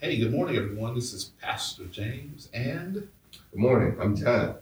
Hey, 0.00 0.16
good 0.18 0.32
morning, 0.32 0.56
everyone. 0.56 0.94
This 0.94 1.12
is 1.12 1.26
Pastor 1.42 1.84
James, 1.86 2.48
and 2.54 2.94
Good 2.94 3.06
morning, 3.52 3.96
I'm 4.00 4.16
John. 4.16 4.56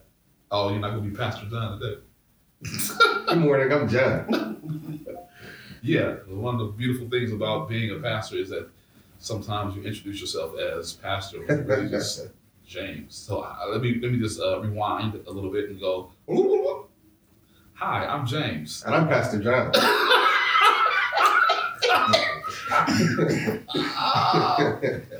oh, 0.51 0.69
you're 0.71 0.79
not 0.79 0.89
gonna 0.89 1.09
be 1.09 1.15
Pastor 1.15 1.45
John 1.49 1.79
today. 1.79 2.01
Good 3.27 3.37
morning, 3.37 3.71
I'm 3.71 3.87
John. 3.87 5.05
Yeah, 5.81 6.15
one 6.27 6.55
of 6.55 6.59
the 6.59 6.73
beautiful 6.73 7.09
things 7.09 7.31
about 7.31 7.69
being 7.69 7.89
a 7.91 7.99
pastor 7.99 8.35
is 8.35 8.49
that 8.49 8.67
sometimes 9.19 9.77
you 9.77 9.83
introduce 9.83 10.19
yourself 10.19 10.59
as 10.59 10.91
pastor, 10.91 11.39
really 11.39 11.87
just 11.87 12.27
James. 12.67 13.15
So 13.15 13.39
uh, 13.39 13.55
let 13.71 13.79
me 13.79 13.97
let 14.01 14.11
me 14.11 14.19
just 14.19 14.41
uh, 14.41 14.59
rewind 14.59 15.13
a 15.25 15.31
little 15.31 15.49
bit 15.49 15.69
and 15.69 15.79
go. 15.79 16.11
Hi, 17.75 18.05
I'm 18.07 18.27
James. 18.27 18.83
And 18.85 18.93
I'm 18.93 19.07
Pastor 19.07 19.39
John. 19.39 19.71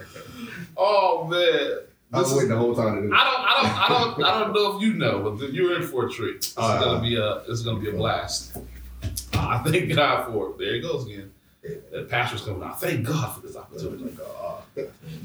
oh 1.20 1.28
man, 1.28 1.80
I 2.14 2.20
was 2.20 2.34
waiting 2.34 2.50
the 2.50 2.58
whole 2.58 2.76
time 2.76 2.96
to 2.96 3.02
do 3.08 3.14
I 3.14 3.24
don't, 3.24 3.40
I 3.42 3.62
don't, 3.62 3.80
I 3.80 3.88
don't, 3.88 4.24
I 4.24 4.40
don't 4.40 4.54
know 4.54 4.78
if 4.78 4.82
you 4.84 4.94
know, 4.94 5.30
but 5.38 5.52
you're 5.54 5.80
in 5.80 5.88
for 5.88 6.08
a 6.08 6.10
treat. 6.10 6.38
It's 6.38 6.54
Uh, 6.58 6.80
gonna 6.84 7.02
be 7.02 7.16
a, 7.18 7.38
is 7.52 7.62
gonna 7.62 7.80
be 7.80 7.90
a 7.90 7.94
blast. 7.94 8.58
I 9.34 9.60
thank 9.60 9.94
God 9.96 10.32
for 10.32 10.50
it. 10.50 10.58
There 10.58 10.74
he 10.74 10.82
goes 10.82 11.06
again. 11.06 11.32
The 11.92 12.04
pastor's 12.10 12.42
coming 12.42 12.64
out. 12.64 12.80
Thank 12.80 13.06
God 13.06 13.36
for 13.36 13.42
this 13.46 13.56
opportunity. 13.56 14.18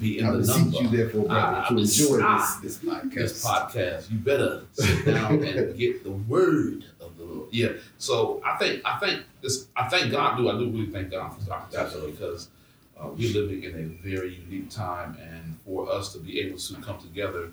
Be 0.01 0.19
in 0.19 0.27
I 0.27 0.33
the 0.33 0.39
number. 0.47 0.79
you, 0.83 0.89
therefore, 0.89 1.27
brother, 1.27 1.57
I- 1.59 1.69
to 1.69 1.75
I 1.75 1.79
enjoy 1.79 2.17
this, 2.17 2.57
this 2.57 2.79
podcast. 2.79 3.15
This 3.15 3.45
podcast, 3.45 4.11
you 4.11 4.19
better 4.19 4.63
sit 4.73 5.07
down 5.07 5.43
and 5.45 5.79
get 5.79 6.03
the 6.03 6.11
word 6.11 6.85
of 7.01 7.17
the 7.17 7.25
Lord. 7.25 7.49
Yeah. 7.53 7.69
So 7.99 8.43
I 8.45 8.57
think, 8.57 8.83
I 8.85 8.99
think 8.99 9.23
this, 9.43 9.69
I 9.77 9.89
thank 9.89 10.11
God. 10.11 10.37
Do 10.37 10.49
I 10.49 10.53
do 10.59 10.69
really 10.71 10.87
thank 10.91 11.11
God 11.13 11.33
for 11.35 11.41
this 11.41 11.49
opportunity 11.51 12.13
because 12.13 12.49
uh, 12.99 13.09
we're 13.09 13.33
living 13.33 13.65
in 13.65 13.75
a 13.75 14.09
very 14.09 14.35
unique 14.35 14.71
time, 14.71 15.17
and 15.21 15.57
for 15.65 15.91
us 15.91 16.13
to 16.13 16.19
be 16.19 16.41
able 16.41 16.59
to 16.59 16.75
come 16.77 16.99
together 16.99 17.51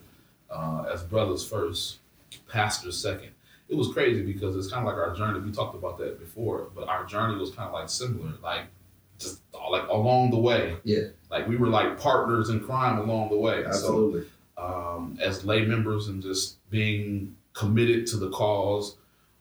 uh, 0.49 0.85
as 0.93 1.03
brothers 1.03 1.47
first, 1.47 1.99
pastors 2.47 2.97
second. 2.97 3.31
It 3.69 3.75
was 3.77 3.93
crazy 3.93 4.21
because 4.21 4.55
it's 4.57 4.67
kind 4.67 4.85
of 4.85 4.93
like 4.93 5.01
our 5.01 5.15
journey. 5.15 5.39
We 5.39 5.51
talked 5.51 5.75
about 5.75 5.97
that 5.99 6.19
before, 6.19 6.67
but 6.75 6.89
our 6.89 7.05
journey 7.05 7.39
was 7.39 7.51
kind 7.51 7.67
of 7.67 7.73
like 7.73 7.89
similar, 7.89 8.33
like 8.43 8.65
just 9.17 9.41
like 9.69 9.87
along 9.87 10.31
the 10.31 10.37
way. 10.37 10.75
Yeah. 10.83 11.07
Like 11.29 11.47
we 11.47 11.55
were 11.55 11.67
like 11.67 11.97
partners 11.97 12.49
in 12.49 12.59
crime 12.59 12.97
along 12.99 13.29
the 13.29 13.37
way. 13.37 13.61
So 13.63 13.67
Absolutely. 13.69 14.25
um, 14.57 15.17
as 15.21 15.45
lay 15.45 15.63
members 15.65 16.09
and 16.09 16.21
just 16.21 16.57
being 16.69 17.35
committed 17.53 18.07
to 18.07 18.17
the 18.17 18.29
cause 18.29 18.97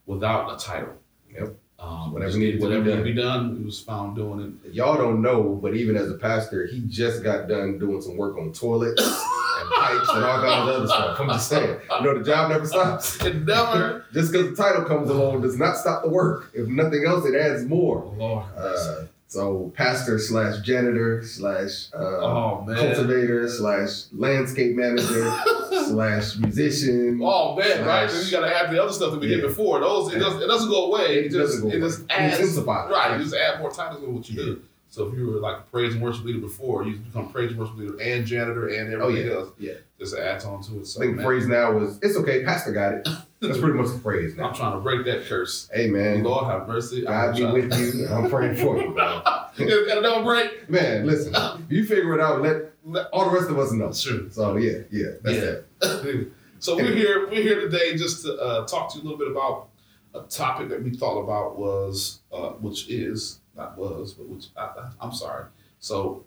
without 0.06 0.54
a 0.54 0.64
title. 0.64 0.94
Yep. 1.32 1.56
Um, 1.80 2.12
Whatever 2.12 2.36
needed 2.36 2.52
to 2.52 2.58
be 2.58 2.62
whatever 2.64 2.84
done. 2.84 2.98
needed 2.98 3.08
to 3.08 3.14
be 3.14 3.22
done, 3.22 3.58
we 3.58 3.64
was 3.64 3.80
found 3.80 4.14
doing 4.14 4.58
it. 4.64 4.74
Y'all 4.74 4.98
don't 4.98 5.22
know, 5.22 5.58
but 5.62 5.74
even 5.74 5.96
as 5.96 6.10
a 6.10 6.14
pastor, 6.14 6.66
he 6.66 6.80
just 6.80 7.22
got 7.22 7.48
done 7.48 7.78
doing 7.78 8.02
some 8.02 8.16
work 8.18 8.36
on 8.36 8.52
toilets 8.52 9.00
and 9.02 9.70
pipes 9.70 10.08
and 10.10 10.24
all 10.24 10.40
kinds 10.42 10.68
of 10.68 10.74
other 10.76 10.86
stuff. 10.88 11.20
I'm 11.20 11.28
just 11.28 11.48
saying. 11.48 11.80
You 11.90 12.02
know, 12.04 12.18
the 12.18 12.24
job 12.24 12.50
never 12.50 12.66
stops. 12.66 13.18
It 13.24 13.46
never. 13.46 14.04
Just 14.12 14.30
because 14.30 14.50
the 14.50 14.62
title 14.62 14.84
comes 14.84 15.08
along 15.08 15.40
does 15.40 15.56
not 15.56 15.76
stop 15.78 16.02
the 16.02 16.10
work. 16.10 16.50
If 16.52 16.68
nothing 16.68 17.04
else, 17.06 17.24
it 17.24 17.34
adds 17.34 17.64
more. 17.64 18.12
Lord. 18.16 18.44
Uh, 18.56 19.04
so, 19.30 19.72
pastor 19.76 20.18
slash 20.18 20.58
janitor 20.62 21.22
slash 21.22 21.86
uh, 21.94 21.98
oh 21.98 22.64
cultivator 22.66 23.48
slash 23.48 24.06
landscape 24.10 24.74
manager 24.74 25.32
slash 25.86 26.36
musician. 26.36 27.20
Oh 27.22 27.54
man, 27.54 27.86
right? 27.86 28.10
Then 28.10 28.24
you 28.24 28.30
gotta 28.32 28.52
add 28.52 28.72
the 28.72 28.82
other 28.82 28.92
stuff 28.92 29.12
that 29.12 29.20
we 29.20 29.28
did 29.28 29.42
before. 29.42 29.78
Those 29.78 30.12
it 30.12 30.18
doesn't, 30.18 30.42
it 30.42 30.48
doesn't 30.48 30.68
go 30.68 30.86
away. 30.86 31.18
It, 31.18 31.26
It 31.26 31.30
just 31.30 31.64
it 31.64 31.78
just 31.78 32.10
adds 32.10 32.40
intensifies. 32.40 32.90
right. 32.90 33.16
You 33.16 33.22
just 33.22 33.36
add 33.36 33.60
more 33.60 33.70
titles 33.70 34.02
to 34.02 34.10
what 34.10 34.28
you 34.28 34.34
do. 34.34 34.62
So 34.88 35.06
if 35.06 35.16
you 35.16 35.28
were 35.28 35.38
like 35.38 35.58
a 35.58 35.62
praise 35.70 35.94
and 35.94 36.02
worship 36.02 36.24
leader 36.24 36.40
before, 36.40 36.84
you 36.84 36.96
become 36.96 37.30
praise 37.30 37.52
and 37.52 37.60
worship 37.60 37.76
leader 37.76 38.00
and 38.00 38.26
janitor 38.26 38.66
and 38.66 38.92
everything 38.92 39.28
yeah. 39.28 39.32
else. 39.32 39.50
Yeah. 39.60 39.74
Just 40.00 40.16
adds 40.16 40.44
on 40.44 40.60
to 40.64 40.80
it. 40.80 40.88
So 40.88 41.00
I 41.00 41.04
think 41.04 41.18
man, 41.18 41.24
phrase 41.24 41.46
now 41.46 41.78
is 41.78 42.00
"It's 42.02 42.16
okay, 42.16 42.42
pastor 42.42 42.72
got 42.72 42.94
it." 42.94 43.08
That's 43.40 43.58
pretty 43.58 43.78
much 43.78 43.90
the 43.90 43.98
phrase 43.98 44.36
now. 44.36 44.48
I'm 44.48 44.54
trying 44.54 44.72
to 44.74 44.80
break 44.80 45.06
that 45.06 45.24
curse. 45.24 45.68
Hey 45.72 45.88
man, 45.88 46.22
Lord 46.22 46.44
have 46.46 46.68
mercy. 46.68 47.02
God 47.02 47.40
I'm 47.40 47.54
be 47.54 47.66
with 47.68 47.96
you. 47.96 48.06
I'm 48.06 48.28
praying 48.28 48.56
for 48.56 48.76
you, 48.80 48.90
bro. 48.92 49.22
Got 49.24 49.98
another 49.98 50.22
break? 50.24 50.68
Man, 50.68 51.06
listen, 51.06 51.34
you 51.70 51.84
figure 51.86 52.14
it 52.14 52.20
out. 52.20 52.42
Let, 52.42 52.72
let 52.84 53.06
all 53.12 53.30
the 53.30 53.36
rest 53.36 53.50
of 53.50 53.58
us 53.58 53.72
know. 53.72 53.92
True. 53.92 54.28
So 54.30 54.56
yeah, 54.56 54.80
yeah, 54.90 55.12
that's 55.22 55.36
Yeah. 55.38 55.88
it. 56.18 56.32
so 56.58 56.76
we're 56.76 56.94
here. 56.94 57.28
We're 57.30 57.42
here 57.42 57.60
today 57.60 57.96
just 57.96 58.24
to 58.26 58.34
uh, 58.36 58.66
talk 58.66 58.92
to 58.92 58.98
you 58.98 59.02
a 59.02 59.04
little 59.04 59.18
bit 59.18 59.30
about 59.30 59.68
a 60.14 60.20
topic 60.28 60.68
that 60.68 60.82
we 60.82 60.90
thought 60.90 61.20
about 61.20 61.58
was, 61.58 62.20
uh, 62.32 62.50
which 62.50 62.90
is 62.90 63.40
not 63.56 63.78
was, 63.78 64.12
but 64.12 64.28
which 64.28 64.46
I, 64.54 64.90
I'm 65.00 65.12
sorry. 65.12 65.46
So 65.78 66.24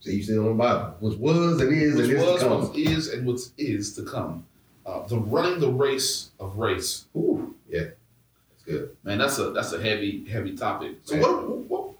So 0.00 0.10
you 0.10 0.22
still 0.22 0.44
on 0.48 0.56
the 0.56 0.62
Bible, 0.64 0.96
which 1.00 1.18
was 1.18 1.60
and 1.60 1.70
is 1.76 1.94
which 1.94 2.08
and 2.08 2.16
is 2.18 2.24
was, 2.24 2.40
to 2.42 2.48
come. 2.48 2.60
what 2.68 2.76
is, 2.78 3.08
and 3.08 3.26
what 3.26 3.40
is 3.58 3.94
to 3.96 4.02
come. 4.04 4.46
Uh, 4.88 5.06
the 5.06 5.18
running 5.18 5.60
the 5.60 5.70
race 5.70 6.30
of 6.40 6.56
race. 6.56 7.04
Ooh, 7.14 7.54
yeah, 7.68 7.88
that's 8.50 8.62
good. 8.64 8.96
Man, 9.04 9.18
that's 9.18 9.38
a 9.38 9.50
that's 9.50 9.72
a 9.74 9.82
heavy 9.82 10.24
heavy 10.24 10.56
topic. 10.56 10.96
So 11.04 11.18
what, 11.18 11.58
what? 11.68 11.90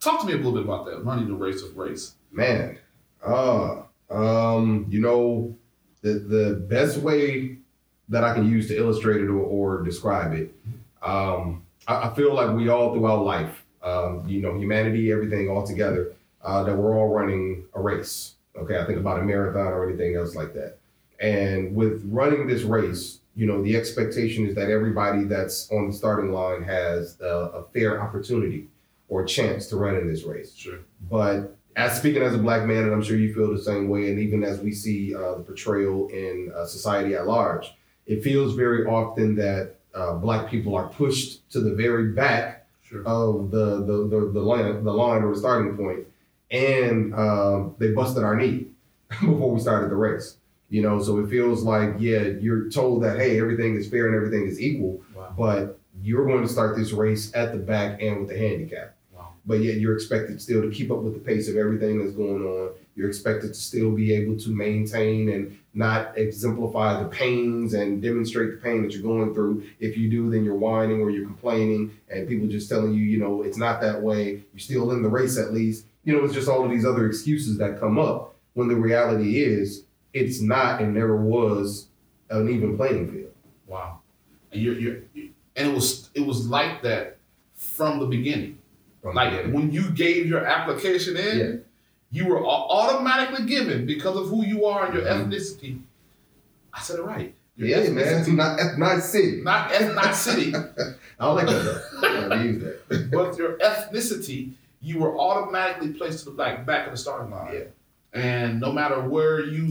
Talk 0.00 0.20
to 0.22 0.26
me 0.26 0.32
a 0.32 0.36
little 0.36 0.52
bit 0.52 0.64
about 0.64 0.86
that. 0.86 1.04
Running 1.04 1.28
the 1.28 1.34
race 1.34 1.62
of 1.62 1.76
race. 1.76 2.14
Man, 2.32 2.78
uh, 3.24 3.82
um, 4.10 4.86
you 4.88 5.00
know, 5.00 5.54
the 6.02 6.14
the 6.14 6.54
best 6.68 6.96
way 6.96 7.58
that 8.08 8.24
I 8.24 8.34
can 8.34 8.50
use 8.50 8.66
to 8.68 8.76
illustrate 8.76 9.20
it 9.20 9.28
or, 9.28 9.38
or 9.38 9.82
describe 9.82 10.32
it, 10.32 10.52
um, 11.02 11.62
I, 11.86 12.08
I 12.08 12.14
feel 12.14 12.34
like 12.34 12.56
we 12.56 12.68
all 12.70 12.92
throughout 12.92 13.24
life, 13.24 13.62
um, 13.84 14.24
you 14.26 14.42
know, 14.42 14.58
humanity, 14.58 15.12
everything 15.12 15.48
all 15.48 15.64
together, 15.64 16.12
uh, 16.42 16.64
that 16.64 16.76
we're 16.76 16.98
all 16.98 17.14
running 17.14 17.66
a 17.74 17.80
race. 17.80 18.34
Okay, 18.56 18.80
I 18.80 18.84
think 18.84 18.98
about 18.98 19.20
a 19.20 19.22
marathon 19.22 19.68
or 19.68 19.88
anything 19.88 20.16
else 20.16 20.34
like 20.34 20.54
that. 20.54 20.79
And 21.20 21.74
with 21.74 22.02
running 22.06 22.46
this 22.46 22.62
race, 22.62 23.20
you 23.36 23.46
know, 23.46 23.62
the 23.62 23.76
expectation 23.76 24.46
is 24.46 24.54
that 24.54 24.70
everybody 24.70 25.24
that's 25.24 25.70
on 25.70 25.88
the 25.88 25.92
starting 25.92 26.32
line 26.32 26.62
has 26.62 27.18
a, 27.20 27.26
a 27.26 27.64
fair 27.72 28.02
opportunity 28.02 28.68
or 29.08 29.24
chance 29.24 29.66
to 29.68 29.76
run 29.76 29.96
in 29.96 30.08
this 30.08 30.24
race. 30.24 30.54
Sure. 30.54 30.78
But 31.10 31.56
as 31.76 31.98
speaking 31.98 32.22
as 32.22 32.34
a 32.34 32.38
black 32.38 32.66
man, 32.66 32.84
and 32.84 32.92
I'm 32.92 33.02
sure 33.02 33.16
you 33.16 33.34
feel 33.34 33.52
the 33.52 33.62
same 33.62 33.88
way, 33.88 34.10
and 34.10 34.18
even 34.18 34.42
as 34.42 34.60
we 34.60 34.72
see 34.72 35.14
uh, 35.14 35.34
the 35.34 35.42
portrayal 35.42 36.08
in 36.08 36.52
uh, 36.54 36.66
society 36.66 37.14
at 37.14 37.26
large, 37.26 37.72
it 38.06 38.22
feels 38.22 38.54
very 38.54 38.86
often 38.86 39.36
that 39.36 39.76
uh, 39.94 40.14
black 40.14 40.50
people 40.50 40.74
are 40.74 40.88
pushed 40.88 41.48
to 41.50 41.60
the 41.60 41.74
very 41.74 42.12
back 42.12 42.56
Sure. 42.82 43.06
of 43.06 43.52
the 43.52 43.84
the 43.84 44.08
the, 44.08 44.30
the 44.32 44.40
line 44.40 44.82
the 44.82 44.92
line 44.92 45.22
or 45.22 45.32
the 45.32 45.38
starting 45.38 45.76
point, 45.76 46.08
and 46.50 47.14
um, 47.14 47.76
they 47.78 47.92
busted 47.92 48.24
our 48.24 48.34
knee 48.34 48.66
before 49.20 49.52
we 49.52 49.60
started 49.60 49.90
the 49.90 49.94
race. 49.96 50.38
You 50.70 50.82
know, 50.82 51.02
so 51.02 51.18
it 51.18 51.28
feels 51.28 51.62
like 51.64 51.96
yeah, 51.98 52.20
you're 52.40 52.70
told 52.70 53.02
that 53.02 53.18
hey, 53.18 53.38
everything 53.40 53.74
is 53.76 53.88
fair 53.88 54.06
and 54.06 54.14
everything 54.14 54.46
is 54.46 54.60
equal, 54.60 55.02
Wow. 55.16 55.34
but 55.36 55.78
you're 56.02 56.24
going 56.26 56.42
to 56.42 56.48
start 56.48 56.76
this 56.76 56.92
race 56.92 57.30
at 57.34 57.52
the 57.52 57.58
back 57.58 58.00
and 58.00 58.20
with 58.20 58.28
the 58.28 58.38
handicap 58.38 58.94
Wow. 59.14 59.30
but 59.44 59.60
yet 59.60 59.76
you're 59.76 59.94
expected 59.94 60.40
still 60.40 60.62
to 60.62 60.70
keep 60.70 60.90
up 60.90 60.98
with 61.00 61.12
the 61.14 61.20
pace 61.20 61.48
of 61.48 61.56
everything 61.56 61.98
that's 61.98 62.12
going 62.16 62.42
on. 62.44 62.70
You're 62.96 63.08
expected 63.08 63.48
to 63.48 63.54
still 63.54 63.90
be 63.92 64.12
able 64.14 64.36
to 64.38 64.50
maintain 64.50 65.28
and 65.30 65.58
not 65.74 66.16
exemplify 66.18 67.02
the 67.02 67.08
pains 67.08 67.74
and 67.74 68.00
demonstrate 68.02 68.50
the 68.52 68.56
pain 68.58 68.82
that 68.82 68.92
you're 68.92 69.02
going 69.02 69.32
through. 69.34 69.64
If 69.78 69.96
you 69.96 70.08
do, 70.10 70.30
then 70.30 70.44
you're 70.44 70.56
whining 70.56 71.00
or 71.00 71.10
you're 71.10 71.24
complaining, 71.26 71.92
and 72.10 72.28
people 72.28 72.46
just 72.48 72.68
telling 72.68 72.92
you, 72.94 73.02
you 73.04 73.18
know, 73.18 73.42
it's 73.42 73.56
not 73.56 73.80
that 73.80 74.02
way. 74.02 74.42
You're 74.52 74.58
still 74.60 74.90
in 74.92 75.02
the 75.02 75.08
race 75.08 75.38
at 75.38 75.52
least. 75.54 75.86
You 76.04 76.12
know, 76.16 76.24
it's 76.24 76.34
just 76.34 76.48
all 76.48 76.64
of 76.64 76.70
these 76.70 76.84
other 76.84 77.06
excuses 77.06 77.56
that 77.58 77.78
come 77.80 77.98
up 77.98 78.34
when 78.54 78.68
the 78.68 78.76
reality 78.76 79.42
is 79.42 79.84
it's 80.12 80.40
not 80.40 80.80
and 80.80 80.94
never 80.94 81.16
was 81.16 81.86
an 82.30 82.48
even 82.48 82.76
playing 82.76 83.10
field. 83.10 83.32
Wow. 83.66 84.00
And 84.52 84.60
you're, 84.62 84.74
you're, 84.78 84.96
and 85.56 85.68
it 85.68 85.74
was 85.74 86.10
it 86.14 86.20
was 86.26 86.48
like 86.48 86.82
that 86.82 87.18
from 87.54 87.98
the 88.00 88.06
beginning. 88.06 88.58
From 89.02 89.14
Like 89.14 89.30
the 89.30 89.36
beginning. 89.38 89.54
when 89.54 89.72
you 89.72 89.90
gave 89.90 90.26
your 90.26 90.44
application 90.44 91.16
in, 91.16 91.38
Yeah. 91.38 91.52
you 92.10 92.28
were 92.28 92.44
automatically 92.44 93.46
given 93.46 93.86
because 93.86 94.16
of 94.16 94.28
who 94.28 94.44
you 94.44 94.64
are 94.66 94.86
and 94.86 94.94
your 94.94 95.04
Mhm. 95.04 95.28
ethnicity. 95.28 95.80
I 96.72 96.80
said 96.80 96.98
it 96.98 97.02
right. 97.02 97.34
Your 97.56 97.68
yeah, 97.68 97.90
man, 97.90 97.98
it's 98.20 98.28
ethnicity, 98.28 98.34
not 98.34 98.58
ethnicity. 98.58 99.42
not 99.42 99.70
ethnicity, 99.70 100.54
I 101.18 101.24
don't 101.26 101.34
like 101.36 101.46
that. 101.46 102.28
I 102.32 102.42
use 102.44 102.62
that. 102.62 103.10
but 103.12 103.36
your 103.38 103.58
ethnicity. 103.58 104.52
You 104.82 104.98
were 104.98 105.14
automatically 105.18 105.92
placed 105.92 106.20
to 106.20 106.30
the 106.30 106.36
back 106.36 106.64
back 106.64 106.86
of 106.86 106.92
the 106.92 106.96
starting 106.96 107.30
line. 107.30 107.52
Yeah. 107.52 107.64
And 108.14 108.60
no 108.60 108.72
matter 108.72 108.98
where 109.06 109.44
you 109.44 109.70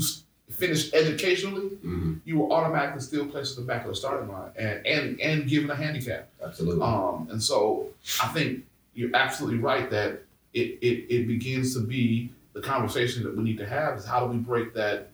finished 0.50 0.94
educationally, 0.94 1.70
Mhm. 1.86 2.20
you 2.26 2.40
were 2.40 2.52
automatically 2.52 3.02
still 3.02 3.26
placed 3.28 3.58
at 3.58 3.62
the 3.64 3.68
back 3.68 3.84
of 3.84 3.90
the 3.90 3.96
starting 3.96 4.30
line 4.30 4.52
and 4.58 4.86
and 4.86 5.20
and 5.22 5.48
given 5.48 5.70
a 5.70 5.76
handicap. 5.76 6.30
Absolutely. 6.44 6.82
Um, 6.82 7.28
and 7.32 7.42
so 7.42 7.90
I 8.24 8.28
think 8.30 8.66
you're 8.96 9.16
absolutely 9.16 9.60
right 9.60 9.90
that 9.92 10.24
it, 10.54 10.80
it 10.82 11.06
it 11.10 11.28
begins 11.28 11.74
to 11.76 11.82
be 11.82 12.32
the 12.54 12.62
conversation 12.62 13.24
that 13.24 13.38
we 13.38 13.44
need 13.44 13.58
to 13.60 13.66
have 13.68 13.98
is 13.98 14.06
how 14.06 14.26
do 14.26 14.32
we 14.34 14.38
break 14.40 14.74
that 14.74 15.12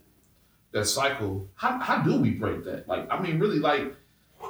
that 0.72 0.86
cycle? 0.86 1.48
How 1.56 1.78
how 1.80 2.02
do 2.02 2.20
we 2.20 2.32
break 2.32 2.64
that? 2.64 2.88
Like 2.88 3.08
I 3.12 3.22
mean, 3.22 3.38
really, 3.40 3.60
like 3.60 3.94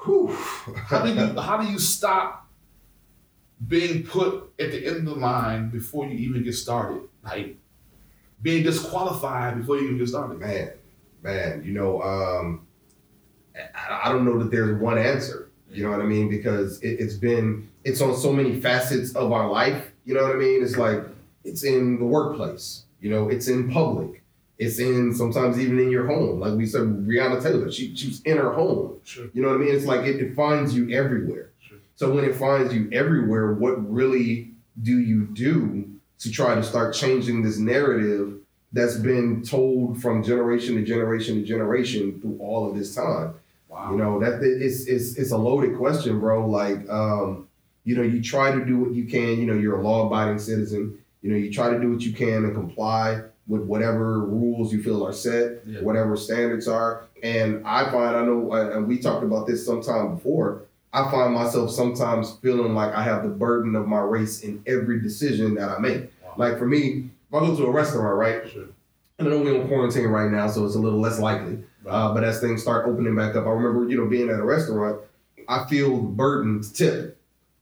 Whew. 0.04 0.28
how 0.34 1.04
do 1.04 1.10
you 1.14 1.40
how 1.42 1.58
do 1.58 1.68
you 1.72 1.80
stop 1.80 2.48
being 3.68 4.04
put 4.04 4.52
at 4.60 4.72
the 4.72 4.86
end 4.86 4.98
of 4.98 5.06
the 5.06 5.16
line 5.16 5.70
before 5.70 6.06
you 6.06 6.14
even 6.18 6.44
get 6.44 6.54
started? 6.54 7.02
Like 7.24 7.58
being 8.42 8.64
disqualified 8.64 9.58
before 9.58 9.78
you 9.78 9.86
even 9.86 9.98
get 9.98 10.08
started? 10.08 10.40
Man, 10.40 10.72
man, 11.24 11.64
you 11.64 11.74
know, 11.74 12.02
um, 12.02 12.66
I, 13.56 14.10
I 14.10 14.12
don't 14.12 14.26
know 14.26 14.40
that 14.40 14.52
there's 14.52 14.80
one 14.80 14.98
answer. 14.98 15.50
You 15.72 15.84
know 15.84 15.92
what 15.92 16.02
I 16.02 16.06
mean? 16.06 16.30
Because 16.30 16.80
it, 16.82 17.00
it's 17.00 17.16
been 17.16 17.68
it's 17.84 18.02
on 18.02 18.16
so 18.16 18.32
many 18.32 18.60
facets 18.60 19.16
of 19.16 19.32
our 19.32 19.50
life. 19.50 19.92
You 20.06 20.14
know 20.14 20.24
what 20.24 20.32
I 20.32 20.40
mean? 20.40 20.64
It's 20.64 20.78
like 20.78 21.04
it's 21.44 21.64
in 21.64 22.00
the 22.00 22.06
workplace. 22.06 22.84
You 23.02 23.10
know, 23.10 23.30
it's 23.30 23.48
in 23.48 23.72
public. 23.72 24.24
It's 24.58 24.80
in 24.80 25.14
sometimes 25.14 25.60
even 25.60 25.80
in 25.80 25.92
your 25.92 26.08
home. 26.08 26.40
Like 26.40 26.54
we 26.54 26.66
said, 26.66 26.82
Breonna 26.82 27.44
Taylor, 27.44 27.70
she, 27.70 27.96
she's 27.96 28.22
in 28.22 28.38
her 28.38 28.54
home. 28.54 29.00
Sure. 29.04 29.28
You 29.34 29.42
know 29.42 29.50
what 29.50 29.56
I 29.56 29.60
mean? 29.60 29.76
It's 29.76 29.86
like 29.86 30.06
it, 30.06 30.16
it 30.22 30.34
finds 30.34 30.74
you 30.74 30.90
everywhere. 30.92 31.52
Sure. 31.60 31.78
So 31.98 32.14
when 32.14 32.24
it 32.24 32.36
finds 32.36 32.74
you 32.74 32.90
everywhere, 32.94 33.54
what 33.54 33.92
really 33.92 34.52
do 34.82 34.98
you 34.98 35.26
do 35.26 35.95
to 36.26 36.32
try 36.32 36.56
to 36.56 36.64
start 36.64 36.94
changing 36.94 37.42
this 37.42 37.58
narrative 37.58 38.34
that's 38.74 38.98
been 38.98 39.42
told 39.44 40.02
from 40.02 40.22
generation 40.24 40.76
to 40.76 40.84
generation 40.84 41.36
to 41.36 41.44
generation 41.44 42.20
through 42.20 42.38
all 42.42 42.70
of 42.70 42.76
this 42.78 42.94
time? 42.94 43.34
Wow. 43.70 43.92
You 43.92 43.98
know, 43.98 44.20
that 44.20 44.42
it's 44.44 44.86
it's 44.88 45.16
it's 45.18 45.32
a 45.32 45.38
loaded 45.38 45.78
question, 45.78 46.20
bro. 46.20 46.48
Like 46.48 46.88
um, 46.90 47.48
you 47.84 47.96
know, 47.96 48.04
you 48.04 48.22
try 48.22 48.52
to 48.52 48.66
do 48.66 48.78
what 48.80 48.94
you 48.94 49.06
can, 49.06 49.40
you 49.40 49.46
know, 49.46 49.54
you're 49.54 49.80
a 49.80 49.82
law 49.82 50.08
abiding 50.08 50.40
citizen. 50.40 50.98
You 51.22 51.32
know, 51.32 51.38
you 51.38 51.52
try 51.52 51.70
to 51.72 51.80
do 51.80 51.92
what 51.92 52.02
you 52.02 52.14
can 52.14 52.46
and 52.46 52.54
comply 52.54 53.22
with 53.48 53.62
whatever 53.62 54.22
rules 54.22 54.74
you 54.74 54.82
feel 54.82 55.06
are 55.06 55.14
set, 55.14 55.62
Yeah. 55.68 55.82
whatever 55.82 56.16
standards 56.16 56.68
are. 56.68 57.04
And 57.22 57.62
I 57.66 57.90
find, 57.92 58.16
I 58.16 58.26
know, 58.26 58.52
and 58.54 58.88
we 58.88 58.98
talked 59.00 59.24
about 59.24 59.46
this 59.48 59.64
sometime 59.66 60.16
before, 60.16 60.64
I 60.94 61.10
find 61.12 61.34
myself 61.34 61.70
sometimes 61.72 62.32
feeling 62.42 62.74
like 62.74 62.94
I 62.94 63.04
have 63.04 63.24
the 63.24 63.30
burden 63.30 63.76
of 63.76 63.88
my 63.88 64.00
race 64.00 64.42
in 64.42 64.64
every 64.66 65.00
decision 65.02 65.56
that 65.56 65.70
I 65.70 65.78
make. 65.80 66.10
Like 66.38 66.58
for 66.58 66.66
me, 66.66 67.10
if 67.30 67.34
I 67.34 67.40
go 67.40 67.56
to 67.56 67.66
a 67.66 67.72
restaurant, 67.72 68.18
right, 68.18 68.50
Sure. 68.50 68.66
and 69.20 69.28
I 69.28 69.32
know 69.32 69.40
we're 69.42 69.62
on 69.62 69.68
quarantine 69.68 70.08
right 70.08 70.30
now, 70.32 70.48
so 70.48 70.66
it's 70.66 70.76
a 70.76 70.80
little 70.80 71.00
less 71.00 71.20
likely. 71.20 71.60
Uh, 71.88 72.14
but 72.14 72.24
as 72.24 72.40
things 72.42 72.62
start 72.62 72.88
opening 72.88 73.16
back 73.16 73.36
up, 73.36 73.46
I 73.46 73.50
remember, 73.50 73.88
you 73.90 73.98
know, 73.98 74.08
being 74.08 74.30
at 74.30 74.40
a 74.40 74.44
restaurant, 74.44 75.02
I 75.48 75.66
feel 75.66 75.96
the 75.98 76.08
burden 76.10 76.62
to 76.62 76.74
tip. 76.74 77.18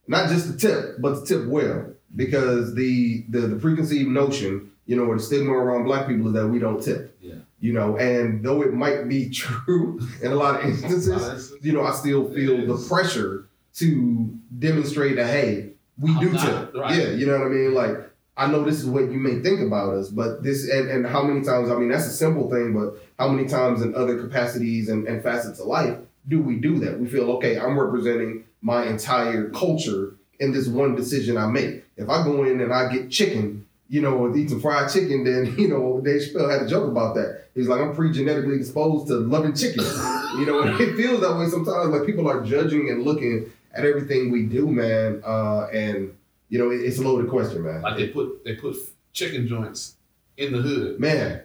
Not 0.07 0.29
just 0.29 0.51
the 0.51 0.57
tip, 0.57 1.01
but 1.01 1.19
to 1.19 1.25
tip 1.25 1.47
well. 1.47 1.87
Because 2.15 2.75
the, 2.75 3.25
the 3.29 3.39
the 3.47 3.55
preconceived 3.55 4.09
notion, 4.09 4.69
you 4.85 4.95
know, 4.95 5.03
or 5.05 5.17
the 5.17 5.23
stigma 5.23 5.51
around 5.51 5.85
black 5.85 6.07
people 6.07 6.27
is 6.27 6.33
that 6.33 6.47
we 6.47 6.59
don't 6.59 6.81
tip. 6.81 7.17
Yeah. 7.21 7.35
You 7.59 7.73
know, 7.73 7.97
and 7.97 8.43
though 8.45 8.61
it 8.61 8.73
might 8.73 9.09
be 9.09 9.29
true 9.41 9.99
in 10.21 10.31
a 10.31 10.35
lot 10.35 10.59
of 10.59 10.65
instances, 10.69 11.53
you 11.61 11.73
know, 11.73 11.83
I 11.83 11.91
still 11.93 12.31
feel 12.31 12.65
the 12.67 12.85
pressure 12.87 13.47
to 13.75 14.37
demonstrate 14.59 15.15
that 15.15 15.27
hey, 15.27 15.71
we 15.99 16.11
I'm 16.11 16.19
do 16.19 16.29
not- 16.33 16.45
tip. 16.71 16.75
right. 16.81 16.95
Yeah, 16.97 17.09
you 17.11 17.25
know 17.25 17.39
what 17.39 17.47
I 17.47 17.49
mean? 17.49 17.73
Like 17.73 17.97
I 18.35 18.47
know 18.47 18.63
this 18.63 18.79
is 18.79 18.87
what 18.87 19.11
you 19.11 19.19
may 19.19 19.39
think 19.41 19.61
about 19.61 19.93
us, 19.93 20.09
but 20.09 20.41
this 20.41 20.67
and, 20.69 20.89
and 20.89 21.05
how 21.05 21.23
many 21.23 21.45
times, 21.45 21.69
I 21.69 21.75
mean 21.75 21.89
that's 21.89 22.07
a 22.07 22.13
simple 22.13 22.49
thing, 22.49 22.73
but 22.73 22.99
how 23.19 23.29
many 23.29 23.47
times 23.47 23.81
in 23.81 23.93
other 23.93 24.19
capacities 24.19 24.89
and, 24.89 25.07
and 25.07 25.21
facets 25.21 25.59
of 25.59 25.67
life 25.67 25.97
do 26.27 26.41
we 26.41 26.55
do 26.55 26.79
that? 26.79 26.99
We 26.99 27.07
feel, 27.07 27.29
okay, 27.33 27.59
I'm 27.59 27.77
representing 27.77 28.45
my 28.61 28.85
entire 28.85 29.49
culture 29.49 30.15
in 30.39 30.51
this 30.51 30.67
one 30.67 30.95
decision 30.95 31.37
I 31.37 31.47
make. 31.47 31.83
If 31.95 32.09
I 32.09 32.23
go 32.23 32.43
in 32.43 32.59
and 32.59 32.73
I 32.73 32.91
get 32.91 33.11
chicken, 33.11 33.67
you 33.87 34.01
know, 34.01 34.17
or 34.17 34.35
eat 34.35 34.49
some 34.49 34.61
fried 34.61 34.89
chicken, 34.91 35.23
then, 35.23 35.55
you 35.59 35.67
know, 35.67 36.01
Dave 36.03 36.21
Chappelle 36.21 36.51
had 36.51 36.63
a 36.63 36.67
joke 36.67 36.89
about 36.89 37.13
that. 37.15 37.49
He's 37.53 37.67
like, 37.67 37.81
I'm 37.81 37.93
pre-genetically 37.93 38.55
exposed 38.55 39.07
to 39.07 39.17
loving 39.17 39.53
chicken. 39.53 39.83
you 40.39 40.45
know, 40.47 40.63
it 40.63 40.95
feels 40.95 41.21
that 41.21 41.37
way 41.37 41.47
sometimes. 41.49 41.89
Like 41.89 42.05
people 42.05 42.27
are 42.27 42.41
judging 42.43 42.89
and 42.89 43.03
looking 43.03 43.51
at 43.73 43.85
everything 43.85 44.31
we 44.31 44.43
do, 44.43 44.67
man. 44.67 45.21
Uh, 45.23 45.67
and, 45.67 46.15
you 46.53 46.59
know, 46.59 46.69
it's 46.69 46.99
a 46.99 47.01
loaded 47.01 47.29
question, 47.31 47.63
man. 47.63 47.81
Like 47.81 47.97
they 47.97 48.09
put 48.09 48.43
they 48.45 48.55
put 48.55 48.75
chicken 49.11 49.47
joints 49.47 49.95
in 50.37 50.53
the 50.53 50.61
hood, 50.61 50.99
man. 50.99 51.41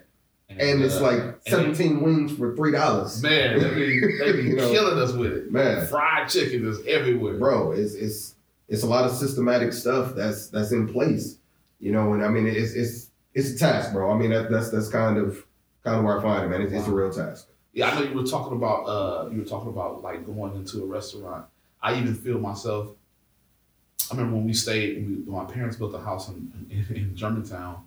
And 0.51 0.83
it's 0.83 0.97
uh, 0.97 1.03
like 1.03 1.21
and 1.47 1.77
17 1.77 2.01
wings 2.03 2.33
for 2.37 2.55
$3. 2.55 3.23
Man, 3.23 3.59
they 3.61 3.75
be, 3.75 4.01
they 4.25 4.33
be 4.33 4.49
You 4.51 4.57
know. 4.57 4.71
killing 4.71 4.99
us 4.99 5.13
with 5.13 5.33
it. 5.33 5.53
Man. 5.53 5.87
Fried 5.87 6.29
chicken 6.29 6.67
is 6.69 6.79
everywhere. 6.87 7.39
bro 7.39 7.73
it's 7.73 7.95
it's 7.95 8.35
it's 8.69 8.83
a 8.83 8.87
lot 8.87 9.05
of 9.05 9.13
systematic 9.13 9.73
stuff 9.73 10.15
that's 10.15 10.49
that's 10.49 10.73
in 10.73 10.87
place 10.87 11.39
you 11.81 11.91
know 11.93 12.13
and 12.13 12.23
i 12.23 12.29
mean 12.29 12.47
it's 12.47 12.73
it's 12.75 13.11
it's 13.35 13.51
a 13.55 13.59
task 13.59 13.93
bro 13.95 14.11
i 14.11 14.17
mean 14.21 14.31
that, 14.31 14.51
that's 14.51 14.69
that's 14.71 14.89
kind 14.91 15.17
of 15.17 15.29
kind 15.85 15.97
of 15.99 16.05
where 16.05 16.19
i 16.19 16.23
find 16.23 16.45
it 16.45 16.49
man 16.49 16.61
it's, 16.61 16.73
it's 16.73 16.87
a 16.87 16.91
real 17.01 17.11
task 17.11 17.47
Yeah, 17.73 17.89
I 17.91 17.95
know 17.95 18.03
you 18.11 18.15
were 18.21 18.27
talking 18.37 18.57
about 18.61 18.81
uh 18.95 19.31
you 19.31 19.39
were 19.43 19.51
talking 19.55 19.71
about 19.71 20.03
like 20.03 20.21
going 20.27 20.53
into 20.61 20.83
a 20.83 20.87
restaurant. 20.87 21.45
I 21.81 21.95
even 22.01 22.15
feel 22.15 22.39
myself. 22.51 22.85
I 24.11 24.15
remember 24.15 24.37
when 24.37 24.47
we 24.47 24.55
stayed, 24.55 24.97
when, 24.97 25.25
we, 25.27 25.33
my 25.33 25.45
parents 25.45 25.77
built 25.77 25.95
a 25.95 25.99
house 25.99 26.29
in 26.29 26.51
in, 26.71 26.97
in 26.97 27.17
Germantown. 27.17 27.85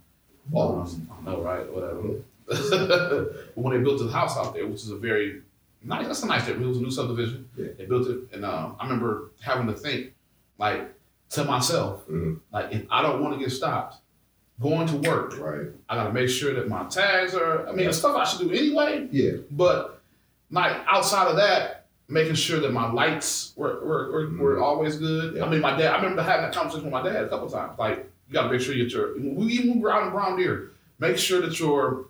Balls. 0.48 0.96
Um, 0.96 1.08
I 1.20 1.30
know, 1.32 1.42
right? 1.42 1.72
Whatever. 1.72 2.02
but 2.48 3.52
when 3.56 3.76
they 3.78 3.84
built 3.84 4.00
the 4.00 4.12
house 4.12 4.38
out 4.38 4.54
there, 4.54 4.66
which 4.68 4.82
is 4.82 4.90
a 4.90 4.96
very 4.98 5.42
nice, 5.84 6.08
that's 6.08 6.24
a 6.24 6.28
nice 6.28 6.48
area. 6.48 6.62
It 6.62 6.68
was 6.68 6.78
a 6.78 6.82
new 6.82 6.92
subdivision. 6.92 7.48
Yeah. 7.56 7.68
They 7.78 7.86
built 7.86 8.08
it, 8.08 8.20
and 8.34 8.44
um, 8.46 8.76
I 8.80 8.84
remember 8.84 9.32
having 9.42 9.68
to 9.68 9.74
think, 9.74 10.14
like, 10.58 10.94
to 11.32 11.46
myself, 11.46 12.06
Mhm. 12.08 12.40
like, 12.52 12.74
if 12.74 12.86
I 12.92 13.02
don't 13.02 13.22
want 13.22 13.36
to 13.36 13.40
get 13.40 13.52
stopped 13.52 13.98
going 14.62 14.86
to 14.88 14.98
work, 14.98 15.40
right 15.40 15.68
I 15.90 15.96
got 15.96 16.04
to 16.08 16.14
make 16.14 16.30
sure 16.30 16.54
that 16.54 16.68
my 16.68 16.84
tags 16.86 17.34
are. 17.34 17.68
I 17.68 17.72
mean, 17.72 17.88
the 17.88 17.94
stuff 17.94 18.16
I 18.16 18.26
should 18.26 18.48
do 18.48 18.52
anyway. 18.54 19.08
yeah 19.12 19.38
But 19.50 20.02
like 20.52 20.74
outside 20.88 21.28
of 21.30 21.38
that, 21.38 21.81
making 22.12 22.36
sure 22.36 22.60
that 22.60 22.74
my 22.74 22.92
lights 22.92 23.54
were 23.56 23.80
were, 23.84 24.12
were, 24.12 24.38
were 24.38 24.56
mm-hmm. 24.56 24.64
always 24.64 24.98
good. 24.98 25.36
Yeah. 25.36 25.46
I 25.46 25.50
mean, 25.50 25.62
my 25.62 25.78
dad. 25.78 25.94
I 25.94 25.96
remember 25.96 26.22
having 26.22 26.44
that 26.44 26.54
conversation 26.54 26.86
with 26.86 26.94
my 26.94 27.02
dad 27.02 27.24
a 27.24 27.30
couple 27.30 27.50
times. 27.50 27.80
Like, 27.80 28.10
you 28.28 28.34
got 28.34 28.44
to 28.44 28.52
make 28.52 28.62
sure 28.62 28.76
you 28.76 28.84
get 28.84 28.94
your. 28.94 29.18
We 29.18 29.54
even 29.54 29.76
move 29.76 29.86
around 29.86 30.08
in 30.08 30.12
Brown 30.12 30.38
Deer. 30.38 30.72
Make 31.00 31.18
sure 31.18 31.42
that 31.42 31.60
your 31.60 32.10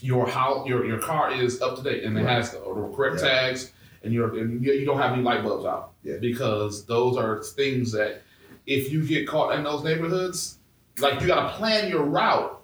your 0.00 0.28
house 0.28 0.66
your 0.68 0.84
your 0.84 0.98
car 0.98 1.32
is 1.32 1.60
up 1.62 1.76
to 1.76 1.82
date 1.82 2.04
and 2.04 2.16
it 2.16 2.22
Right. 2.22 2.36
has 2.36 2.52
the, 2.52 2.58
the 2.58 2.92
correct 2.94 3.20
Yeah. 3.20 3.28
tags 3.28 3.72
and 4.04 4.12
you're 4.12 4.38
and 4.38 4.64
you 4.64 4.72
you 4.72 4.84
don't 4.84 4.98
have 4.98 5.12
any 5.12 5.22
light 5.22 5.42
bulbs 5.42 5.64
out. 5.64 5.92
Yeah. 6.02 6.16
Because 6.20 6.84
those 6.86 7.16
are 7.16 7.42
things 7.42 7.92
that 7.92 8.22
if 8.66 8.92
you 8.92 9.04
get 9.04 9.26
caught 9.26 9.54
in 9.56 9.64
those 9.64 9.82
neighborhoods, 9.82 10.58
like 10.98 11.20
you 11.20 11.26
got 11.26 11.50
to 11.50 11.56
plan 11.56 11.88
your 11.88 12.04
route. 12.04 12.56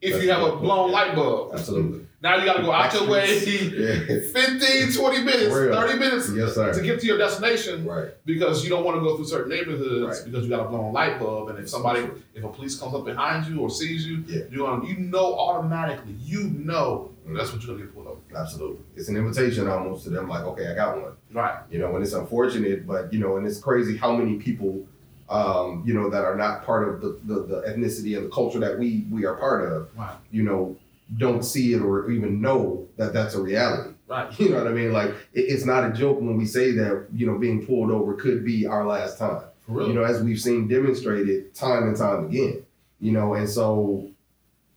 If 0.00 0.22
you 0.22 0.30
have 0.30 0.42
a 0.42 0.56
blown 0.56 0.90
light 0.90 1.14
bulb, 1.14 1.54
absolutely 1.54 2.03
now 2.24 2.36
you 2.38 2.44
got 2.46 2.56
to 2.56 2.62
go 2.62 2.72
out 2.72 2.92
your 2.94 3.06
way 3.08 3.26
yeah 3.44 4.18
15, 4.32 4.92
20 4.92 5.22
minutes, 5.22 5.54
30 5.54 5.98
minutes 5.98 6.30
yes 6.34 6.54
to 6.54 6.82
get 6.82 6.98
to 7.00 7.06
your 7.06 7.18
destination 7.18 7.84
right 7.84 8.08
because 8.24 8.64
you 8.64 8.70
don't 8.70 8.84
want 8.84 8.96
to 8.96 9.00
go 9.02 9.14
through 9.16 9.26
certain 9.26 9.50
neighborhoods 9.50 10.20
Right. 10.22 10.24
because 10.32 10.44
you 10.44 10.50
got 10.50 10.64
a 10.66 10.68
blown 10.68 10.92
light 10.92 11.18
bulb. 11.20 11.50
And 11.50 11.58
if 11.58 11.68
somebody, 11.68 12.08
if 12.34 12.42
a 12.42 12.48
police 12.48 12.74
comes 12.80 12.94
up 12.94 13.04
behind 13.04 13.46
you 13.46 13.60
or 13.60 13.68
sees 13.70 14.06
you, 14.06 14.24
Yeah. 14.26 14.42
you're 14.50 14.66
gonna, 14.66 14.86
you 14.88 14.96
know 14.96 15.34
automatically, 15.38 16.14
you 16.24 16.44
know 16.70 17.10
that's 17.26 17.52
what 17.52 17.62
you're 17.62 17.74
gonna 17.74 17.84
get 17.86 17.94
pulled 17.94 18.06
over. 18.06 18.20
absolutely 18.36 18.78
it's 18.96 19.08
an 19.08 19.16
invitation 19.16 19.66
almost 19.68 20.04
to 20.04 20.10
them 20.10 20.28
like 20.28 20.44
okay 20.44 20.66
i 20.70 20.74
got 20.74 20.90
one 21.00 21.12
Right. 21.32 21.58
you 21.70 21.78
know, 21.78 21.94
and 21.96 22.04
it's 22.04 22.12
unfortunate, 22.14 22.86
but 22.86 23.12
you 23.12 23.18
know, 23.18 23.36
and 23.38 23.46
it's 23.46 23.58
crazy 23.58 23.96
how 23.96 24.14
many 24.14 24.34
people, 24.36 24.86
um, 25.28 25.82
you 25.86 25.92
know, 25.94 26.08
that 26.10 26.22
are 26.24 26.36
not 26.36 26.64
part 26.64 26.88
of 26.88 27.00
the, 27.00 27.18
the, 27.24 27.42
the 27.52 27.62
ethnicity 27.68 28.16
and 28.16 28.26
the 28.26 28.30
culture 28.30 28.60
that 28.60 28.78
we 28.78 29.06
we 29.10 29.24
are 29.24 29.34
part 29.34 29.60
of, 29.72 29.88
Right. 29.96 30.14
you 30.30 30.42
know, 30.44 30.76
don't 31.16 31.44
see 31.44 31.74
it 31.74 31.82
or 31.82 32.10
even 32.10 32.40
know 32.40 32.88
that 32.96 33.12
that's 33.12 33.34
a 33.34 33.42
reality. 33.42 33.94
Right. 34.06 34.32
You 34.38 34.50
know 34.50 34.58
what 34.58 34.66
I 34.66 34.72
mean? 34.72 34.92
Like 34.92 35.10
it, 35.32 35.40
it's 35.40 35.64
not 35.64 35.88
a 35.88 35.92
joke 35.92 36.18
when 36.20 36.36
we 36.36 36.46
say 36.46 36.72
that 36.72 37.06
you 37.12 37.26
know 37.26 37.38
being 37.38 37.66
pulled 37.66 37.90
over 37.90 38.14
could 38.14 38.44
be 38.44 38.66
our 38.66 38.86
last 38.86 39.18
time. 39.18 39.42
For 39.66 39.72
real. 39.72 39.88
You 39.88 39.94
know, 39.94 40.04
as 40.04 40.22
we've 40.22 40.40
seen 40.40 40.68
demonstrated 40.68 41.54
time 41.54 41.84
and 41.84 41.96
time 41.96 42.26
again. 42.26 42.64
You 43.00 43.12
know, 43.12 43.34
and 43.34 43.48
so 43.48 44.08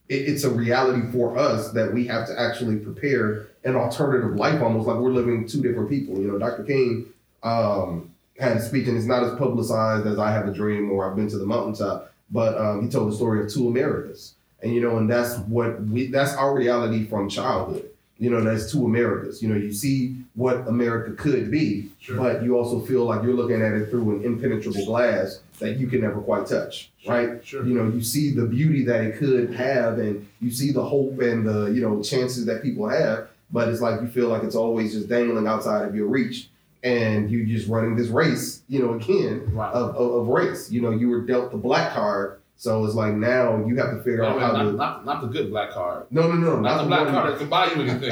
it, 0.09 0.15
it's 0.15 0.43
a 0.43 0.49
reality 0.49 1.11
for 1.11 1.37
us 1.37 1.71
that 1.71 1.93
we 1.93 2.07
have 2.07 2.27
to 2.27 2.39
actually 2.39 2.77
prepare 2.77 3.47
an 3.63 3.75
alternative 3.75 4.35
life, 4.35 4.61
almost 4.61 4.87
like 4.87 4.97
we're 4.97 5.11
living 5.11 5.47
two 5.47 5.61
different 5.61 5.89
people. 5.89 6.19
You 6.19 6.27
know, 6.27 6.37
Dr. 6.37 6.63
King 6.63 7.07
um, 7.43 8.13
had 8.39 8.57
a 8.57 8.61
speech, 8.61 8.87
and 8.87 8.97
it's 8.97 9.05
not 9.05 9.23
as 9.23 9.37
publicized 9.37 10.07
as 10.07 10.19
I 10.19 10.31
Have 10.31 10.47
a 10.47 10.53
Dream 10.53 10.91
or 10.91 11.09
I've 11.09 11.15
Been 11.15 11.29
to 11.29 11.37
the 11.37 11.45
Mountaintop, 11.45 12.13
but 12.31 12.57
um, 12.57 12.83
he 12.83 12.89
told 12.89 13.11
the 13.11 13.15
story 13.15 13.43
of 13.43 13.51
two 13.51 13.67
Americas. 13.67 14.35
And 14.61 14.73
you 14.73 14.81
know, 14.81 14.97
and 14.97 15.09
that's 15.09 15.37
what 15.39 15.81
we 15.83 16.07
that's 16.07 16.33
our 16.35 16.55
reality 16.55 17.05
from 17.05 17.29
childhood. 17.29 17.89
You 18.19 18.31
know, 18.31 18.41
that's 18.43 18.71
two 18.71 18.83
Americas. 18.83 19.43
You 19.43 19.49
know, 19.49 19.55
you 19.55 19.71
see 19.71 20.15
what 20.33 20.67
America 20.67 21.11
could 21.11 21.51
be, 21.51 21.89
Sure. 21.99 22.17
but 22.17 22.41
you 22.43 22.57
also 22.57 22.79
feel 22.79 23.05
like 23.05 23.21
you're 23.21 23.35
looking 23.35 23.61
at 23.61 23.73
it 23.73 23.91
through 23.91 24.15
an 24.17 24.23
impenetrable 24.25 24.83
glass 24.85 25.41
that 25.59 25.77
you 25.77 25.85
can 25.85 26.01
never 26.01 26.19
quite 26.21 26.47
touch, 26.47 26.89
right? 27.07 27.45
Sure. 27.45 27.63
You 27.63 27.75
know, 27.75 27.87
you 27.87 28.01
see 28.01 28.31
the 28.31 28.47
beauty 28.47 28.83
that 28.85 29.01
it 29.03 29.17
could 29.17 29.53
have, 29.53 29.99
and 29.99 30.27
you 30.41 30.49
see 30.49 30.71
the 30.71 30.83
hope 30.83 31.19
and 31.21 31.45
the 31.47 31.65
you 31.67 31.81
know 31.81 32.01
chances 32.01 32.45
that 32.47 32.63
people 32.63 32.89
have, 32.89 33.27
but 33.51 33.67
it's 33.67 33.81
like 33.81 34.01
you 34.01 34.07
feel 34.07 34.29
like 34.29 34.41
it's 34.41 34.55
always 34.55 34.93
just 34.93 35.07
dangling 35.07 35.45
outside 35.45 35.87
of 35.87 35.95
your 35.95 36.07
reach, 36.07 36.49
and 36.83 37.29
you 37.29 37.45
just 37.45 37.67
running 37.69 37.95
this 37.95 38.07
race, 38.07 38.63
you 38.67 38.79
know, 38.81 38.95
again 38.95 39.51
of, 39.55 39.95
of, 39.95 40.11
of 40.21 40.27
race. 40.27 40.71
You 40.71 40.81
know, 40.81 40.89
you 40.89 41.07
were 41.09 41.21
dealt 41.21 41.51
the 41.51 41.57
black 41.57 41.93
card 41.93 42.39
So 42.59 42.83
it's 42.85 42.95
like 42.95 43.13
now 43.13 43.63
you 43.67 43.75
have 43.77 43.91
to 43.91 43.97
figure 43.97 44.25
I 44.25 44.29
out 44.29 44.37
mean, 44.37 44.41
how 44.45 44.51
not, 44.53 44.63
to. 44.63 44.71
not, 44.71 45.05
not 45.05 45.21
the 45.21 45.27
good 45.27 45.51
black 45.51 45.69
card. 45.71 46.07
No, 46.09 46.23
no, 46.27 46.33
no, 46.33 46.59
Not, 46.59 46.81
the 46.81 46.87
black 46.87 47.05
one- 47.05 47.13
card 47.13 47.33
that 47.33 47.37
can 47.39 47.49
buy 47.49 47.67
you 47.67 47.81
anything. 47.83 48.11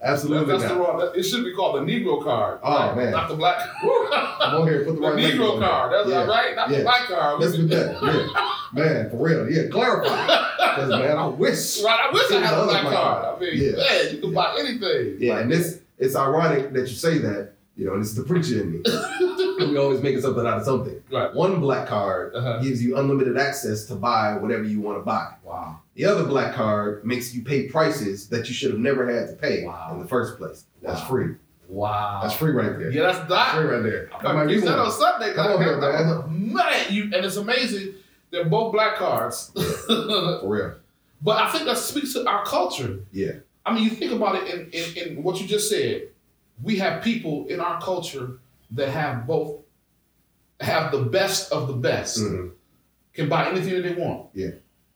Absolutely 0.00 0.56
That's 0.56 0.72
the 0.72 0.78
wrong. 0.78 0.98
that- 1.00 1.16
It 1.16 1.24
should 1.24 1.42
be 1.44 1.52
called 1.52 1.76
the 1.76 1.80
Negro 1.92 2.22
card. 2.22 2.60
Oh, 2.62 2.70
right? 2.88 2.96
man. 2.96 3.10
Not 3.10 3.28
the 3.28 3.34
black. 3.34 3.58
Come 3.82 4.62
on 4.62 4.68
here, 4.68 4.84
put 4.84 4.94
the, 4.94 5.00
the 5.00 5.06
right 5.08 5.16
Negro 5.16 5.58
card. 5.58 5.92
That's 5.92 6.08
Yeah. 6.08 6.24
right. 6.26 6.54
Not 6.54 6.70
Yeah. 6.70 6.78
the 6.78 6.82
black 6.84 7.08
card. 7.08 7.40
Let's 7.40 7.56
do 7.56 7.66
that. 7.66 8.02
Yeah. 8.02 8.48
Man, 8.84 9.10
for 9.10 9.16
real. 9.16 9.50
Yeah, 9.50 9.68
clarify. 9.68 10.26
Because 10.26 10.88
man, 10.90 11.18
I 11.18 11.26
wish. 11.26 11.82
Right. 11.82 12.00
I 12.08 12.12
wish 12.12 12.30
I 12.30 12.40
had 12.40 12.54
a 12.58 12.64
black 12.64 12.82
black 12.82 12.94
card. 12.94 13.22
card. 13.24 13.36
I 13.36 13.40
mean, 13.40 13.62
Yeah. 13.62 13.72
man, 13.76 14.14
you 14.14 14.20
can 14.20 14.32
buy 14.32 14.56
anything. 14.58 15.16
Yeah, 15.18 15.40
and 15.40 15.50
this 15.52 15.80
it's 15.98 16.16
ironic 16.16 16.72
that 16.72 16.80
you 16.88 16.94
say 16.94 17.18
that, 17.18 17.51
you 17.76 17.86
know, 17.86 17.94
and 17.94 18.02
it's 18.02 18.14
the 18.14 18.22
preacher 18.22 18.60
in 18.60 18.72
me. 18.72 18.82
we 19.58 19.76
always 19.78 20.00
making 20.02 20.20
something 20.20 20.46
out 20.46 20.58
of 20.58 20.64
something. 20.64 21.02
Right. 21.10 21.32
One 21.34 21.60
black 21.60 21.88
card 21.88 22.34
Uh-huh. 22.34 22.58
gives 22.62 22.82
you 22.82 22.98
unlimited 22.98 23.38
access 23.38 23.86
to 23.86 23.94
buy 23.94 24.36
whatever 24.36 24.64
you 24.64 24.80
want 24.80 24.98
to 24.98 25.02
buy. 25.02 25.34
Wow. 25.44 25.80
The 25.94 26.04
other 26.04 26.24
black 26.24 26.54
card 26.54 27.04
makes 27.04 27.34
you 27.34 27.42
pay 27.42 27.68
prices 27.68 28.28
that 28.28 28.48
you 28.48 28.54
should 28.54 28.70
have 28.70 28.80
never 28.80 29.06
had 29.10 29.28
to 29.28 29.34
pay 29.34 29.64
Wow. 29.64 29.90
in 29.94 30.00
the 30.00 30.06
first 30.08 30.36
place. 30.38 30.64
That's 30.82 31.00
Wow. 31.02 31.06
free. 31.06 31.34
Wow. 31.68 32.20
That's 32.22 32.34
free 32.34 32.52
right 32.52 32.78
there. 32.78 32.90
Yeah, 32.90 33.02
that's 33.04 33.18
That's 33.20 33.30
that. 33.30 33.54
free 33.56 33.64
right 33.64 33.82
there. 33.82 34.10
That 34.22 34.34
might 34.34 34.48
You 34.50 34.56
be 34.56 34.66
said 34.66 34.76
one. 34.76 34.86
on 34.86 34.90
Sunday. 34.92 35.32
Come 35.34 35.52
on 35.52 35.62
here, 35.62 35.78
man. 35.80 36.52
Man, 36.52 36.86
you 36.90 37.04
and 37.04 37.14
it's 37.24 37.36
amazing. 37.36 37.94
They're 38.30 38.44
both 38.44 38.72
black 38.72 38.96
cards. 38.96 39.50
For 39.86 40.40
real. 40.44 40.74
But 41.22 41.40
I 41.40 41.50
think 41.50 41.64
that 41.66 41.78
speaks 41.78 42.12
to 42.14 42.28
our 42.28 42.44
culture. 42.44 43.00
Yeah. 43.12 43.32
I 43.64 43.72
mean, 43.72 43.84
you 43.84 43.90
think 43.90 44.12
about 44.12 44.34
it 44.42 44.52
in, 44.52 44.70
in, 44.72 45.16
in 45.16 45.22
what 45.22 45.40
you 45.40 45.46
just 45.46 45.70
said. 45.70 46.08
We 46.62 46.76
have 46.78 47.02
people 47.02 47.46
in 47.48 47.60
our 47.60 47.80
culture 47.80 48.38
that 48.72 48.88
have 48.90 49.26
both 49.26 49.56
have 50.60 50.92
the 50.92 51.02
best 51.02 51.52
of 51.52 51.66
the 51.66 51.74
best, 51.74 52.18
Mhm. 52.20 52.52
can 53.14 53.28
buy 53.28 53.50
anything 53.50 53.74
that 53.74 53.82
they 53.82 53.94
want. 54.00 54.28
Yeah. 54.34 54.50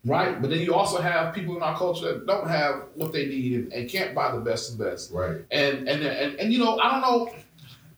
Right? 0.04 0.40
But 0.40 0.50
then 0.50 0.60
you 0.60 0.72
also 0.74 1.00
have 1.00 1.34
people 1.34 1.56
in 1.56 1.62
our 1.62 1.76
culture 1.76 2.06
that 2.14 2.26
don't 2.26 2.48
have 2.48 2.84
what 2.94 3.12
they 3.12 3.26
need 3.26 3.54
and, 3.54 3.72
and 3.72 3.90
can't 3.90 4.14
buy 4.14 4.30
the 4.32 4.40
best 4.40 4.70
of 4.72 4.78
the 4.78 4.84
best. 4.84 5.10
Right. 5.12 5.38
And 5.50 5.88
and 5.88 6.02
and, 6.02 6.36
and 6.36 6.52
you 6.52 6.60
know, 6.60 6.78
I 6.78 6.92
don't 6.92 7.00
know, 7.00 7.34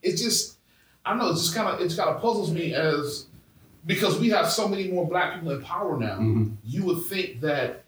it's 0.02 0.20
just 0.22 0.56
I 1.04 1.10
don't 1.10 1.18
know, 1.18 1.30
it's 1.30 1.42
just 1.42 1.54
kinda 1.54 1.76
it's 1.80 1.94
kinda 1.94 2.14
puzzles 2.14 2.50
me 2.50 2.72
as 2.74 3.26
because 3.86 4.18
we 4.18 4.30
have 4.30 4.48
so 4.50 4.66
many 4.66 4.88
more 4.88 5.06
black 5.06 5.34
people 5.34 5.50
in 5.50 5.62
power 5.62 5.98
now, 5.98 6.18
Mhm. 6.18 6.56
you 6.64 6.84
would 6.86 7.04
think 7.04 7.40
that 7.42 7.84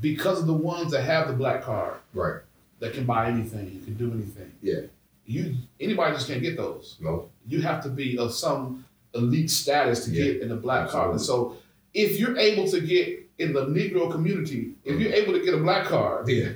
because 0.00 0.38
of 0.40 0.46
the 0.46 0.52
ones 0.54 0.92
that 0.92 1.02
have 1.02 1.28
the 1.28 1.34
black 1.34 1.62
card 1.62 1.94
Right. 2.12 2.40
that 2.80 2.92
can 2.92 3.04
buy 3.06 3.28
anything, 3.30 3.70
you 3.72 3.80
can 3.80 3.94
do 3.94 4.12
anything. 4.12 4.52
Yeah. 4.62 4.80
You 5.26 5.54
anybody 5.80 6.14
just 6.14 6.26
can't 6.28 6.42
get 6.42 6.56
those. 6.56 6.96
No. 7.00 7.30
You 7.46 7.62
have 7.62 7.82
to 7.84 7.88
be 7.88 8.18
of 8.18 8.32
some 8.32 8.84
elite 9.14 9.50
status 9.50 10.04
to 10.06 10.10
Yeah. 10.10 10.24
get 10.32 10.42
in 10.42 10.48
the 10.48 10.56
black 10.56 10.88
card. 10.88 11.12
And 11.12 11.20
so 11.20 11.56
if 11.94 12.18
you're 12.18 12.36
able 12.36 12.68
to 12.70 12.80
get 12.80 13.20
in 13.38 13.52
the 13.52 13.66
Negro 13.66 14.10
community, 14.10 14.74
if 14.84 15.00
you're 15.00 15.12
able 15.12 15.32
to 15.32 15.44
get 15.44 15.54
a 15.54 15.58
black 15.58 15.86
card, 15.86 16.28
Yeah. 16.28 16.50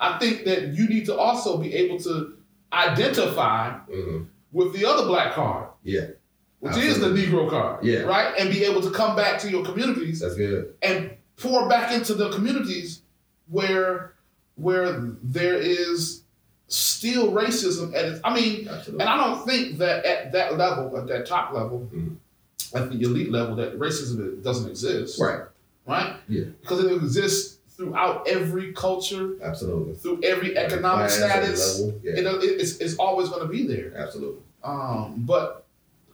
I 0.00 0.18
think 0.18 0.44
that 0.44 0.74
you 0.74 0.86
need 0.88 1.06
to 1.06 1.14
also 1.16 1.56
be 1.58 1.72
able 1.74 1.98
to 2.00 2.34
identify 2.72 3.78
Mhm. 3.88 4.26
with 4.52 4.72
the 4.74 4.84
other 4.84 5.06
black 5.06 5.32
card, 5.34 5.68
Yeah. 5.82 6.08
which 6.60 6.72
Absolutely. 6.74 6.90
is 6.92 7.00
the 7.30 7.36
Negro 7.36 7.48
card. 7.48 7.84
Yeah. 7.84 8.00
Right? 8.00 8.34
And 8.38 8.50
be 8.50 8.64
able 8.64 8.82
to 8.82 8.90
come 8.90 9.16
back 9.16 9.40
to 9.40 9.50
your 9.50 9.64
communities 9.64 10.20
That's 10.20 10.34
good. 10.36 10.74
and 10.82 11.10
pour 11.36 11.68
back 11.68 11.92
into 11.92 12.14
the 12.14 12.30
communities 12.30 13.00
where 13.48 14.12
where 14.56 15.00
there 15.20 15.56
is 15.58 16.22
still 16.68 17.30
racism 17.32 17.94
at 17.94 18.04
its, 18.06 18.20
I 18.24 18.34
mean, 18.34 18.68
Absolutely. 18.68 19.00
and 19.00 19.08
I 19.08 19.16
don't 19.16 19.46
think 19.46 19.78
that 19.78 20.04
at 20.04 20.32
that 20.32 20.56
level, 20.56 20.96
at 20.96 21.06
that 21.08 21.26
top 21.26 21.52
level, 21.52 21.88
Mhm. 21.92 22.16
at 22.74 22.90
the 22.90 23.00
elite 23.02 23.30
level, 23.30 23.54
that 23.56 23.78
racism 23.78 24.42
doesn't 24.42 24.68
exist. 24.70 25.20
Right. 25.20 25.42
Right? 25.86 26.16
Yeah. 26.28 26.44
Because 26.60 26.82
it 26.84 26.90
exists 26.92 27.58
throughout 27.76 28.26
every 28.28 28.72
culture, 28.72 29.36
Absolutely. 29.42 29.94
through 29.94 30.20
every 30.22 30.56
economic 30.56 31.10
every 31.10 31.28
status. 31.28 31.80
level. 31.80 32.00
Yeah. 32.02 32.12
It- 32.12 32.60
it's, 32.60 32.78
it's 32.78 32.96
always 32.96 33.28
going 33.28 33.42
to 33.42 33.48
be 33.48 33.66
there. 33.66 33.92
Absolutely. 33.96 34.40
Um, 34.62 35.24
but 35.26 35.64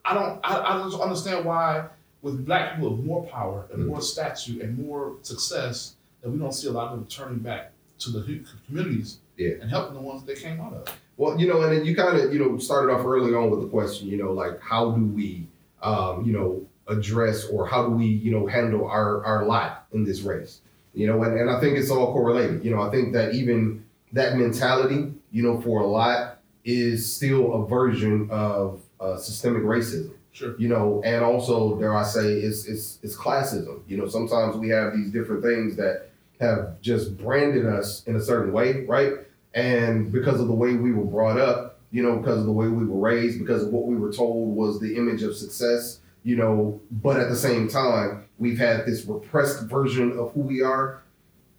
I 0.04 0.14
don't 0.14 0.40
I, 0.42 0.74
I 0.74 0.78
don't 0.78 1.00
understand 1.00 1.44
why 1.44 1.84
with 2.22 2.44
black 2.44 2.74
people 2.74 2.96
with 2.96 3.04
more 3.06 3.24
power 3.26 3.66
and 3.72 3.84
Mm. 3.84 3.86
more 3.86 4.00
stature 4.02 4.60
and 4.62 4.76
more 4.78 5.14
success 5.22 5.94
that 6.22 6.30
we 6.30 6.38
don't 6.38 6.52
see 6.52 6.66
a 6.66 6.72
lot 6.72 6.92
of 6.92 6.98
them 6.98 7.06
turning 7.08 7.38
back 7.38 7.72
to 8.00 8.10
the 8.10 8.40
communities 8.66 9.18
Yeah. 9.40 9.54
and 9.62 9.70
helping 9.70 9.94
the 9.94 10.00
ones 10.00 10.22
they 10.24 10.34
came 10.34 10.60
out 10.60 10.74
of. 10.74 10.96
Well, 11.16 11.38
you 11.38 11.48
know, 11.48 11.62
and 11.62 11.72
then 11.72 11.84
you 11.84 11.94
kind 11.96 12.16
of, 12.16 12.32
you 12.32 12.38
know, 12.38 12.58
started 12.58 12.92
off 12.92 13.04
early 13.04 13.34
on 13.34 13.50
with 13.50 13.60
the 13.60 13.68
question, 13.68 14.08
you 14.08 14.16
know, 14.16 14.32
like 14.32 14.60
how 14.60 14.90
do 14.92 15.04
we, 15.04 15.46
um, 15.82 16.24
you 16.24 16.32
know, 16.32 16.62
address 16.88 17.46
or 17.46 17.66
how 17.66 17.84
do 17.86 17.90
we, 17.90 18.06
you 18.06 18.30
know, 18.30 18.46
handle 18.46 18.86
our 18.86 19.24
our 19.24 19.44
lot 19.44 19.86
in 19.92 20.04
this 20.04 20.20
race, 20.22 20.60
you 20.94 21.06
know, 21.06 21.22
and, 21.22 21.38
and 21.38 21.50
I 21.50 21.60
think 21.60 21.78
it's 21.78 21.90
all 21.90 22.12
correlated. 22.12 22.64
You 22.64 22.72
know, 22.74 22.82
I 22.82 22.90
think 22.90 23.12
that 23.14 23.34
even 23.34 23.84
that 24.12 24.36
mentality, 24.36 25.12
you 25.30 25.42
know, 25.42 25.60
for 25.60 25.80
a 25.80 25.86
lot 25.86 26.38
is 26.64 27.14
still 27.14 27.54
a 27.54 27.66
version 27.66 28.28
of 28.30 28.80
uh, 29.00 29.16
systemic 29.16 29.62
racism 29.62 30.12
Sure. 30.32 30.54
you 30.58 30.68
know, 30.68 31.02
and 31.04 31.24
also 31.24 31.78
dare 31.78 31.94
I 31.94 32.04
say 32.04 32.34
it's 32.34 32.64
it's 32.66 32.98
it's 33.02 33.16
classism. 33.16 33.80
You 33.88 33.96
know, 33.96 34.06
sometimes 34.06 34.56
we 34.56 34.68
have 34.68 34.94
these 34.94 35.10
different 35.10 35.42
things 35.42 35.76
that 35.76 36.08
have 36.40 36.80
just 36.80 37.18
branded 37.18 37.66
us 37.66 38.04
in 38.06 38.16
a 38.16 38.20
certain 38.20 38.52
way, 38.52 38.84
right? 38.86 39.14
And 39.54 40.12
because 40.12 40.40
of 40.40 40.46
the 40.46 40.54
way 40.54 40.74
we 40.74 40.92
were 40.92 41.04
brought 41.04 41.38
up, 41.38 41.80
you 41.90 42.02
know, 42.02 42.16
because 42.18 42.38
of 42.38 42.46
the 42.46 42.52
way 42.52 42.68
we 42.68 42.84
were 42.84 42.98
raised, 42.98 43.38
because 43.38 43.64
of 43.64 43.72
what 43.72 43.86
we 43.86 43.96
were 43.96 44.12
told 44.12 44.54
was 44.54 44.80
the 44.80 44.96
image 44.96 45.22
of 45.22 45.36
success, 45.36 46.00
you 46.22 46.36
know, 46.36 46.80
but 46.90 47.18
at 47.18 47.28
the 47.28 47.36
same 47.36 47.68
time, 47.68 48.24
we've 48.38 48.58
had 48.58 48.86
this 48.86 49.04
repressed 49.04 49.64
version 49.64 50.12
of 50.18 50.32
who 50.32 50.40
we 50.40 50.62
are. 50.62 51.02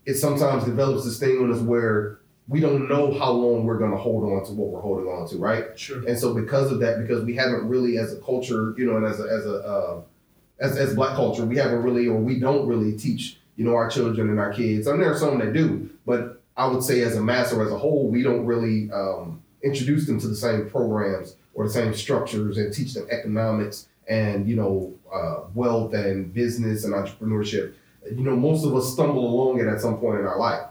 It 0.06 0.16
sometimes 0.16 0.64
develops 0.64 1.04
this 1.04 1.20
thing 1.20 1.38
on 1.40 1.52
us 1.52 1.60
where 1.60 2.20
we 2.48 2.60
don't 2.60 2.88
know 2.90 3.18
how 3.18 3.32
long 3.32 3.66
we're 3.66 3.78
going 3.78 3.92
to 3.92 3.98
hold 3.98 4.24
on 4.24 4.46
to 4.46 4.52
what 4.54 4.70
we're 4.70 4.82
holding 4.82 5.08
on 5.08 5.28
to, 5.30 5.38
right? 5.38 5.78
Sure. 5.80 6.06
And 6.08 6.18
so 6.18 6.34
because 6.34 6.72
of 6.72 6.80
that, 6.80 7.00
because 7.00 7.24
we 7.24 7.36
haven't 7.36 7.68
really 7.68 7.98
as 7.98 8.14
a 8.14 8.20
culture, 8.22 8.74
you 8.78 8.86
know, 8.86 8.98
and 8.98 9.06
as 9.06 9.20
a 9.20 9.24
as 9.24 9.46
a 9.46 9.56
uh, 9.56 10.02
as, 10.60 10.78
as 10.78 10.96
black 10.96 11.16
culture, 11.16 11.46
we 11.46 11.58
haven't 11.58 11.82
really 11.82 12.08
or 12.08 12.20
we 12.20 12.40
don't 12.40 12.68
really 12.68 12.98
teach, 12.98 13.38
you 13.56 13.66
know, 13.66 13.76
our 13.76 13.90
children 13.90 14.30
and 14.30 14.40
our 14.40 14.52
kids. 14.52 14.88
I 14.88 14.92
mean, 14.92 15.02
there 15.02 15.12
are 15.12 15.18
some 15.18 15.40
that 15.40 15.54
do, 15.54 15.90
but 16.06 16.41
I 16.58 16.68
would 16.68 16.84
say 16.84 17.02
as 17.02 17.16
a 17.16 17.22
mass 17.22 17.54
or 17.54 17.64
as 17.66 17.72
a 17.72 17.78
whole, 17.78 18.08
we 18.08 18.24
don't 18.24 18.46
really 18.46 18.92
um, 18.92 19.42
introduce 19.64 20.06
them 20.06 20.20
to 20.20 20.28
the 20.28 20.36
same 20.36 20.70
programs 20.70 21.36
or 21.54 21.66
the 21.66 21.74
same 21.74 21.94
structures 21.94 22.58
and 22.58 22.74
teach 22.74 22.94
them 22.94 23.08
economics 23.10 23.88
and 24.08 24.48
you 24.48 24.56
know 24.56 24.94
uh, 25.14 25.42
wealth 25.54 25.94
and 25.94 26.34
business 26.34 26.84
and 26.84 26.94
entrepreneurship. 26.94 27.74
You 28.06 28.24
know, 28.24 28.36
most 28.36 28.66
of 28.66 28.76
us 28.76 28.92
stumble 28.92 29.26
along 29.26 29.60
it 29.60 29.68
at 29.68 29.80
some 29.80 29.98
point 29.98 30.20
in 30.20 30.26
our 30.26 30.40
life. 30.40 30.68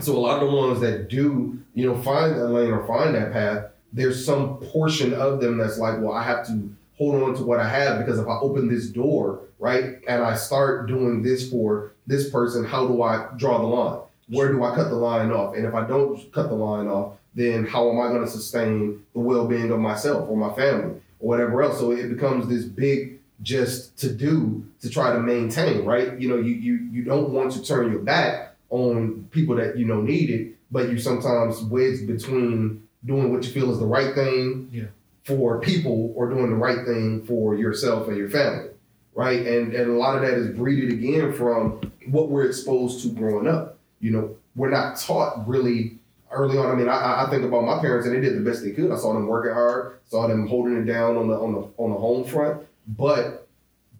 So 0.00 0.16
a 0.16 0.18
lot 0.18 0.42
of 0.42 0.48
the 0.48 0.56
ones 0.56 0.80
that 0.80 1.08
do, 1.08 1.58
you 1.74 1.86
know, 1.86 2.00
find 2.02 2.34
that 2.34 2.48
lane 2.48 2.70
or 2.70 2.86
find 2.86 3.14
that 3.14 3.32
path, 3.32 3.66
there's 3.92 4.24
some 4.24 4.56
portion 4.56 5.14
of 5.14 5.40
them 5.40 5.58
that's 5.58 5.78
like, 5.78 5.98
well, 6.00 6.12
I 6.12 6.22
have 6.22 6.46
to 6.48 6.70
hold 6.98 7.22
on 7.22 7.34
to 7.34 7.44
what 7.44 7.60
I 7.60 7.68
have 7.68 7.98
because 7.98 8.18
if 8.18 8.26
I 8.26 8.38
open 8.38 8.68
this 8.68 8.88
door, 8.88 9.40
right, 9.58 10.00
and 10.08 10.22
I 10.22 10.34
start 10.34 10.88
doing 10.88 11.22
this 11.22 11.50
for 11.50 11.92
this 12.06 12.30
person, 12.30 12.64
how 12.64 12.86
do 12.86 13.02
I 13.02 13.28
draw 13.36 13.58
the 13.58 13.66
line? 13.66 14.00
Where 14.28 14.50
do 14.52 14.62
I 14.64 14.74
cut 14.74 14.88
the 14.88 14.96
line 14.96 15.30
off? 15.30 15.54
And 15.54 15.64
if 15.66 15.74
I 15.74 15.86
don't 15.86 16.32
cut 16.32 16.48
the 16.48 16.54
line 16.54 16.88
off, 16.88 17.14
then 17.34 17.64
how 17.66 17.90
am 17.90 18.00
I 18.00 18.08
going 18.08 18.24
to 18.24 18.30
sustain 18.30 19.04
the 19.12 19.20
well-being 19.20 19.70
of 19.70 19.78
myself 19.78 20.28
or 20.28 20.36
my 20.36 20.52
family 20.54 20.94
or 21.20 21.28
whatever 21.28 21.62
else? 21.62 21.78
So 21.78 21.92
it 21.92 22.08
becomes 22.08 22.48
this 22.48 22.64
big 22.64 23.20
just 23.42 23.96
to 23.98 24.12
do 24.12 24.64
to 24.80 24.88
try 24.90 25.12
to 25.12 25.20
maintain, 25.20 25.84
right? 25.84 26.18
You 26.18 26.28
know, 26.28 26.36
you 26.36 26.54
you 26.54 26.74
you 26.90 27.04
don't 27.04 27.30
want 27.30 27.52
to 27.52 27.62
turn 27.62 27.90
your 27.92 28.00
back 28.00 28.54
on 28.70 29.28
people 29.30 29.56
that 29.56 29.76
you 29.76 29.84
know 29.84 30.00
need 30.00 30.30
it, 30.30 30.56
but 30.72 30.88
you 30.90 30.98
sometimes 30.98 31.60
wedge 31.62 32.06
between 32.06 32.88
doing 33.04 33.32
what 33.32 33.44
you 33.44 33.50
feel 33.52 33.70
is 33.70 33.78
the 33.78 33.86
right 33.86 34.14
thing 34.14 34.68
Yeah. 34.72 34.84
for 35.24 35.60
people 35.60 36.12
or 36.16 36.28
doing 36.30 36.50
the 36.50 36.56
right 36.56 36.84
thing 36.86 37.24
for 37.26 37.54
yourself 37.54 38.08
and 38.08 38.16
your 38.16 38.30
family, 38.30 38.70
right? 39.14 39.46
And 39.46 39.74
and 39.74 39.90
a 39.90 39.94
lot 39.94 40.16
of 40.16 40.22
that 40.22 40.32
is 40.32 40.48
breeded 40.56 40.90
again 40.92 41.32
from 41.34 41.92
what 42.10 42.30
we're 42.30 42.46
exposed 42.46 43.02
to 43.02 43.10
growing 43.10 43.46
up. 43.46 43.75
You 44.06 44.12
know, 44.12 44.36
we're 44.54 44.70
not 44.70 44.96
taught 44.96 45.48
really 45.48 45.98
early 46.30 46.56
on. 46.56 46.70
I 46.70 46.74
mean, 46.76 46.88
I, 46.88 47.24
I 47.24 47.30
think 47.30 47.42
about 47.42 47.64
my 47.64 47.80
parents 47.80 48.06
and 48.06 48.14
they 48.14 48.20
did 48.20 48.36
the 48.36 48.48
best 48.48 48.62
they 48.62 48.70
could. 48.70 48.92
I 48.92 48.96
saw 48.96 49.12
them 49.12 49.26
working 49.26 49.52
hard, 49.52 49.98
saw 50.04 50.28
them 50.28 50.46
holding 50.46 50.76
it 50.76 50.84
down 50.84 51.16
on 51.16 51.26
the 51.26 51.34
on 51.34 51.52
the 51.52 51.68
on 51.76 51.90
the 51.90 51.98
home 51.98 52.24
front, 52.24 52.62
but 52.86 53.48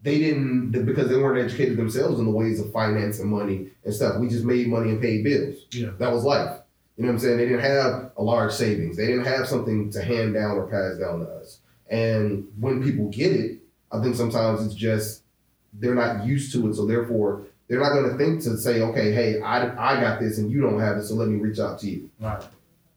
they 0.04 0.20
didn't 0.20 0.70
because 0.70 1.08
they 1.08 1.16
weren't 1.16 1.44
educated 1.44 1.76
themselves 1.76 2.20
in 2.20 2.24
the 2.24 2.30
ways 2.30 2.60
of 2.60 2.72
finance 2.72 3.18
and 3.18 3.28
money 3.28 3.70
and 3.84 3.92
stuff. 3.92 4.20
We 4.20 4.28
just 4.28 4.44
made 4.44 4.68
money 4.68 4.90
and 4.90 5.00
paid 5.00 5.24
bills. 5.24 5.56
Yeah. 5.72 5.90
That 5.98 6.12
was 6.12 6.22
life. 6.22 6.60
You 6.96 7.02
know 7.02 7.08
what 7.08 7.14
I'm 7.14 7.18
saying? 7.18 7.38
They 7.38 7.46
didn't 7.46 7.64
have 7.64 8.12
a 8.16 8.22
large 8.22 8.52
savings. 8.52 8.96
They 8.96 9.08
didn't 9.08 9.24
have 9.26 9.48
something 9.48 9.90
to 9.90 10.02
hand 10.02 10.34
down 10.34 10.56
or 10.56 10.68
pass 10.68 10.98
down 10.98 11.18
to 11.18 11.26
us. 11.26 11.58
And 11.90 12.46
when 12.60 12.80
people 12.80 13.08
get 13.08 13.32
it, 13.32 13.58
I 13.90 14.00
think 14.00 14.14
sometimes 14.14 14.64
it's 14.64 14.74
just 14.76 15.22
they're 15.72 15.96
not 15.96 16.24
used 16.24 16.52
to 16.52 16.68
it, 16.68 16.74
so 16.74 16.86
therefore 16.86 17.46
they're 17.68 17.80
not 17.80 17.92
going 17.92 18.10
to 18.10 18.16
think 18.16 18.42
to 18.42 18.56
say, 18.56 18.80
okay, 18.80 19.12
hey, 19.12 19.40
I, 19.40 19.94
I 19.96 20.00
got 20.00 20.20
this 20.20 20.38
and 20.38 20.50
you 20.50 20.60
don't 20.60 20.80
have 20.80 20.98
it, 20.98 21.04
so 21.04 21.14
let 21.14 21.28
me 21.28 21.38
reach 21.38 21.58
out 21.58 21.78
to 21.80 21.90
you. 21.90 22.10
Right. 22.20 22.40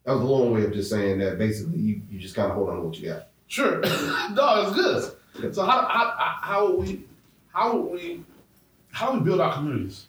That 0.03 0.13
was 0.13 0.21
a 0.21 0.25
long 0.25 0.53
way 0.53 0.63
of 0.63 0.73
just 0.73 0.89
saying 0.89 1.19
that 1.19 1.38
basically 1.38 1.79
you, 1.79 2.01
you 2.09 2.19
just 2.19 2.35
kind 2.35 2.49
of 2.49 2.55
hold 2.55 2.69
on 2.69 2.77
to 2.77 2.81
what 2.83 2.99
you 2.99 3.09
got. 3.09 3.27
Sure. 3.47 3.79
no, 4.31 4.63
it's 4.67 4.75
good. 4.75 5.53
So 5.53 5.63
how, 5.63 5.85
how 5.85 6.38
how 6.41 6.67
would 6.67 6.88
we 6.88 7.03
how 7.53 7.77
would 7.77 7.91
we 7.93 8.23
how 8.91 9.13
we 9.13 9.21
build 9.21 9.39
our 9.39 9.53
communities 9.53 10.07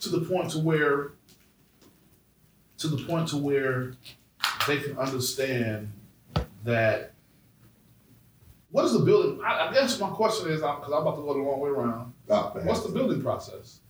to 0.00 0.08
the 0.08 0.20
point 0.20 0.50
to 0.50 0.58
where 0.58 1.12
to 2.78 2.88
the 2.88 3.04
point 3.04 3.28
to 3.28 3.36
where 3.36 3.94
they 4.66 4.78
can 4.78 4.96
understand 4.98 5.92
that 6.64 7.12
what 8.70 8.84
is 8.84 8.92
the 8.92 9.00
building? 9.00 9.40
I, 9.44 9.68
I 9.68 9.72
guess 9.72 9.98
my 10.00 10.08
question 10.08 10.50
is 10.50 10.60
because 10.60 10.92
I'm 10.92 11.02
about 11.02 11.16
to 11.16 11.22
go 11.22 11.34
the 11.34 11.40
long 11.40 11.60
way 11.60 11.70
around. 11.70 12.11
What's 12.32 12.80
the 12.82 12.88
building 12.92 13.22
process? 13.22 13.80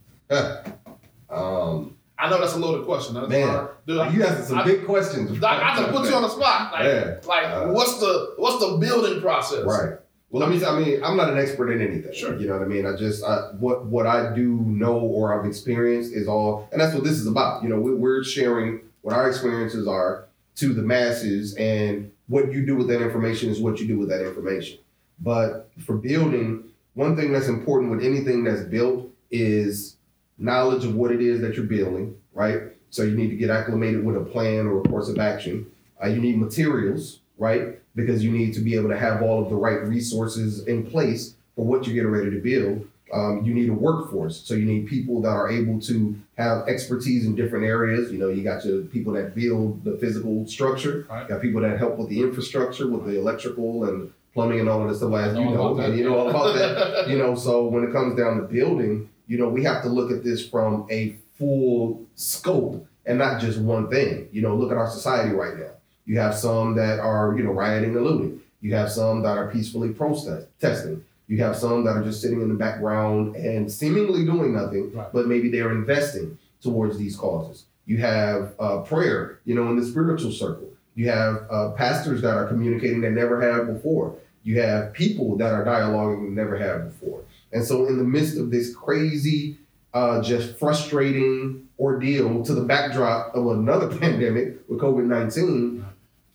um, 1.30 1.96
I 2.18 2.28
know 2.30 2.40
that's 2.40 2.54
a 2.54 2.58
loaded 2.58 2.84
question. 2.84 3.14
That's 3.14 3.28
Man, 3.28 3.48
hard. 3.48 3.70
Dude, 3.86 3.98
I, 3.98 4.08
you 4.10 4.22
asked 4.24 4.48
some 4.48 4.58
I- 4.58 4.64
big 4.64 4.84
questions. 4.84 5.42
I, 5.42 5.72
I 5.72 5.76
just 5.76 5.90
put 5.92 6.08
you 6.08 6.14
on 6.14 6.22
the 6.22 6.28
spot. 6.28 6.72
Like, 6.72 6.84
Yeah. 6.84 7.16
like 7.26 7.44
Uh, 7.46 7.66
what's 7.72 7.98
the 7.98 8.34
what's 8.36 8.64
the 8.64 8.76
building 8.78 9.20
process? 9.20 9.64
Right. 9.64 9.98
Well, 10.30 10.48
let 10.48 10.50
me. 10.50 10.64
I 10.64 10.78
mean, 10.78 11.04
I'm 11.04 11.16
not 11.16 11.30
an 11.30 11.38
expert 11.38 11.70
in 11.72 11.82
anything. 11.82 12.12
Sure. 12.14 12.38
You 12.38 12.46
know 12.46 12.54
what 12.54 12.62
I 12.62 12.66
mean. 12.66 12.86
I 12.86 12.96
just 12.96 13.22
I, 13.24 13.50
what 13.58 13.86
what 13.86 14.06
I 14.06 14.34
do 14.34 14.48
know 14.66 14.98
or 14.98 15.38
I've 15.38 15.46
experienced 15.46 16.14
is 16.14 16.26
all, 16.28 16.68
and 16.72 16.80
that's 16.80 16.94
what 16.94 17.04
this 17.04 17.14
is 17.14 17.26
about. 17.26 17.62
You 17.62 17.68
know, 17.68 17.78
we, 17.80 17.92
we're 17.94 18.24
sharing 18.24 18.80
what 19.02 19.14
our 19.14 19.28
experiences 19.28 19.86
are 19.88 20.28
to 20.56 20.72
the 20.72 20.82
masses, 20.82 21.54
and 21.56 22.12
what 22.28 22.52
you 22.52 22.64
do 22.64 22.76
with 22.76 22.88
that 22.88 23.02
information 23.02 23.50
is 23.50 23.60
what 23.60 23.78
you 23.80 23.86
do 23.86 23.98
with 23.98 24.08
that 24.10 24.24
information. 24.26 24.78
But 25.20 25.70
for 25.84 25.96
building, 25.96 26.64
one 26.94 27.16
thing 27.16 27.32
that's 27.32 27.48
important 27.48 27.90
with 27.90 28.04
anything 28.04 28.44
that's 28.44 28.62
built 28.62 29.08
is 29.30 29.96
knowledge 30.38 30.84
of 30.84 30.94
what 30.94 31.10
it 31.10 31.20
is 31.20 31.40
that 31.40 31.54
you're 31.54 31.66
building. 31.66 32.16
Right. 32.34 32.62
So 32.90 33.02
you 33.02 33.16
need 33.16 33.30
to 33.30 33.36
get 33.36 33.50
acclimated 33.50 34.04
with 34.04 34.16
a 34.16 34.20
plan 34.24 34.66
or 34.66 34.80
a 34.80 34.82
course 34.82 35.08
of 35.08 35.18
action. 35.18 35.70
Uh, 36.02 36.08
you 36.08 36.20
need 36.20 36.38
materials. 36.38 37.20
Right 37.38 37.78
because 37.94 38.24
you 38.24 38.30
need 38.30 38.54
to 38.54 38.60
be 38.60 38.74
able 38.74 38.88
to 38.88 38.98
have 38.98 39.22
all 39.22 39.42
of 39.42 39.50
the 39.50 39.56
right 39.56 39.82
resources 39.82 40.66
in 40.66 40.86
place 40.86 41.34
for 41.56 41.64
what 41.66 41.86
you're 41.86 41.94
getting 41.94 42.10
ready 42.10 42.30
to 42.30 42.40
build. 42.40 42.88
Um, 43.12 43.44
you 43.44 43.52
need 43.52 43.68
a 43.68 43.74
workforce, 43.74 44.40
so 44.40 44.54
you 44.54 44.64
need 44.64 44.86
people 44.86 45.20
that 45.22 45.28
are 45.28 45.50
able 45.50 45.78
to 45.82 46.18
have 46.38 46.66
expertise 46.66 47.26
in 47.26 47.34
different 47.36 47.66
areas. 47.66 48.10
You 48.10 48.18
know, 48.18 48.30
you 48.30 48.42
got 48.42 48.64
your 48.64 48.82
people 48.84 49.12
that 49.12 49.34
build 49.34 49.84
the 49.84 49.98
physical 49.98 50.46
structure, 50.46 51.06
Right. 51.10 51.24
you 51.24 51.28
got 51.28 51.42
people 51.42 51.60
that 51.60 51.78
help 51.78 51.98
with 51.98 52.08
the 52.08 52.22
infrastructure, 52.22 52.88
with 52.88 53.04
the 53.04 53.18
electrical 53.18 53.84
and 53.84 54.12
plumbing 54.34 54.60
and 54.60 54.68
all 54.68 54.82
of 54.82 54.88
this 54.88 54.98
stuff, 54.98 55.12
as 55.14 55.36
you 55.36 55.44
know, 55.44 55.78
and 55.78 55.96
you 55.96 56.04
know 56.04 56.18
all 56.18 56.30
about 56.30 56.54
that. 56.54 57.08
you 57.08 57.18
know, 57.18 57.34
so 57.34 57.66
when 57.66 57.84
it 57.84 57.92
comes 57.92 58.16
down 58.16 58.36
to 58.38 58.42
building, 58.42 59.08
you 59.26 59.38
know, 59.38 59.48
we 59.48 59.62
have 59.64 59.82
to 59.82 59.88
look 59.88 60.10
at 60.10 60.24
this 60.24 60.46
from 60.48 60.86
a 60.90 61.16
full 61.38 62.02
scope 62.14 62.86
and 63.06 63.18
not 63.18 63.40
just 63.40 63.58
one 63.58 63.88
thing. 63.90 64.28
You 64.32 64.42
know, 64.42 64.54
look 64.56 64.70
at 64.70 64.78
our 64.78 64.90
society 64.90 65.34
right 65.34 65.56
now. 65.56 65.70
You 66.06 66.18
have 66.18 66.34
some 66.34 66.74
that 66.76 66.98
are, 67.00 67.34
you 67.36 67.42
know, 67.44 67.52
rioting 67.52 67.94
and 67.96 68.04
looting. 68.04 68.40
You 68.60 68.74
have 68.74 68.90
some 68.90 69.22
that 69.22 69.36
are 69.38 69.50
peacefully 69.50 69.90
protesting. 69.90 71.04
You 71.28 71.38
have 71.38 71.56
some 71.56 71.84
that 71.84 71.96
are 71.96 72.02
just 72.02 72.20
sitting 72.20 72.40
in 72.42 72.48
the 72.48 72.54
background 72.54 73.36
and 73.36 73.70
seemingly 73.70 74.24
doing 74.24 74.52
nothing, 74.54 74.92
Right. 74.92 75.12
but 75.12 75.26
maybe 75.26 75.48
they're 75.50 75.72
investing 75.72 76.38
towards 76.62 76.98
these 76.98 77.16
causes. 77.16 77.64
You 77.86 77.98
have 77.98 78.54
uh, 78.60 78.78
prayer, 78.80 79.40
you 79.44 79.54
know, 79.54 79.68
in 79.70 79.76
the 79.76 79.84
spiritual 79.84 80.30
circle. 80.32 80.68
You 80.94 81.08
have 81.08 81.46
uh, 81.50 81.70
pastors 81.70 82.22
that 82.22 82.36
are 82.36 82.46
communicating 82.46 83.00
they 83.00 83.10
never 83.10 83.40
have 83.40 83.66
before. 83.66 84.16
You 84.44 84.60
have 84.60 84.92
people 84.92 85.36
that 85.38 85.52
are 85.52 85.64
dialoguing 85.64 86.28
they 86.28 86.42
never 86.42 86.56
have 86.58 86.84
before. 86.86 87.22
And 87.52 87.64
so, 87.64 87.86
in 87.86 87.98
the 87.98 88.04
midst 88.04 88.36
of 88.38 88.50
this 88.50 88.74
crazy, 88.74 89.58
uh, 89.94 90.22
just 90.22 90.58
frustrating 90.58 91.68
ordeal 91.78 92.42
to 92.44 92.54
the 92.54 92.62
backdrop 92.62 93.34
of 93.34 93.46
another 93.46 93.88
pandemic 93.98 94.58
with 94.68 94.80
COVID 94.80 95.04
19, 95.04 95.84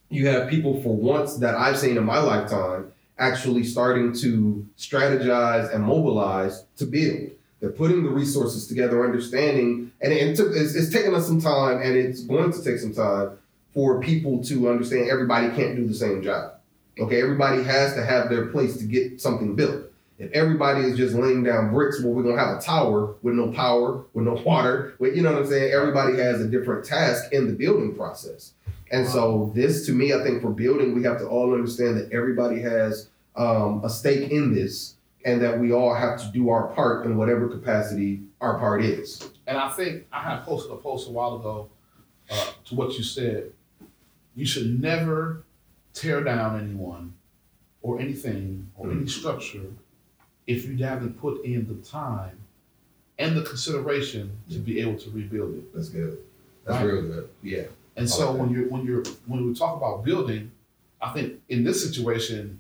you 0.10 0.28
have 0.28 0.50
people 0.50 0.82
for 0.82 0.96
once 0.96 1.38
that 1.38 1.56
I've 1.56 1.78
seen 1.78 1.98
in 1.98 2.06
my 2.06 2.20
lifetime 2.20 2.92
actually 3.20 3.64
starting 3.64 4.14
to 4.14 4.66
strategize 4.78 5.74
and 5.74 5.84
mobilize 5.84 6.66
to 6.78 6.86
build. 6.86 7.32
They're 7.60 7.72
putting 7.72 8.04
the 8.04 8.10
resources 8.10 8.68
together, 8.68 9.04
understanding, 9.04 9.92
and 10.00 10.14
it 10.14 10.36
took 10.36 10.56
it's, 10.56 10.76
it's 10.76 10.92
taken 10.92 11.16
us 11.16 11.26
some 11.26 11.42
time, 11.42 11.82
and 11.82 11.96
it's 11.96 12.22
going 12.22 12.52
to 12.52 12.64
take 12.64 12.78
some 12.78 12.94
time 12.94 13.32
for 13.78 14.02
people 14.02 14.44
to 14.44 14.72
understand 14.72 15.08
everybody 15.08 15.50
can't 15.50 15.76
do 15.76 15.86
the 15.86 15.94
same 15.94 16.24
job. 16.24 16.54
Okay, 17.00 17.22
everybody 17.22 17.62
has 17.62 17.94
to 17.94 18.04
have 18.04 18.28
their 18.28 18.48
place 18.48 18.76
to 18.78 18.86
get 18.86 19.22
something 19.22 19.56
built. 19.56 19.84
If 20.18 20.32
everybody 20.32 20.82
is 20.82 20.98
just 20.98 21.14
laying 21.14 21.44
down 21.44 21.72
bricks, 21.72 22.02
well, 22.02 22.12
we're 22.12 22.24
gonna 22.24 22.44
have 22.44 22.58
a 22.58 22.60
tower 22.60 23.14
with 23.22 23.36
no 23.36 23.52
power, 23.52 24.04
with 24.16 24.26
no 24.26 24.34
water. 24.34 24.96
With, 24.98 25.16
you 25.16 25.22
know 25.22 25.32
what 25.32 25.44
I'm 25.44 25.48
saying? 25.48 25.72
Everybody 25.72 26.18
has 26.18 26.42
a 26.42 26.48
different 26.48 26.86
task 26.86 27.32
in 27.32 27.46
the 27.46 27.54
building 27.54 27.96
process. 27.96 28.54
And 28.90 29.08
so, 29.08 29.52
this 29.54 29.86
to 29.86 29.92
me, 29.92 30.12
I 30.12 30.24
think 30.24 30.42
for 30.42 30.50
building, 30.50 30.96
we 30.96 31.04
have 31.04 31.20
to 31.20 31.28
all 31.28 31.54
understand 31.54 31.98
that 31.98 32.12
everybody 32.12 32.60
has 32.62 33.10
um, 33.36 33.82
a 33.84 33.92
stake 33.92 34.32
in 34.32 34.56
this, 34.56 34.96
and 35.24 35.40
that 35.44 35.60
we 35.60 35.72
all 35.72 35.94
have 35.94 36.20
to 36.22 36.28
do 36.32 36.50
our 36.50 36.70
part 36.70 37.06
in 37.06 37.16
whatever 37.16 37.48
capacity 37.48 38.24
our 38.42 38.58
part 38.58 38.84
is. 38.84 39.30
And 39.46 39.56
I 39.56 39.70
think 39.70 40.08
I 40.12 40.24
had 40.24 40.46
posted 40.46 40.72
a 40.72 40.78
post 40.78 41.08
a 41.10 41.12
while 41.12 41.36
ago 41.36 41.70
uh, 42.32 42.46
to 42.66 42.74
what 42.74 42.98
you 42.98 43.04
said. 43.04 43.52
You 44.38 44.46
should 44.46 44.80
never 44.80 45.44
tear 45.94 46.24
down 46.24 46.60
anyone 46.60 47.14
or 47.82 48.00
anything 48.00 48.70
or 48.78 48.92
any 48.92 49.02
hmm. 49.02 49.08
structure 49.08 49.66
if 50.46 50.66
you 50.66 50.78
haven't 50.86 51.20
put 51.20 51.44
in 51.44 51.68
the 51.68 51.84
time 51.86 52.38
and 53.18 53.36
the 53.36 53.42
consideration 53.42 54.32
to 54.52 54.60
be 54.60 54.74
hmm. 54.74 54.88
able 54.88 55.00
to 55.00 55.10
rebuild 55.10 55.56
it. 55.56 55.74
That's 55.74 55.90
good. 55.90 56.20
That's 56.66 56.78
Right. 56.78 56.86
real 56.86 57.02
good. 57.02 57.30
Yeah. 57.42 57.64
And 57.96 58.04
I 58.04 58.06
so 58.06 58.32
like 58.32 58.42
when 58.42 58.52
you're 58.52 58.70
when 58.70 58.86
you're 58.86 59.04
when 59.26 59.44
we 59.48 59.56
talk 59.56 59.76
about 59.76 60.06
building, 60.06 60.52
I 61.02 61.12
think 61.14 61.42
in 61.50 61.64
this 61.64 61.84
situation, 61.84 62.60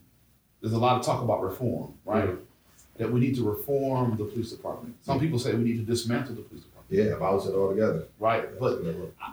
there's 0.62 0.74
a 0.74 0.80
lot 0.80 1.00
of 1.00 1.06
talk 1.06 1.22
about 1.22 1.44
reform, 1.44 1.94
right? 2.06 2.30
Hmm. 2.30 2.36
That 2.98 3.14
we 3.14 3.20
need 3.20 3.36
to 3.36 3.48
reform 3.48 4.18
the 4.18 4.26
police 4.26 4.50
department. 4.50 4.96
Some 5.04 5.20
people 5.20 5.38
say 5.38 5.54
we 5.54 5.64
need 5.64 5.78
to 5.78 5.84
dismantle 5.84 6.34
the 6.34 6.42
police 6.42 6.64
department, 6.64 6.67
Yeah, 6.90 7.16
abolish 7.16 7.46
it 7.48 7.54
all 7.56 7.70
together. 7.70 8.04
right? 8.20 8.58
But 8.60 8.80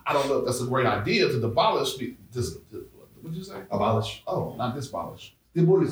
I- 0.07 0.13
don't 0.13 0.29
know 0.29 0.39
if 0.41 0.47
that's 0.47 0.61
a 0.61 0.67
great 0.67 0.87
idea 0.87 1.29
to 1.29 1.47
abolish. 1.47 1.97
This, 2.33 2.57
what 3.21 3.33
did 3.33 3.37
you 3.37 3.45
say? 3.45 3.61
abolish. 3.71 4.23
Oh, 4.27 4.55
not 4.59 4.75
disabolish. 4.75 5.31
Demolish. 5.55 5.91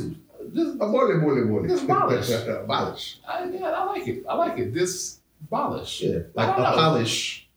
Dis, 0.53 0.75
Abolish, 0.75 1.17
abolish, 1.19 1.45
abolish. 1.45 1.71
Disabolish. 1.71 2.65
abolish. 2.65 3.19
I, 3.29 3.45
yeah, 3.49 3.71
I 3.71 3.85
like 3.85 4.09
it. 4.09 4.25
I 4.29 4.35
like 4.35 4.59
it. 4.59 4.75
Disabolish. 4.75 6.01
Yeah, 6.03 6.19
like 6.35 6.49
I 6.49 6.57
don't 6.57 6.63
know. 6.63 6.73
abolish, 6.73 7.49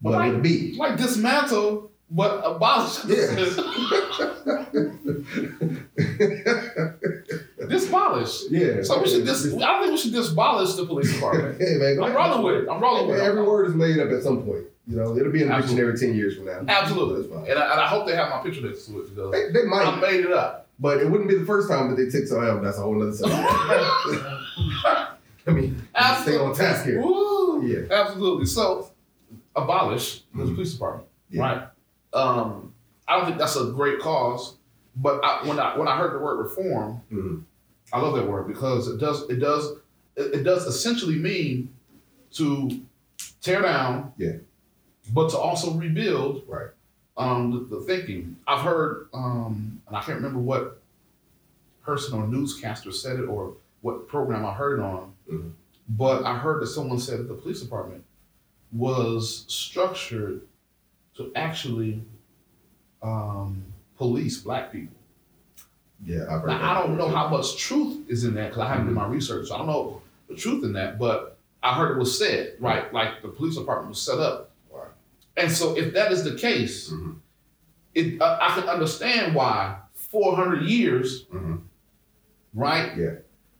but 0.00 0.12
Like- 0.12 0.32
with 0.34 0.42
B. 0.44 0.76
Like 0.78 0.96
dismantle, 0.96 1.90
but 2.10 2.40
abolish. 2.44 3.04
disabolish. 7.68 8.44
yeah. 8.50 8.82
So 8.82 9.00
we 9.00 9.08
should 9.08 9.24
dis- 9.24 9.46
I 9.54 9.58
don't 9.58 9.80
think 9.82 9.92
we 9.92 9.98
should 9.98 10.12
disabolish 10.12 10.76
the 10.76 10.86
police 10.86 11.12
department. 11.14 11.60
Hey 11.60 11.74
man, 11.78 12.02
I'm 12.02 12.14
rolling 12.14 12.42
with 12.42 12.64
it. 12.64 12.68
I'm 12.70 12.80
rolling 12.80 13.08
with 13.08 13.18
it. 13.18 13.22
Every 13.22 13.42
word 13.42 13.66
is 13.68 13.74
made 13.74 13.98
up 13.98 14.10
at 14.10 14.22
some 14.22 14.42
point. 14.44 14.64
You 14.86 14.96
know, 14.96 15.16
it'll 15.16 15.30
be 15.32 15.42
in 15.42 15.48
the 15.48 15.54
Absolutely. 15.54 15.92
dictionary 15.92 15.98
ten 15.98 16.14
years 16.18 16.36
from 16.36 16.46
now. 16.46 16.64
Absolutely. 16.66 17.22
That's 17.22 17.32
fine. 17.34 17.50
And 17.50 17.58
I, 17.58 17.72
and 17.72 17.80
I 17.80 17.86
hope 17.88 18.06
they 18.06 18.16
have 18.16 18.30
my 18.30 18.38
picture 18.42 18.62
next 18.66 18.86
to 18.86 19.00
it 19.00 19.14
because 19.14 19.32
They, 19.32 19.52
they 19.52 19.68
I 19.70 20.00
made 20.00 20.24
it 20.24 20.32
up. 20.32 20.66
but 20.80 20.98
it 20.98 21.10
wouldn't 21.10 21.28
be 21.28 21.36
the 21.36 21.44
first 21.44 21.68
time 21.68 21.90
that 21.90 21.96
they 21.96 22.08
take 22.08 22.26
some 22.26 22.42
out. 22.42 22.62
That's 22.62 22.78
a 22.78 22.82
whole 22.82 23.00
other 23.02 23.12
subject. 23.20 23.38
I 25.46 25.50
mean, 25.50 25.82
stay 26.22 26.36
on 26.36 26.54
task 26.54 26.84
here. 26.84 27.00
Woo! 27.02 27.66
Yeah. 27.66 27.86
Absolutely. 27.94 28.46
So 28.46 28.90
abolish 29.56 30.22
the 30.34 30.44
Mhm. 30.44 30.54
police 30.54 30.72
department. 30.72 31.08
Yeah. 31.30 31.42
Right. 31.42 31.62
Um, 32.12 32.72
I 33.06 33.16
don't 33.16 33.26
think 33.26 33.38
that's 33.38 33.56
a 33.56 33.64
great 33.72 33.98
cause, 33.98 34.56
but 34.96 35.20
I, 35.24 35.46
when 35.46 35.58
I 35.58 35.76
when 35.76 35.88
I 35.88 35.96
heard 35.96 36.14
the 36.14 36.18
word 36.18 36.38
reform, 36.38 37.00
Mhm. 37.12 37.42
I 37.92 38.00
love 38.00 38.14
that 38.16 38.28
word 38.28 38.46
because 38.48 38.88
it 38.88 38.98
does 38.98 39.28
it 39.30 39.36
does 39.36 39.76
it, 40.16 40.42
does 40.42 40.66
essentially 40.66 41.16
mean 41.16 41.72
to 42.32 42.82
tear 43.40 43.62
down, 43.62 44.12
Yeah. 44.18 44.32
but 45.14 45.30
to 45.30 45.38
also 45.38 45.72
rebuild, 45.72 46.42
Right. 46.46 46.68
Um, 47.16 47.50
the, 47.68 47.76
the 47.76 47.82
thinking. 47.82 48.36
I've 48.46 48.60
heard, 48.60 49.08
um, 49.12 49.80
and 49.88 49.96
I 49.96 50.02
can't 50.02 50.16
remember 50.18 50.38
what 50.38 50.80
person 51.82 52.16
or 52.18 52.26
newscaster 52.28 52.92
said 52.92 53.18
it 53.18 53.24
or 53.24 53.54
what 53.80 54.06
program 54.08 54.44
I 54.46 54.52
heard 54.54 54.78
it 54.78 54.82
on, 54.82 55.12
Mhm. 55.28 55.52
but 55.88 56.24
I 56.24 56.36
heard 56.38 56.62
that 56.62 56.66
someone 56.68 56.98
said 57.00 57.18
that 57.20 57.28
the 57.28 57.34
police 57.34 57.60
department 57.60 58.04
was 58.72 59.44
structured 59.48 60.42
to 61.16 61.32
actually 61.34 62.02
um, 63.02 63.62
police 63.96 64.38
black 64.42 64.72
people. 64.72 64.96
Yeah, 66.04 66.22
I've 66.30 66.42
heard 66.42 66.50
I 66.50 66.74
don't 66.80 66.96
know 66.96 67.08
how 67.08 67.28
much 67.28 67.56
truth 67.56 68.08
is 68.08 68.24
in 68.24 68.34
that 68.34 68.50
because 68.50 68.62
I 68.62 68.68
haven't 68.68 68.86
done 68.86 68.94
my 68.94 69.06
research. 69.06 69.48
So 69.48 69.54
I 69.54 69.58
don't 69.58 69.66
know 69.66 70.00
the 70.28 70.36
truth 70.36 70.62
in 70.64 70.72
that, 70.74 70.98
but 70.98 71.38
I 71.62 71.74
heard 71.74 71.96
it 71.96 71.98
was 71.98 72.16
said, 72.16 72.54
right? 72.60 72.92
Like 72.94 73.20
the 73.22 73.28
police 73.28 73.56
department 73.56 73.88
was 73.90 74.00
set 74.00 74.18
up. 74.18 74.50
Right. 74.72 74.86
And 75.36 75.50
so 75.50 75.76
if 75.76 75.92
that 75.94 76.12
is 76.12 76.22
the 76.22 76.34
case, 76.36 76.90
Mhm. 76.92 77.16
it, 77.94 78.20
uh, 78.22 78.38
I 78.40 78.54
can 78.54 78.68
understand 78.68 79.34
why 79.34 79.78
400 79.94 80.62
years, 80.62 81.26
Mhm. 81.32 81.62
right? 82.54 82.96
Yeah. 82.96 83.14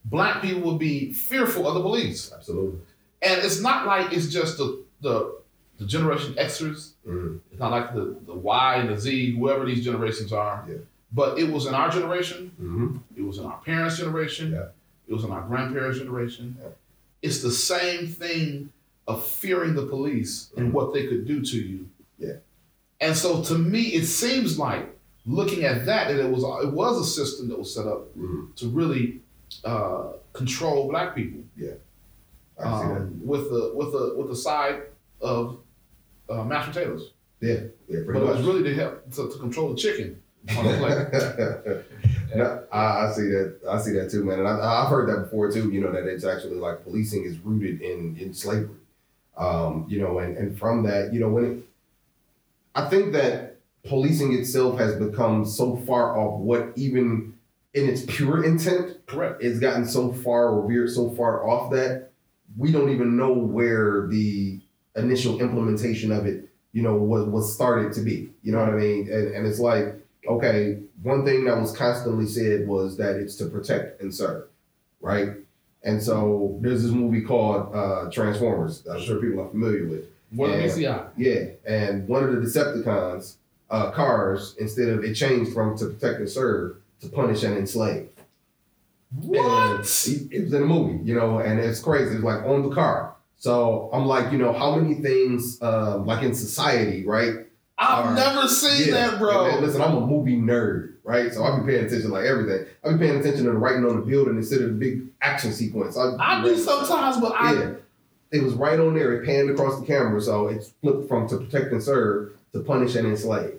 Black 0.05 0.41
people 0.41 0.63
would 0.71 0.79
be 0.79 1.13
fearful 1.13 1.67
of 1.67 1.75
the 1.75 1.81
police. 1.83 2.33
Absolutely. 2.33 2.81
And 3.21 3.43
it's 3.45 3.61
not 3.61 3.85
like 3.87 4.13
it's 4.13 4.29
just 4.29 4.59
the, 4.59 4.85
the, 5.01 5.39
the 5.79 5.87
Generation 5.87 6.35
Xers. 6.35 6.93
Mhm. 7.07 7.41
It's 7.51 7.59
not 7.61 7.73
like 7.73 7.95
the, 7.95 8.17
the 8.27 8.35
Y 8.35 8.77
and 8.77 8.89
the 8.91 8.99
Z, 8.99 9.37
whoever 9.37 9.67
these 9.67 9.85
generations 9.85 10.33
are. 10.33 10.65
Yeah. 10.69 10.77
But 11.13 11.39
it 11.39 11.51
was 11.51 11.67
in 11.67 11.75
our 11.75 11.91
generation. 11.91 12.53
Mhm. 12.61 13.01
It 13.17 13.23
was 13.23 13.39
in 13.39 13.47
our 13.47 13.59
parents' 13.65 13.97
generation. 13.99 14.53
Yeah. 14.53 14.69
It 15.07 15.15
was 15.15 15.25
in 15.25 15.31
our 15.31 15.43
grandparents' 15.49 15.99
generation. 15.99 16.57
Yeah. 16.61 16.69
it's 17.21 17.43
the 17.43 17.51
same 17.51 18.07
thing 18.07 18.71
of 19.09 19.25
fearing 19.27 19.75
the 19.75 19.85
police 19.87 20.53
and 20.57 20.73
what 20.73 20.95
they 20.95 21.09
could 21.09 21.27
do 21.27 21.41
to 21.43 21.57
you. 21.59 21.89
Yeah. 22.17 22.37
And 23.01 23.17
so 23.17 23.43
to 23.43 23.59
me, 23.59 23.83
it 23.99 24.07
seems 24.07 24.57
like 24.57 24.97
looking 25.27 25.65
at 25.65 25.85
that, 25.87 26.09
that 26.09 26.21
it 26.25 26.31
was 26.31 26.45
it 26.65 26.73
was 26.73 26.95
a 27.01 27.05
system 27.05 27.49
that 27.49 27.59
was 27.59 27.75
set 27.75 27.87
up 27.89 28.17
Mhm. 28.17 28.55
to 28.57 28.69
really 28.69 29.21
uh, 29.65 30.13
control 30.33 30.89
black 30.89 31.17
people 31.17 31.41
that. 31.57 31.81
um, 32.59 33.21
with 33.25 33.51
the 33.51 33.73
with 33.75 33.91
the 33.93 34.15
with 34.17 34.29
the 34.29 34.37
side 34.37 34.83
of 35.21 35.59
uh, 36.29 36.45
mashed 36.45 36.69
potatoes. 36.73 37.13
Yeah, 37.41 37.55
yeah, 37.89 38.01
But 38.01 38.07
pretty 38.07 38.21
it 38.21 38.25
was 38.37 38.43
really 38.47 38.63
to 38.63 38.75
help 38.75 39.11
to, 39.15 39.29
to 39.33 39.39
control 39.39 39.71
the 39.71 39.77
chicken 39.77 40.23
on 40.57 40.65
the 40.65 41.85
no, 42.35 42.65
I, 42.73 43.07
I 43.07 43.13
see 43.13 43.23
that. 43.23 43.61
I 43.69 43.79
see 43.81 43.93
that 43.93 44.11
too, 44.11 44.25
man. 44.25 44.41
And 44.41 44.49
I, 44.49 44.83
I've 44.83 44.91
heard 44.91 45.09
that 45.09 45.25
before 45.25 45.51
too. 45.51 45.71
You 45.71 45.81
know 45.81 45.93
that 45.93 46.07
it's 46.07 46.25
actually 46.25 46.57
like 46.57 46.85
policing 46.85 47.25
is 47.25 47.39
rooted 47.41 47.81
in 47.81 48.17
in 48.19 48.35
slavery. 48.35 48.77
Um, 49.37 49.87
you 49.89 50.01
know, 50.01 50.19
and 50.19 50.37
and 50.37 50.59
from 50.59 50.83
that, 50.85 51.13
you 51.13 51.21
know, 51.21 51.29
when 51.29 51.45
it, 51.45 51.59
I 52.75 52.89
think 52.89 53.13
that 53.13 53.57
policing 53.85 54.33
itself 54.33 54.79
has 54.79 54.95
become 54.97 55.45
so 55.45 55.77
far 55.87 56.19
off 56.19 56.41
what 56.41 56.73
even 56.77 57.35
in 57.75 57.89
its 57.89 58.03
pure 58.07 58.45
intent 58.45 59.07
Correct. 59.07 59.43
it's 59.43 59.59
gotten 59.59 59.85
so 59.85 60.13
far 60.13 60.49
or 60.49 60.69
veered 60.69 60.91
so 60.91 61.11
far 61.11 61.49
off 61.49 61.71
that 61.71 62.11
we 62.57 62.73
don't 62.73 62.91
even 62.91 63.17
know 63.17 63.33
where 63.33 64.07
the 64.09 64.61
initial 64.97 65.41
implementation 65.41 66.11
of 66.11 66.27
it, 66.27 66.49
you 66.73 66.83
know, 66.83 66.95
was, 66.95 67.27
was 67.29 67.55
started 67.55 67.93
to 67.93 68.01
be. 68.01 68.31
You 68.43 68.53
know 68.53 68.61
what 68.61 68.71
I 68.71 68.77
mean? 68.77 69.13
And, 69.13 69.35
and 69.35 69.47
it's 69.47 69.61
like, 69.61 69.95
okay, 70.27 70.79
one 71.03 71.25
thing 71.25 71.45
that 71.45 71.59
was 71.61 71.77
constantly 71.77 72.27
said 72.27 72.67
was 72.67 72.97
that 72.97 73.17
it's 73.17 73.37
to 73.37 73.47
protect 73.47 74.01
and 74.01 74.15
serve, 74.15 74.49
right? 75.01 75.31
And 75.85 76.03
so 76.03 76.59
there's 76.61 76.83
this 76.83 76.93
movie 76.93 77.21
called 77.23 77.75
uh, 77.75 78.11
Transformers. 78.11 78.87
I'm 78.87 79.01
sure 79.01 79.21
people 79.21 79.41
are 79.43 79.49
familiar 79.49 79.87
with. 79.87 80.05
What 80.31 80.51
Yeah. 80.51 80.57
a 80.57 80.69
BCI. 80.69 81.09
Yeah, 81.17 81.45
and 81.65 82.09
one 82.09 82.25
of 82.25 82.33
the 82.33 82.39
Decepticons 82.41 83.37
uh, 83.71 83.91
cars, 83.93 84.57
instead 84.59 84.89
of 84.89 85.05
it 85.05 85.15
changed 85.15 85.53
from 85.53 85.77
to 85.79 85.87
protect 85.87 86.21
and 86.21 86.29
serve 86.29 86.77
to 87.01 87.09
punish 87.09 87.43
and 87.45 87.57
enslave. 87.57 88.09
What? 89.21 89.81
it, 90.07 90.29
it 90.33 90.45
was 90.45 90.53
in 90.53 90.63
a 90.63 90.67
movie, 90.67 91.03
you 91.03 91.15
know, 91.15 91.39
and 91.39 91.59
it's 91.59 91.81
crazy. 91.81 92.17
It's 92.17 92.25
like 92.25 92.43
on 92.45 92.69
the 92.69 92.75
car. 92.75 93.15
So 93.39 93.89
I'm 93.93 94.05
like, 94.07 94.33
you 94.33 94.39
know, 94.39 94.53
how 94.53 94.77
many 94.77 94.97
things, 94.97 95.59
uh, 95.63 95.99
like 95.99 96.23
in 96.23 96.35
society, 96.35 97.07
right? 97.07 97.47
I've 97.79 98.15
never 98.15 98.49
seen 98.49 98.89
Yeah. 98.89 98.95
that, 99.11 99.19
bro. 99.19 99.47
And 99.47 99.65
listen, 99.65 99.81
I'm 99.81 99.97
a 99.97 100.07
movie 100.07 100.37
nerd, 100.37 100.95
right? 101.05 101.33
So 101.33 101.45
I 101.45 101.59
be 101.61 101.65
paying 101.67 101.85
attention 101.85 102.09
to 102.09 102.15
like 102.15 102.25
everything. 102.25 102.67
I 102.85 102.93
be 102.93 102.99
paying 102.99 103.21
attention 103.21 103.45
to 103.45 103.51
the 103.53 103.57
writing 103.57 103.85
on 103.85 103.97
the 104.01 104.03
building 104.05 104.37
instead 104.37 104.63
of 104.63 104.69
the 104.71 104.75
big 104.75 105.03
action 105.23 105.53
sequence. 105.53 105.97
I 105.97 106.43
do 106.43 106.57
sometimes, 106.57 107.19
but 107.19 107.33
I 107.39 107.53
Yeah. 107.55 107.71
It 108.31 108.43
was 108.43 108.53
right 108.55 108.79
on 108.79 108.95
there. 108.95 109.15
It 109.15 109.25
panned 109.25 109.49
across 109.49 109.81
the 109.81 109.87
camera, 109.87 110.21
so 110.21 110.49
it's 110.49 110.69
flipped 110.83 111.09
from 111.09 111.27
to 111.29 111.39
protect 111.39 111.73
and 111.73 111.83
serve 111.83 112.33
to 112.53 112.61
punish 112.61 112.95
and 112.95 113.07
enslave. 113.09 113.55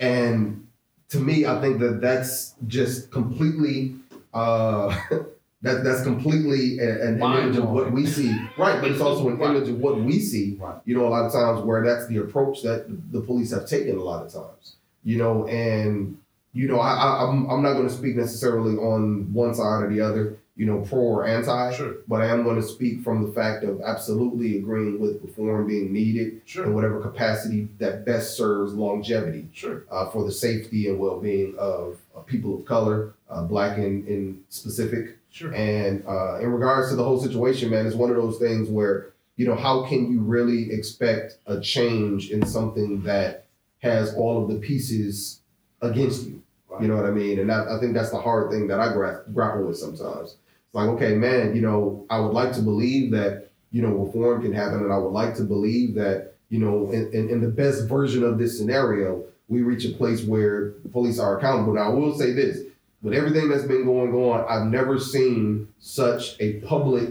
And 0.00 0.66
to 1.10 1.18
me, 1.18 1.46
I 1.46 1.60
think 1.60 1.78
that 1.80 2.00
that's 2.00 2.54
just 2.66 3.10
completely 3.12 3.94
uh, 4.34 4.96
that 5.62 5.84
that's 5.84 6.02
completely 6.02 6.78
an, 6.80 7.20
an 7.20 7.22
image 7.22 7.56
of 7.56 7.68
what 7.70 7.92
we 7.92 8.04
see, 8.06 8.30
right? 8.58 8.80
But 8.80 8.90
it's 8.90 9.00
also 9.00 9.28
an 9.28 9.38
Right. 9.38 9.54
image 9.56 9.68
of 9.68 9.78
what 9.78 10.00
we 10.00 10.18
see. 10.18 10.58
Right. 10.60 10.76
You 10.84 10.96
know, 10.96 11.06
a 11.06 11.10
lot 11.10 11.24
of 11.24 11.32
times 11.32 11.64
where 11.64 11.84
that's 11.84 12.06
the 12.08 12.18
approach 12.18 12.62
that 12.62 12.86
the 13.12 13.20
police 13.20 13.52
have 13.52 13.66
taken. 13.66 13.96
A 13.96 14.02
lot 14.02 14.24
of 14.26 14.32
times, 14.32 14.76
you 15.04 15.18
know, 15.18 15.46
and 15.46 16.18
you 16.52 16.68
know, 16.68 16.80
I, 16.80 16.92
I 16.92 17.24
I'm 17.28 17.48
I'm 17.48 17.62
not 17.62 17.74
going 17.74 17.88
to 17.88 17.94
speak 17.94 18.16
necessarily 18.16 18.76
on 18.76 19.32
one 19.32 19.54
side 19.54 19.84
or 19.84 19.88
the 19.88 20.00
other. 20.00 20.38
You 20.54 20.66
know, 20.66 20.82
pro 20.82 20.98
or 20.98 21.26
anti 21.26 21.72
sure, 21.72 21.94
but 22.06 22.20
I 22.20 22.26
am 22.26 22.44
going 22.44 22.56
to 22.60 22.62
speak 22.62 23.00
from 23.02 23.26
the 23.26 23.32
fact 23.32 23.64
of 23.64 23.80
absolutely 23.80 24.58
agreeing 24.58 25.00
with 25.00 25.22
reform 25.22 25.66
being 25.66 25.94
needed 25.94 26.42
sure. 26.44 26.66
in 26.66 26.74
whatever 26.74 27.00
capacity 27.00 27.68
that 27.78 28.04
best 28.04 28.36
serves 28.36 28.74
longevity 28.74 29.48
sure. 29.54 29.84
uh, 29.90 30.10
for 30.10 30.24
the 30.26 30.30
safety 30.30 30.88
and 30.88 30.98
well-being 30.98 31.54
of, 31.58 31.96
uh, 32.14 32.20
people 32.20 32.54
of 32.54 32.66
color, 32.66 33.14
uh, 33.30 33.42
black 33.44 33.78
in, 33.78 34.06
in 34.06 34.44
specific. 34.50 35.16
Sure. 35.32 35.52
And 35.54 36.04
uh, 36.06 36.38
in 36.40 36.52
regards 36.52 36.90
to 36.90 36.96
the 36.96 37.02
whole 37.02 37.20
situation, 37.20 37.70
man, 37.70 37.86
it's 37.86 37.96
one 37.96 38.10
of 38.10 38.16
those 38.16 38.38
things 38.38 38.68
where 38.68 39.12
you 39.36 39.46
know 39.46 39.56
how 39.56 39.86
can 39.86 40.12
you 40.12 40.20
really 40.20 40.70
expect 40.70 41.38
a 41.46 41.58
change 41.58 42.30
in 42.30 42.44
something 42.46 43.02
that 43.04 43.46
has 43.80 44.14
all 44.14 44.42
of 44.42 44.48
the 44.50 44.56
pieces 44.56 45.40
against 45.80 46.26
you? 46.26 46.42
You 46.80 46.88
know 46.88 46.96
what 46.96 47.06
I 47.06 47.10
mean? 47.10 47.38
And 47.38 47.50
that, 47.50 47.68
I 47.68 47.78
think 47.80 47.94
that's 47.94 48.10
the 48.10 48.20
hard 48.20 48.50
thing 48.50 48.66
that 48.68 48.80
I 48.80 48.92
gra- 48.92 49.24
grapple 49.34 49.66
with 49.66 49.76
sometimes. 49.76 50.36
It's 50.66 50.74
like, 50.74 50.88
okay, 50.90 51.14
man, 51.14 51.54
you 51.54 51.60
know, 51.60 52.06
I 52.08 52.18
would 52.18 52.32
like 52.32 52.52
to 52.54 52.62
believe 52.62 53.10
that, 53.12 53.50
you 53.72 53.82
know, 53.82 53.90
reform 53.90 54.40
can 54.42 54.54
happen. 54.54 54.80
And 54.80 54.92
I 54.92 54.96
would 54.96 55.12
like 55.12 55.34
to 55.36 55.44
believe 55.44 55.94
that, 55.96 56.34
you 56.48 56.58
know, 56.58 56.90
in, 56.90 57.12
in, 57.12 57.28
in 57.28 57.40
the 57.42 57.48
best 57.48 57.88
version 57.88 58.22
of 58.22 58.38
this 58.38 58.56
scenario, 58.56 59.24
we 59.48 59.60
reach 59.60 59.84
a 59.84 59.90
place 59.90 60.24
where 60.24 60.70
police 60.92 61.18
are 61.18 61.36
accountable. 61.38 61.74
Now, 61.74 61.90
I 61.90 61.94
will 61.94 62.14
say 62.16 62.32
this 62.32 62.60
with 63.02 63.14
everything 63.14 63.48
that's 63.48 63.64
been 63.64 63.84
going 63.84 64.14
on, 64.14 64.44
I've 64.48 64.70
never 64.70 64.98
seen 64.98 65.68
such 65.78 66.36
a 66.40 66.60
public 66.60 67.10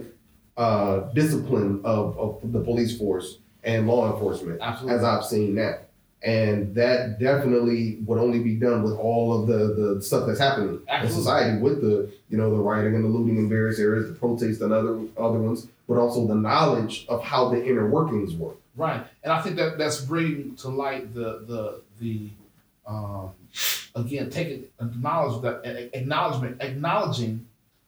uh, 0.58 1.00
discipline 1.14 1.82
of, 1.84 2.18
of 2.18 2.52
the 2.52 2.62
police 2.62 2.98
force 2.98 3.40
and 3.64 3.88
law 3.88 4.12
enforcement 4.14 4.60
Absolutely. 4.62 4.98
as 4.98 5.04
I've 5.04 5.26
seen 5.26 5.56
now. 5.56 5.76
And 6.24 6.76
that 6.76 7.20
definitely 7.20 7.98
would 8.06 8.20
only 8.20 8.40
be 8.40 8.56
done 8.56 8.84
with 8.84 8.94
all 8.94 9.42
of 9.42 9.48
the, 9.48 9.74
the 9.74 10.02
stuff 10.04 10.28
that's 10.28 10.40
happening 10.40 10.80
in 11.02 11.10
society 11.10 11.60
with 11.60 11.82
the, 11.82 12.12
you 12.30 12.38
know, 12.38 12.52
the 12.52 12.58
rioting 12.58 12.94
and 12.94 13.04
the 13.04 13.10
looting 13.10 13.38
in 13.38 13.50
various 13.50 13.80
areas, 13.80 14.08
the 14.08 14.14
protests 14.14 14.62
and 14.62 14.72
other 14.72 15.00
other 15.18 15.40
ones, 15.40 15.68
but 15.88 15.98
also 15.98 16.28
the 16.28 16.36
knowledge 16.36 17.08
of 17.10 17.24
how 17.24 17.50
the 17.50 17.66
inner 17.66 17.90
workings 17.90 18.36
work. 18.36 18.58
Right, 18.76 19.04
and 19.24 19.34
I 19.34 19.42
think 19.42 19.56
that 19.56 19.80
that's 19.80 20.02
bringing 20.02 20.56
to 20.58 20.70
light 20.70 21.12
the 21.16 21.44
the 21.48 21.82
the 22.00 22.30
um, 22.86 23.32
again 23.96 24.30
taking 24.30 24.66
acknowledge 24.80 25.42
that 25.42 25.62
acknowledgement 25.94 26.62
acknowledging 26.62 27.46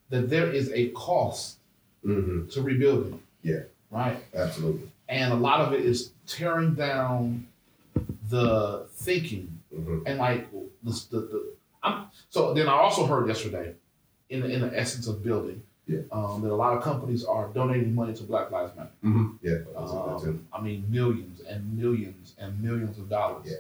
that 0.10 0.30
there 0.30 0.50
is 0.52 0.72
a 0.72 0.90
cost 0.90 1.58
Mm-hmm. 2.06 2.50
to 2.50 2.62
rebuilding. 2.62 3.18
Yeah. 3.44 3.62
Right, 3.90 4.18
Absolutely. 4.36 4.90
and 5.08 5.32
a 5.32 5.38
lot 5.38 5.62
of 5.62 5.72
it 5.72 5.80
is 5.86 6.12
tearing 6.28 6.74
down 6.76 7.48
the 8.30 8.86
thinking 8.92 9.50
Mm-hmm. 9.74 10.00
and 10.06 10.20
like 10.20 10.52
the 10.84 10.92
the, 11.12 11.20
the 11.22 11.44
I'm, 11.82 12.06
so 12.30 12.54
then 12.54 12.68
I 12.68 12.74
also 12.74 13.06
heard 13.08 13.28
yesterday 13.28 13.74
in 14.30 14.42
the, 14.42 14.48
in 14.54 14.62
the 14.62 14.78
essence 14.80 15.08
of 15.08 15.24
building 15.24 15.64
Yeah. 15.88 16.02
um, 16.12 16.42
that 16.44 16.52
a 16.52 16.56
lot 16.56 16.78
of 16.78 16.84
companies 16.84 17.26
are 17.26 17.48
donating 17.48 17.96
money 17.96 18.14
to 18.14 18.24
Black 18.24 18.52
Lives 18.52 18.76
Matter. 18.76 18.90
Mm-hmm. 19.04 19.28
Yeah. 19.42 19.52
I 19.78 19.86
see 19.88 19.94
that 19.94 20.20
too. 20.24 20.30
Um, 20.30 20.48
I 20.54 20.62
mean, 20.62 20.86
millions 20.90 21.42
and 21.42 21.76
millions 21.78 22.36
and 22.38 22.62
millions 22.62 23.00
of 23.00 23.10
dollars. 23.10 23.48
Yeah. 23.50 23.58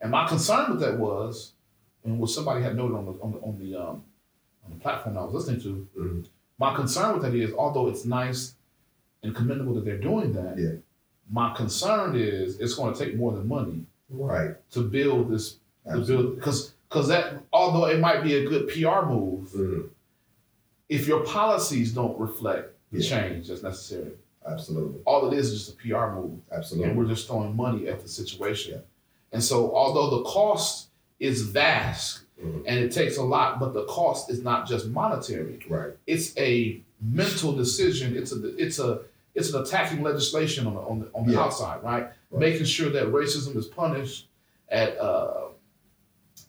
And 0.00 0.10
my 0.10 0.26
concern 0.26 0.70
with 0.70 0.80
that 0.80 0.98
was, 0.98 1.52
and 2.04 2.18
what 2.18 2.30
somebody 2.30 2.62
had 2.62 2.76
noted 2.76 2.96
on 2.96 3.04
the 3.06 3.12
on 3.22 3.32
the 3.32 3.38
on 3.40 3.58
the, 3.58 3.74
um, 3.76 4.04
on 4.64 4.70
the 4.70 4.76
platform 4.76 5.16
I 5.18 5.24
was 5.24 5.34
listening 5.34 5.60
to, 5.62 5.88
Mhm. 5.98 6.26
my 6.58 6.74
concern 6.74 7.14
with 7.14 7.22
that 7.22 7.34
is, 7.34 7.52
although 7.54 7.88
it's 7.88 8.04
nice 8.04 8.54
and 9.22 9.34
commendable 9.34 9.74
that 9.74 9.84
they're 9.84 9.98
doing 10.00 10.32
that, 10.32 10.58
Yeah. 10.58 10.74
my 11.30 11.54
concern 11.54 12.16
is 12.16 12.58
it's 12.58 12.74
going 12.74 12.92
to 12.94 13.04
take 13.04 13.16
more 13.16 13.32
than 13.32 13.46
money 13.48 13.86
Right. 14.10 14.54
to 14.72 14.80
build 14.82 15.30
this, 15.30 15.58
to 15.90 16.00
build 16.04 16.36
because 16.36 16.74
because 16.88 17.08
that 17.08 17.42
although 17.54 17.86
it 17.86 17.98
might 18.00 18.22
be 18.22 18.34
a 18.34 18.46
good 18.46 18.68
PR 18.68 19.06
move, 19.08 19.48
Mhm. 19.54 19.88
if 20.90 21.06
your 21.08 21.24
policies 21.24 21.94
don't 21.94 22.18
reflect 22.18 22.74
the 22.90 23.00
Yeah. 23.00 23.08
change 23.20 23.48
that's 23.48 23.62
necessary, 23.62 24.12
Absolutely. 24.46 25.00
all 25.06 25.26
it 25.32 25.38
is 25.38 25.50
is 25.52 25.64
just 25.66 25.72
a 25.72 25.76
PR 25.82 26.14
move. 26.14 26.38
Absolutely. 26.50 26.90
and 26.90 26.98
we're 26.98 27.06
just 27.06 27.26
throwing 27.28 27.56
money 27.56 27.88
at 27.88 28.00
the 28.00 28.08
situation. 28.08 28.82
And 29.32 29.42
so, 29.42 29.74
although 29.74 30.18
the 30.18 30.24
cost 30.24 30.90
is 31.22 31.42
vast 31.42 32.20
Mhm. 32.42 32.64
and 32.66 32.76
it 32.84 32.90
takes 32.90 33.16
a 33.16 33.22
lot, 33.22 33.60
but 33.60 33.72
the 33.72 33.84
cost 33.84 34.28
is 34.28 34.42
not 34.42 34.66
just 34.66 34.88
monetary. 34.88 35.60
Right. 35.68 35.92
It's 36.08 36.36
a 36.36 36.80
mental 37.00 37.52
decision. 37.52 38.16
It's 38.16 38.32
a 38.32 38.38
it's 38.64 38.78
a 38.80 39.02
it's 39.34 39.48
an 39.54 39.62
attacking 39.62 40.02
legislation 40.02 40.66
on 40.66 40.74
the 40.74 40.80
on 40.80 40.98
the, 41.00 41.06
on 41.14 41.26
the 41.26 41.32
Yeah. 41.34 41.44
outside, 41.44 41.82
right? 41.84 42.04
Right. 42.30 42.40
Making 42.46 42.66
sure 42.66 42.90
that 42.90 43.06
racism 43.20 43.54
is 43.56 43.66
punished 43.66 44.28
at. 44.68 44.98
Uh, 44.98 45.48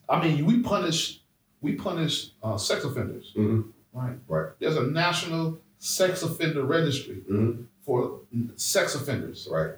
I 0.08 0.16
mean, 0.22 0.44
we 0.44 0.60
punish 0.60 1.20
we 1.62 1.72
punish 1.76 2.32
uh, 2.42 2.58
sex 2.58 2.84
offenders, 2.84 3.32
Mhm. 3.36 3.64
right? 3.94 4.18
Right. 4.28 4.48
There's 4.58 4.76
a 4.76 4.82
national 5.04 5.58
sex 5.78 6.22
offender 6.22 6.62
registry 6.64 7.22
Mhm. 7.30 7.66
for 7.86 8.20
sex 8.56 8.94
offenders 8.96 9.46
Right. 9.50 9.72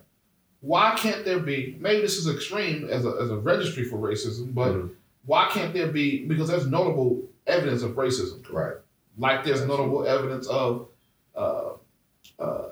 Why 0.72 0.86
can't 0.96 1.24
there 1.24 1.38
be 1.38 1.76
maybe 1.80 2.00
this 2.00 2.16
is 2.16 2.26
extreme 2.34 2.88
as 2.96 3.04
a, 3.04 3.12
as 3.22 3.30
a 3.30 3.36
registry 3.52 3.84
for 3.84 3.98
racism 3.98 4.52
but 4.54 4.72
Mhm. 4.72 4.90
why 5.24 5.48
can't 5.54 5.72
there 5.74 5.90
be 6.00 6.24
because 6.30 6.48
there's 6.48 6.66
notable 6.66 7.10
evidence 7.46 7.82
of 7.82 7.90
racism 7.92 8.38
Right. 8.50 8.76
like 9.18 9.44
there's 9.44 9.64
notable 9.72 10.00
evidence 10.06 10.46
of 10.48 10.88
uh, 11.36 11.70
uh, 12.38 12.68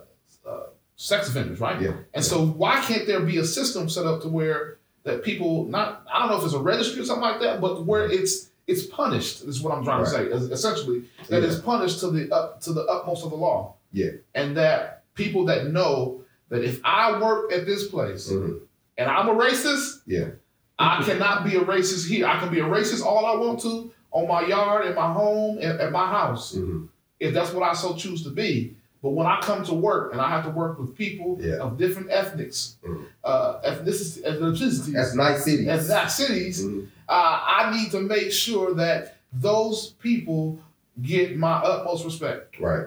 uh, 0.46 0.62
sex 0.96 1.28
offenders 1.28 1.61
right 1.61 1.80
Yeah. 1.80 1.94
and 2.14 2.24
so 2.24 2.44
why 2.62 2.80
can't 2.80 3.07
there 3.07 3.20
be 3.20 3.37
a 3.38 3.44
system 3.44 3.88
set 3.88 4.07
up 4.07 4.22
to 4.22 4.28
where 4.28 4.78
that 5.04 5.22
people 5.22 5.64
not 5.66 6.04
i 6.12 6.18
don't 6.20 6.30
know 6.30 6.38
if 6.38 6.44
it's 6.44 6.54
a 6.54 6.59
registry 6.72 7.00
or 7.02 7.04
something 7.04 7.28
like 7.30 7.40
that 7.40 7.61
but 7.61 7.85
where 7.85 8.07
it's 8.11 8.50
it's 8.66 8.85
punished 8.87 9.42
is 9.44 9.61
what 9.62 9.76
i'm 9.76 9.85
trying 9.85 10.02
to 10.04 10.11
say 10.11 10.24
essentially 10.26 11.04
that 11.28 11.42
Yeah. 11.42 11.48
it's 11.48 11.61
punished 11.61 12.00
to 12.00 12.11
the 12.11 12.22
up 12.35 12.61
to 12.62 12.72
the 12.72 12.85
utmost 12.94 13.24
of 13.24 13.30
the 13.30 13.37
law 13.37 13.74
Yeah. 13.92 14.12
And 14.35 14.57
that 14.57 15.04
people 15.14 15.44
that 15.50 15.61
know 15.76 16.24
that 16.50 16.62
if 16.64 16.80
I 16.85 17.20
work 17.20 17.52
at 17.52 17.66
this 17.66 17.88
place 17.88 18.30
Mhm. 18.30 18.61
and 18.98 19.11
I'm 19.11 19.28
a 19.28 19.35
racist, 19.35 20.02
Yeah. 20.07 20.30
I 20.78 21.02
cannot 21.04 21.44
be 21.44 21.57
a 21.57 21.61
racist 21.64 22.09
here. 22.09 22.26
I 22.26 22.38
can 22.40 22.50
be 22.50 22.61
a 22.61 22.64
racist 22.64 23.04
all 23.04 23.24
I 23.26 23.37
want 23.37 23.61
to 23.61 23.90
on 24.12 24.28
my 24.28 24.46
yard, 24.46 24.87
in 24.87 24.94
my 24.94 25.12
home, 25.12 25.59
at, 25.61 25.80
at 25.80 25.92
my 25.92 26.07
house, 26.07 26.54
Mhm. 26.54 26.88
if 27.20 27.33
that's 27.35 27.52
what 27.52 27.62
I 27.68 27.72
so 27.74 27.94
choose 27.94 28.22
to 28.24 28.30
be. 28.30 28.76
But 29.02 29.11
when 29.11 29.26
I 29.26 29.38
come 29.42 29.62
to 29.64 29.74
work 29.74 30.12
and 30.12 30.20
I 30.20 30.28
have 30.30 30.44
to 30.44 30.50
work 30.50 30.78
with 30.78 30.96
people 30.96 31.38
Yeah. 31.40 31.57
of 31.57 31.76
different 31.76 32.11
ethnics, 32.11 32.76
Mhm. 32.87 33.04
uh, 33.22 33.61
ethnicities, 33.61 34.22
ethnicities, 34.24 35.14
nice 35.14 35.44
cities. 35.44 35.68
ethnic 35.68 36.09
cities, 36.11 36.64
Mhm. 36.64 36.87
uh, 37.09 37.12
I 37.59 37.76
need 37.76 37.90
to 37.92 38.00
make 38.00 38.30
sure 38.33 38.74
that 38.74 39.16
those 39.33 39.94
people 40.00 40.59
get 41.02 41.37
my 41.37 41.54
utmost 41.59 42.04
respect. 42.04 42.59
Right. 42.61 42.87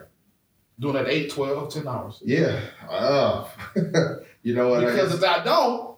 Doing 0.80 0.94
that 0.94 1.08
8, 1.08 1.32
12, 1.32 1.74
10 1.74 1.88
hours. 1.88 2.22
Yeah. 2.24 2.60
Ah. 2.90 3.50
you 4.44 4.54
know 4.54 4.70
what? 4.70 4.84
I- 4.84 4.92
Because 4.92 5.14
if 5.16 5.24
I 5.24 5.44
don't, 5.44 5.96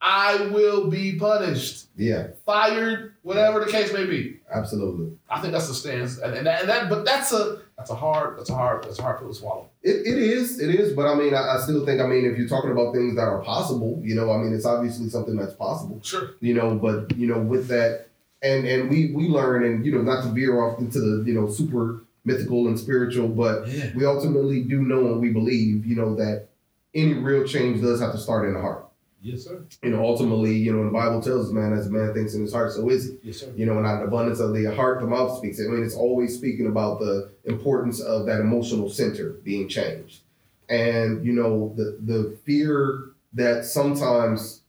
I 0.00 0.46
will 0.52 0.88
be 0.90 1.18
punished, 1.18 1.86
yeah. 1.96 2.28
fired, 2.44 3.14
whatever 3.22 3.60
the 3.64 3.70
case 3.70 3.92
may 3.92 4.04
be. 4.04 4.40
Absolutely. 4.52 5.16
I 5.30 5.40
think 5.40 5.52
that's 5.52 5.68
the 5.68 5.74
stance, 5.74 6.18
and, 6.18 6.34
and, 6.34 6.46
that, 6.46 6.60
and 6.60 6.68
that, 6.68 6.90
but 6.90 7.04
that's 7.04 7.32
a 7.32 7.62
that's 7.78 7.90
a 7.90 7.94
hard 7.94 8.38
that's 8.38 8.50
a 8.50 8.54
hard 8.54 8.84
that's 8.84 8.98
a 8.98 9.02
hard 9.02 9.18
pill 9.18 9.28
to 9.28 9.34
swallow. 9.34 9.68
It, 9.82 10.06
it 10.06 10.18
is, 10.18 10.60
it 10.60 10.74
is, 10.74 10.92
but 10.92 11.06
I 11.06 11.14
mean, 11.14 11.34
I, 11.34 11.56
I 11.56 11.60
still 11.60 11.84
think, 11.84 12.00
I 12.00 12.06
mean, 12.06 12.24
if 12.30 12.36
you're 12.38 12.46
talking 12.48 12.70
about 12.72 12.92
things 12.94 13.16
that 13.16 13.22
are 13.22 13.42
possible, 13.42 14.00
you 14.04 14.14
know, 14.14 14.30
I 14.30 14.36
mean, 14.38 14.52
it's 14.54 14.66
obviously 14.66 15.08
something 15.08 15.34
that's 15.36 15.54
possible, 15.54 16.00
Sure. 16.02 16.32
you 16.40 16.54
know, 16.54 16.76
but 16.76 17.16
you 17.16 17.26
know, 17.26 17.38
with 17.40 17.68
that, 17.68 18.08
and 18.42 18.66
and 18.66 18.90
we 18.90 19.12
we 19.14 19.28
learn, 19.28 19.64
and 19.64 19.84
you 19.84 19.92
know, 19.92 20.02
not 20.02 20.22
to 20.24 20.28
veer 20.28 20.60
off 20.62 20.78
into 20.78 21.00
the 21.00 21.24
you 21.26 21.34
know 21.34 21.48
super 21.48 22.04
mythical 22.26 22.66
and 22.66 22.78
spiritual, 22.78 23.28
but 23.28 23.66
Yeah. 23.68 23.92
we 23.96 24.04
ultimately 24.04 24.62
do 24.62 24.82
know 24.82 25.12
and 25.12 25.20
we 25.20 25.30
believe, 25.30 25.86
you 25.86 25.96
know, 25.96 26.14
that 26.16 26.48
any 26.94 27.14
real 27.14 27.44
change 27.44 27.80
does 27.80 28.00
have 28.00 28.12
to 28.12 28.18
start 28.18 28.46
in 28.48 28.54
the 28.54 28.60
heart. 28.60 28.82
Yes, 29.22 29.44
sir. 29.44 29.64
You 29.82 29.90
know, 29.90 30.04
ultimately, 30.04 30.54
you 30.54 30.72
know, 30.72 30.84
the 30.84 30.90
Bible 30.90 31.20
tells 31.20 31.46
us, 31.46 31.52
man, 31.52 31.72
as 31.72 31.86
a 31.86 31.90
man 31.90 32.12
thinks 32.14 32.34
in 32.34 32.42
his 32.42 32.52
heart, 32.52 32.72
so 32.72 32.88
is 32.90 33.06
he. 33.06 33.18
Yes, 33.22 33.38
sir. 33.38 33.52
You 33.56 33.66
know, 33.66 33.78
and 33.78 33.86
out 33.86 34.02
of 34.02 34.08
abundance 34.08 34.40
of 34.40 34.54
the 34.54 34.64
heart, 34.74 35.00
the 35.00 35.06
mouth 35.06 35.38
speaks. 35.38 35.58
I 35.60 35.64
mean, 35.64 35.82
it's 35.82 35.96
always 35.96 36.34
speaking 36.36 36.66
about 36.66 37.00
the 37.00 37.30
importance 37.44 38.00
of 38.00 38.26
that 38.26 38.40
emotional 38.40 38.88
center 38.90 39.30
being 39.42 39.68
changed. 39.68 40.20
And, 40.68 41.24
you 41.24 41.32
know, 41.32 41.72
the 41.76 41.98
the 42.04 42.36
fear 42.44 43.12
that 43.34 43.64
sometimes 43.64 44.62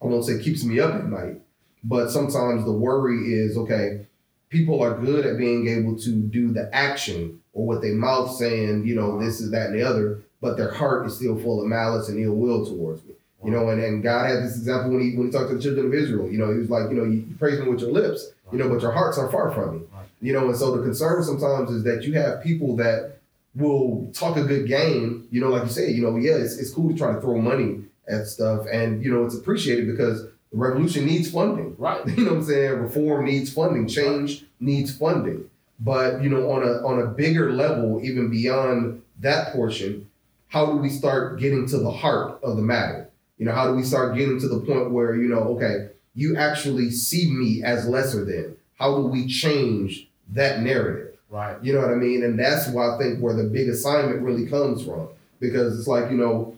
I 0.00 0.06
won't 0.06 0.24
say 0.24 0.38
keeps 0.42 0.64
me 0.64 0.80
up 0.80 0.94
at 0.94 1.06
night, 1.08 1.40
but 1.84 2.10
sometimes 2.10 2.64
the 2.64 2.72
worry 2.72 3.32
is 3.34 3.56
okay, 3.56 4.06
people 4.52 4.82
are 4.82 4.98
good 4.98 5.24
at 5.26 5.38
being 5.38 5.66
able 5.66 5.98
to 5.98 6.10
do 6.10 6.52
the 6.52 6.72
action 6.74 7.40
or 7.54 7.66
what 7.66 7.80
they 7.80 7.90
mouth 7.90 8.30
saying, 8.36 8.86
you 8.86 8.94
know, 8.94 9.18
this 9.18 9.40
is 9.40 9.50
that 9.50 9.70
and 9.70 9.74
the 9.74 9.82
other, 9.82 10.22
but 10.40 10.56
their 10.56 10.72
heart 10.72 11.06
is 11.06 11.16
still 11.16 11.38
full 11.38 11.62
of 11.62 11.66
malice 11.66 12.08
and 12.08 12.22
ill 12.22 12.34
will 12.34 12.64
towards 12.64 13.02
me. 13.04 13.14
You 13.44 13.50
know, 13.50 13.70
and, 13.70 13.82
and 13.82 14.04
God 14.04 14.28
had 14.28 14.44
this 14.44 14.56
example 14.56 14.92
when 14.92 15.00
he 15.00 15.16
when 15.16 15.26
he 15.26 15.32
talked 15.32 15.48
to 15.48 15.56
the 15.56 15.62
children 15.62 15.86
of 15.86 15.94
Israel. 15.94 16.30
You 16.30 16.38
know, 16.38 16.52
he 16.52 16.58
was 16.58 16.70
like, 16.70 16.90
you 16.90 16.96
know, 16.96 17.04
you, 17.04 17.26
praise 17.40 17.58
me 17.58 17.68
with 17.68 17.80
your 17.80 17.90
lips, 17.90 18.30
you 18.52 18.58
know, 18.58 18.68
but 18.68 18.80
your 18.80 18.92
hearts 18.92 19.18
are 19.18 19.32
far 19.32 19.50
from 19.50 19.80
me. 19.80 19.86
You 20.20 20.32
know, 20.32 20.46
and 20.46 20.56
so 20.56 20.76
the 20.76 20.82
concern 20.84 21.24
sometimes 21.24 21.70
is 21.70 21.82
that 21.82 22.04
you 22.04 22.12
have 22.12 22.44
people 22.44 22.76
that 22.76 23.18
will 23.56 24.08
talk 24.14 24.36
a 24.36 24.44
good 24.44 24.68
game, 24.68 25.26
you 25.32 25.40
know, 25.40 25.48
like 25.48 25.64
you 25.64 25.70
say, 25.70 25.90
you 25.90 26.02
know, 26.02 26.16
yeah, 26.16 26.36
it's, 26.36 26.56
it's 26.56 26.70
cool 26.70 26.90
to 26.90 26.96
try 26.96 27.12
to 27.12 27.20
throw 27.20 27.40
money 27.40 27.82
at 28.08 28.26
stuff 28.26 28.66
and 28.70 29.04
you 29.04 29.12
know 29.12 29.24
it's 29.24 29.36
appreciated 29.36 29.86
because 29.86 30.26
the 30.52 30.58
revolution 30.58 31.06
needs 31.06 31.30
funding. 31.30 31.74
Right. 31.78 32.06
You 32.16 32.24
know 32.24 32.32
what 32.32 32.40
I'm 32.40 32.44
saying? 32.44 32.72
Reform 32.80 33.24
needs 33.24 33.52
funding, 33.52 33.88
change 33.88 34.44
needs 34.60 34.96
funding. 34.96 35.48
But 35.80 36.22
you 36.22 36.28
know, 36.28 36.50
on 36.50 36.62
a 36.62 36.86
on 36.86 37.00
a 37.00 37.06
bigger 37.06 37.52
level, 37.52 38.00
even 38.04 38.30
beyond 38.30 39.02
that 39.20 39.52
portion, 39.52 40.08
how 40.48 40.66
do 40.66 40.76
we 40.76 40.90
start 40.90 41.40
getting 41.40 41.66
to 41.68 41.78
the 41.78 41.90
heart 41.90 42.38
of 42.42 42.56
the 42.56 42.62
matter? 42.62 43.08
You 43.38 43.46
know, 43.46 43.52
how 43.52 43.66
do 43.66 43.74
we 43.74 43.82
start 43.82 44.16
getting 44.16 44.38
to 44.38 44.48
the 44.48 44.60
point 44.60 44.90
where, 44.90 45.16
you 45.16 45.28
know, 45.28 45.56
okay, 45.56 45.88
you 46.14 46.36
actually 46.36 46.90
see 46.90 47.30
me 47.30 47.62
as 47.64 47.88
lesser 47.88 48.24
than? 48.24 48.56
How 48.78 48.96
do 48.96 49.06
we 49.06 49.26
change 49.26 50.08
that 50.28 50.60
narrative? 50.60 51.16
Right. 51.30 51.56
You 51.62 51.72
know 51.72 51.80
what 51.80 51.90
I 51.90 51.94
mean? 51.94 52.22
And 52.22 52.38
that's 52.38 52.68
why 52.68 52.94
I 52.94 52.98
think 52.98 53.20
where 53.20 53.34
the 53.34 53.44
big 53.44 53.68
assignment 53.68 54.20
really 54.20 54.46
comes 54.46 54.84
from. 54.84 55.08
Because 55.40 55.78
it's 55.78 55.88
like, 55.88 56.10
you 56.10 56.16
know, 56.18 56.56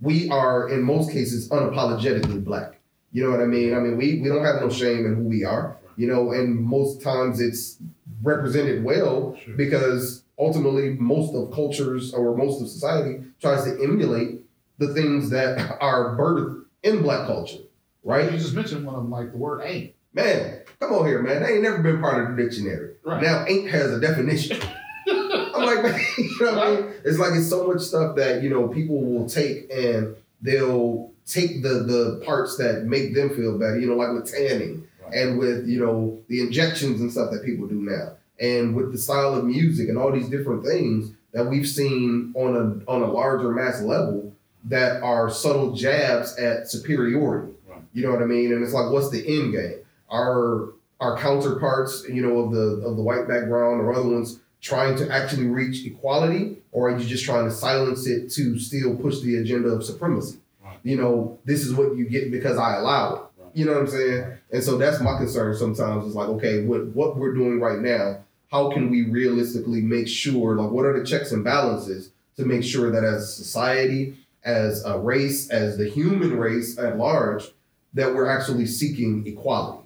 we 0.00 0.28
are 0.28 0.68
in 0.68 0.82
most 0.82 1.12
cases 1.12 1.48
unapologetically 1.48 2.44
black. 2.44 2.75
You 3.16 3.24
know 3.24 3.30
what 3.30 3.40
I 3.40 3.46
mean? 3.46 3.72
I 3.74 3.78
mean, 3.78 3.96
we, 3.96 4.20
we 4.20 4.28
don't 4.28 4.44
have 4.44 4.60
no 4.60 4.68
shame 4.68 5.06
in 5.06 5.14
who 5.14 5.22
we 5.22 5.42
are, 5.42 5.74
you 5.96 6.06
know, 6.06 6.32
and 6.32 6.54
most 6.60 7.00
times 7.00 7.40
it's 7.40 7.78
represented 8.22 8.84
well 8.84 9.38
Sure. 9.42 9.54
because 9.56 10.22
ultimately 10.38 10.90
most 10.90 11.34
of 11.34 11.50
cultures 11.50 12.12
or 12.12 12.36
most 12.36 12.60
of 12.60 12.68
society 12.68 13.20
tries 13.40 13.64
to 13.64 13.82
emulate 13.82 14.40
the 14.76 14.92
things 14.92 15.30
that 15.30 15.78
are 15.80 16.14
birthed 16.18 16.64
in 16.82 17.00
black 17.00 17.26
culture, 17.26 17.60
right? 18.04 18.30
You 18.30 18.36
just 18.36 18.52
mentioned 18.52 18.84
one 18.84 18.96
of 18.96 19.00
them, 19.04 19.10
like 19.10 19.32
the 19.32 19.38
word 19.38 19.62
ain't. 19.64 19.94
Man, 20.12 20.60
come 20.78 20.92
on 20.92 21.06
here, 21.06 21.22
man. 21.22 21.40
That 21.40 21.50
ain't 21.52 21.62
never 21.62 21.82
been 21.82 22.02
part 22.02 22.22
of 22.22 22.36
the 22.36 22.42
dictionary. 22.42 22.96
Right. 23.02 23.22
Now, 23.22 23.46
ain't 23.48 23.70
has 23.70 23.92
a 23.92 23.98
definition. 23.98 24.60
I'm 25.08 25.64
like, 25.64 25.82
man, 25.82 25.98
you 26.18 26.36
know 26.42 26.52
what 26.54 26.66
I 26.68 26.70
mean? 26.82 26.92
It's 27.02 27.18
like 27.18 27.32
it's 27.32 27.48
so 27.48 27.66
much 27.66 27.80
stuff 27.80 28.16
that, 28.16 28.42
you 28.42 28.50
know, 28.50 28.68
people 28.68 29.00
will 29.00 29.26
take 29.26 29.70
and 29.72 30.16
they'll 30.46 31.10
take 31.26 31.62
the 31.62 31.80
the 31.92 32.22
parts 32.24 32.56
that 32.56 32.84
make 32.84 33.14
them 33.14 33.30
feel 33.36 33.58
better, 33.58 33.78
you 33.78 33.86
know, 33.88 33.96
like 33.96 34.12
with 34.12 34.30
tanning 34.32 34.84
Right. 35.04 35.14
and 35.14 35.38
with, 35.38 35.68
you 35.68 35.78
know, 35.78 36.18
the 36.28 36.40
injections 36.40 37.00
and 37.00 37.12
stuff 37.12 37.30
that 37.32 37.44
people 37.44 37.66
do 37.68 37.80
now. 37.80 38.12
And 38.40 38.74
with 38.74 38.92
the 38.92 38.98
style 38.98 39.34
of 39.34 39.44
music 39.44 39.88
and 39.88 39.96
all 39.98 40.10
these 40.12 40.28
different 40.28 40.64
things 40.64 41.12
that 41.32 41.46
we've 41.46 41.68
seen 41.68 42.32
on 42.34 42.56
a 42.56 42.90
on 42.90 43.02
a 43.02 43.06
larger 43.12 43.50
mass 43.50 43.80
level 43.82 44.32
that 44.64 45.02
are 45.02 45.30
subtle 45.30 45.72
jabs 45.74 46.36
at 46.38 46.68
superiority. 46.68 47.52
Right. 47.68 47.80
You 47.92 48.02
know 48.04 48.10
what 48.12 48.22
I 48.22 48.26
mean? 48.26 48.52
And 48.52 48.64
it's 48.64 48.72
like, 48.72 48.90
what's 48.90 49.10
the 49.10 49.24
end 49.26 49.52
game? 49.52 49.78
Our 50.10 50.72
our 51.00 51.16
counterparts, 51.18 52.04
you 52.08 52.22
know, 52.22 52.38
of 52.40 52.52
the 52.52 52.86
of 52.86 52.96
the 52.96 53.02
white 53.02 53.28
background 53.28 53.80
or 53.80 53.92
other 53.92 54.08
ones 54.08 54.40
trying 54.60 54.96
to 54.96 55.10
actually 55.10 55.46
reach 55.46 55.86
equality, 55.86 56.58
or 56.72 56.90
are 56.90 56.98
you 56.98 57.06
just 57.06 57.24
trying 57.24 57.44
to 57.44 57.50
silence 57.50 58.06
it 58.06 58.30
to 58.32 58.58
still 58.58 58.96
push 58.96 59.20
the 59.20 59.36
agenda 59.36 59.68
of 59.68 59.84
supremacy? 59.84 60.38
Right. 60.64 60.78
You 60.82 60.96
know, 60.96 61.38
this 61.44 61.64
is 61.64 61.74
what 61.74 61.96
you 61.96 62.06
get 62.06 62.30
because 62.30 62.58
I 62.58 62.76
allow 62.76 63.14
it. 63.14 63.42
Right. 63.42 63.50
You 63.54 63.64
know 63.66 63.72
what 63.72 63.82
I'm 63.82 63.88
saying? 63.88 64.22
Right. 64.22 64.38
And 64.52 64.62
so 64.62 64.76
that's 64.76 65.00
my 65.00 65.16
concern 65.16 65.56
sometimes 65.56 66.06
is 66.06 66.14
like, 66.14 66.28
okay, 66.28 66.64
what 66.64 66.86
what 66.88 67.16
we're 67.16 67.34
doing 67.34 67.60
right 67.60 67.78
now, 67.78 68.24
how 68.50 68.70
can 68.70 68.90
we 68.90 69.02
realistically 69.02 69.82
make 69.82 70.08
sure, 70.08 70.56
like 70.56 70.70
what 70.70 70.84
are 70.84 70.98
the 70.98 71.06
checks 71.06 71.32
and 71.32 71.44
balances 71.44 72.10
to 72.36 72.44
make 72.44 72.62
sure 72.62 72.90
that 72.90 73.04
as 73.04 73.22
a 73.22 73.26
society, 73.26 74.16
as 74.44 74.84
a 74.84 74.98
race, 74.98 75.50
as 75.50 75.76
the 75.76 75.88
human 75.88 76.38
race 76.38 76.78
at 76.78 76.98
large, 76.98 77.50
that 77.94 78.14
we're 78.14 78.28
actually 78.28 78.66
seeking 78.66 79.26
equality. 79.26 79.82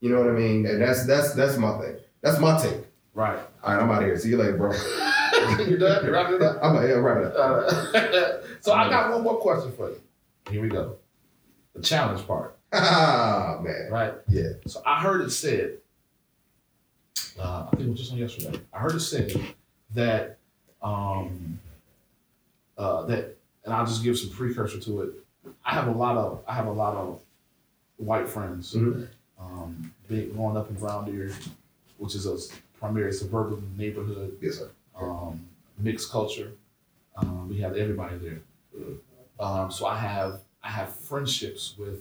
You 0.00 0.10
know 0.10 0.18
what 0.18 0.28
I 0.28 0.32
mean? 0.32 0.66
And 0.66 0.82
that's 0.82 1.06
that's 1.06 1.34
that's 1.34 1.56
my 1.56 1.78
thing. 1.78 1.96
That's 2.20 2.38
my 2.38 2.60
take. 2.60 2.84
Right. 3.14 3.38
All 3.62 3.74
right, 3.74 3.82
I'm 3.82 3.90
out 3.90 4.02
of 4.02 4.06
here. 4.08 4.18
See 4.18 4.30
you 4.30 4.36
later, 4.36 4.56
bro. 4.56 4.72
you 5.66 5.76
done? 5.78 6.04
You 6.04 6.12
wrapping 6.12 6.36
it 6.36 6.42
up? 6.42 6.58
I'm 6.62 6.76
out 6.76 6.82
here, 6.82 7.00
right 7.00 7.24
up. 7.24 7.34
Uh, 7.94 8.40
so 8.60 8.72
I 8.72 8.88
got 8.88 9.10
one 9.12 9.22
more 9.22 9.38
question 9.38 9.72
for 9.72 9.90
you. 9.90 10.00
Here 10.50 10.62
we 10.62 10.68
go. 10.68 10.96
The 11.74 11.82
challenge 11.82 12.26
part, 12.26 12.56
Ah, 12.72 13.58
man. 13.62 13.88
right? 13.90 14.14
Yeah. 14.28 14.50
So 14.66 14.82
I 14.86 15.00
heard 15.00 15.22
it 15.22 15.30
said, 15.30 15.78
uh, 17.38 17.66
I 17.66 17.76
think 17.76 17.88
it 17.88 17.90
was 17.90 17.98
just 18.00 18.12
on 18.12 18.18
yesterday. 18.18 18.60
I 18.72 18.78
heard 18.78 18.94
it 18.94 19.00
said 19.00 19.32
that 19.94 20.38
um, 20.82 21.58
uh, 22.78 23.02
that, 23.06 23.36
and 23.64 23.74
I'll 23.74 23.86
just 23.86 24.02
give 24.04 24.18
some 24.18 24.30
precursor 24.30 24.78
to 24.80 25.02
it. 25.02 25.10
I 25.64 25.72
have 25.74 25.88
a 25.88 25.92
lot 25.92 26.16
of 26.16 26.42
I 26.46 26.54
have 26.54 26.66
a 26.66 26.72
lot 26.72 26.94
of 26.94 27.20
white 27.96 28.28
friends. 28.28 28.74
Mhm. 28.74 29.08
Um, 29.40 29.92
big 30.08 30.34
growing 30.34 30.56
up 30.56 30.68
in 30.70 30.76
Brown 30.76 31.04
Deer, 31.10 31.32
which 31.98 32.14
is 32.14 32.26
a 32.26 32.36
primarily 32.82 33.12
suburban 33.12 33.62
neighborhood 33.78 34.36
Yes, 34.42 34.58
sir. 34.58 34.68
um, 35.00 35.40
mixed 35.78 36.10
culture. 36.10 36.50
Um, 37.16 37.48
we 37.48 37.60
have 37.60 37.76
everybody 37.76 38.16
there. 38.18 38.40
Um, 39.38 39.70
so 39.70 39.86
I 39.86 39.96
have 39.98 40.40
I 40.64 40.68
have 40.70 40.94
friendships 40.94 41.74
with 41.78 41.98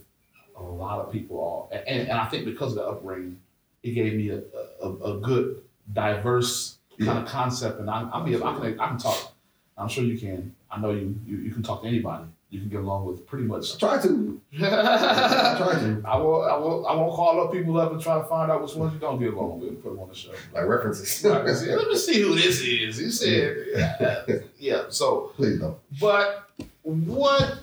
a 0.58 0.62
lot 0.64 1.00
of 1.06 1.12
people 1.12 1.38
all, 1.38 1.70
and, 1.72 2.10
and 2.10 2.18
I 2.24 2.26
think 2.26 2.46
because 2.46 2.72
of 2.72 2.76
the 2.80 2.86
upbringing, 2.88 3.40
it 3.84 3.92
gave 3.92 4.14
me 4.16 4.30
a, 4.30 4.42
a, 4.82 4.90
a 5.14 5.20
good 5.20 5.62
diverse 5.94 6.78
kind 7.00 7.18
of 7.20 7.26
concept. 7.28 7.80
And 7.80 7.90
I, 7.90 8.10
I 8.14 8.24
mean, 8.24 8.42
I 8.42 8.54
can 8.58 8.80
I 8.80 8.88
can 8.90 8.98
talk. 8.98 9.34
I'm 9.78 9.88
sure 9.88 10.04
you 10.04 10.18
can. 10.18 10.56
I 10.72 10.80
know 10.80 10.92
you 10.92 11.16
you, 11.28 11.38
you 11.38 11.52
can 11.52 11.64
talk 11.64 11.82
to 11.84 11.88
anybody. 11.88 12.26
You 12.52 12.60
can 12.60 12.68
get 12.70 12.82
along 12.82 13.06
with 13.06 13.26
pretty 13.26 13.46
much. 13.46 13.76
I 13.76 13.80
Try 13.80 14.02
to. 14.04 14.42
I 14.62 15.56
Try 15.58 15.80
to. 15.80 16.02
I 16.06 16.18
will 16.18 16.44
I 16.44 16.58
will 16.58 16.86
I 16.86 16.94
won't 16.96 17.14
call 17.14 17.42
up 17.44 17.54
people 17.54 17.80
up 17.80 17.94
and 17.94 18.02
try 18.02 18.18
to 18.18 18.26
find 18.26 18.52
out 18.52 18.62
which 18.62 18.76
ones 18.76 18.94
you 18.94 19.00
don't 19.00 19.20
get 19.20 19.34
along 19.34 19.62
with 19.62 19.70
and 19.70 19.82
put 19.82 19.92
them 19.92 20.00
on 20.02 20.10
the 20.10 20.16
show. 20.16 20.32
Like 20.54 20.66
references. 20.66 21.24
Right, 21.24 21.48
see, 21.56 21.74
Let 21.74 21.88
me 21.88 21.96
see 21.96 22.22
who 22.22 22.36
this 22.36 22.60
is. 22.62 22.98
He 22.98 23.10
said, 23.10 23.58
yeah. 23.74 24.38
yeah. 24.60 24.82
So, 24.90 25.32
Please 25.38 25.60
don't. 25.60 25.78
but 26.00 26.50
what 26.84 27.60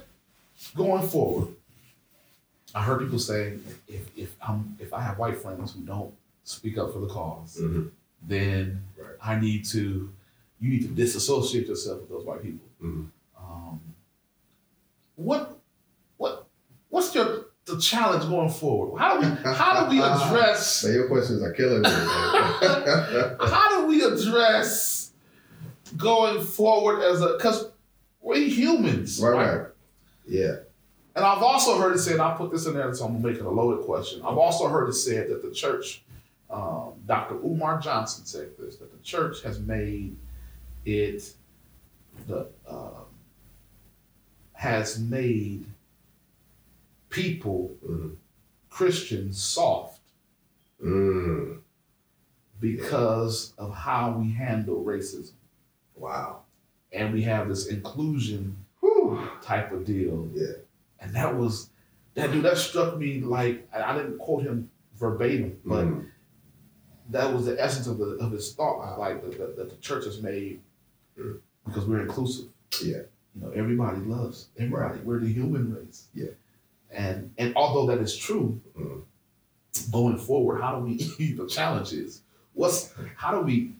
going 0.74 1.06
forward? 1.06 1.48
I 2.74 2.82
heard 2.82 3.00
people 3.00 3.18
saying 3.18 3.62
if 3.88 4.08
if 4.16 4.34
I'm 4.46 4.74
if 4.80 4.94
I 4.94 5.02
have 5.02 5.18
white 5.18 5.36
friends 5.36 5.74
who 5.74 5.80
don't 5.82 6.12
speak 6.44 6.78
up 6.78 6.94
for 6.94 7.00
the 7.00 7.06
because 7.08 7.58
Mhm. 7.60 7.90
then 8.26 8.82
Right. 8.96 9.16
I 9.22 9.38
need 9.38 9.66
to 9.66 10.10
you 10.60 10.68
need 10.70 10.82
to 10.82 10.88
disassociate 10.88 11.66
yourself 11.68 12.00
with 12.00 12.08
those 12.08 12.24
white 12.24 12.42
people. 12.42 12.66
Mhm. 12.82 13.08
What 15.18 15.58
what 16.16 16.46
what's 16.90 17.12
your 17.12 17.46
the 17.64 17.78
challenge 17.80 18.28
going 18.28 18.50
forward? 18.50 18.96
How 18.98 19.20
do 19.20 19.28
we 19.28 19.34
how 19.52 19.84
do 19.84 19.90
we 19.90 20.00
address 20.02 20.84
Man, 20.84 20.94
your 20.94 21.08
questions 21.08 21.42
are 21.42 21.52
killing 21.52 21.82
me. 21.82 21.88
how 21.90 23.80
do 23.80 23.86
we 23.88 24.02
address 24.04 25.10
going 25.96 26.40
forward 26.40 27.02
as 27.02 27.20
a 27.20 27.34
because 27.36 27.68
we're 28.20 28.48
humans, 28.48 29.20
right, 29.20 29.30
right? 29.32 29.56
right. 29.58 29.66
Yeah. 30.28 30.56
And 31.16 31.24
I've 31.24 31.42
also 31.42 31.78
heard 31.78 31.96
it 31.96 31.98
said, 31.98 32.20
I 32.20 32.36
put 32.36 32.52
this 32.52 32.66
in 32.66 32.74
there, 32.74 32.94
so 32.94 33.06
I'm 33.06 33.20
making 33.20 33.44
a 33.44 33.50
loaded 33.50 33.84
question. 33.84 34.22
I've 34.22 34.38
also 34.38 34.68
heard 34.68 34.88
it 34.88 34.92
said 34.92 35.28
that 35.30 35.42
the 35.42 35.50
church, 35.50 36.02
um, 36.48 36.92
Dr. 37.06 37.34
Umar 37.44 37.80
Johnson 37.80 38.24
said 38.24 38.50
this, 38.56 38.76
that 38.76 38.92
the 38.92 39.02
church 39.02 39.42
has 39.42 39.58
made 39.58 40.16
it, 40.84 41.32
the 42.28 42.46
um 42.68 43.07
has 44.58 44.98
made 44.98 45.64
people, 47.10 47.76
Mhm. 47.86 48.16
Christians, 48.70 49.40
soft 49.40 50.00
Mm. 50.82 51.60
because 52.60 53.52
of 53.56 53.72
how 53.72 54.18
we 54.18 54.32
handle 54.32 54.84
racism. 54.84 55.34
Wow. 55.94 56.42
And 56.92 57.12
we 57.14 57.22
have 57.22 57.48
this 57.48 57.68
inclusion 57.68 58.56
Whew. 58.80 59.20
type 59.42 59.70
of 59.70 59.84
deal. 59.84 60.28
Yeah. 60.34 60.54
And 60.98 61.14
that 61.14 61.36
was 61.36 61.70
that 62.14 62.32
dude 62.32 62.44
that 62.44 62.56
struck 62.58 62.98
me 62.98 63.20
like 63.20 63.68
I 63.72 63.92
I 63.92 63.96
didn't 63.96 64.18
quote 64.18 64.42
him 64.42 64.70
verbatim, 64.96 65.60
but 65.64 65.86
Mm. 65.86 66.10
that 67.10 67.32
was 67.32 67.46
the 67.46 67.62
essence 67.62 67.86
of 67.86 67.98
the 67.98 68.16
of 68.18 68.32
his 68.32 68.52
thought. 68.54 68.98
Like 68.98 69.22
that 69.22 69.56
the, 69.56 69.64
the 69.64 69.76
church 69.76 70.04
has 70.04 70.20
made 70.20 70.60
Mm. 71.16 71.40
because 71.64 71.86
we're 71.86 72.02
inclusive. 72.02 72.48
Yeah. 72.82 73.02
You 73.40 73.44
know, 73.46 73.52
everybody 73.54 73.98
loves 73.98 74.48
everybody. 74.58 74.98
We're 75.00 75.20
the 75.20 75.32
human 75.32 75.72
race. 75.74 76.06
Yeah. 76.14 76.30
And 76.90 77.32
and 77.38 77.54
although 77.56 77.86
that 77.94 78.02
is 78.02 78.16
true, 78.16 78.60
Mm. 78.78 79.02
going 79.92 80.18
forward, 80.18 80.60
how 80.60 80.76
do 80.76 80.84
we 80.84 80.96
the 81.36 81.46
challenge 81.46 81.92
is 81.92 82.22
what's 82.54 82.92
how 83.16 83.30
do 83.32 83.40
we 83.44 83.72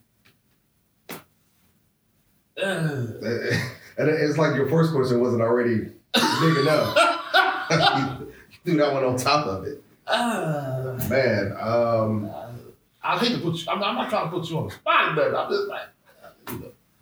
uh, 2.63 2.67
And 3.99 4.09
it's 4.09 4.39
like 4.39 4.55
your 4.55 4.69
first 4.69 4.93
question 4.93 5.21
wasn't 5.21 5.43
already 5.43 5.79
big 6.15 6.57
enough. 6.59 6.97
you 7.71 8.33
threw 8.65 8.77
that 8.79 8.93
one 8.93 9.05
on 9.05 9.17
top 9.17 9.47
of 9.47 9.65
it. 9.65 9.83
uh, 10.07 10.97
Man, 11.11 11.57
um, 11.59 12.31
I 13.03 13.19
hate 13.19 13.33
to 13.35 13.41
put 13.41 13.57
you. 13.57 13.65
I'm, 13.69 13.83
I'm 13.83 13.97
not 13.97 14.09
trying 14.09 14.31
to 14.31 14.31
put 14.31 14.49
you 14.49 14.59
on 14.59 14.67
the 14.69 14.71
spot, 14.73 15.17
but 15.17 15.35
I'm 15.35 15.51
just 15.51 15.67
like, 15.69 15.83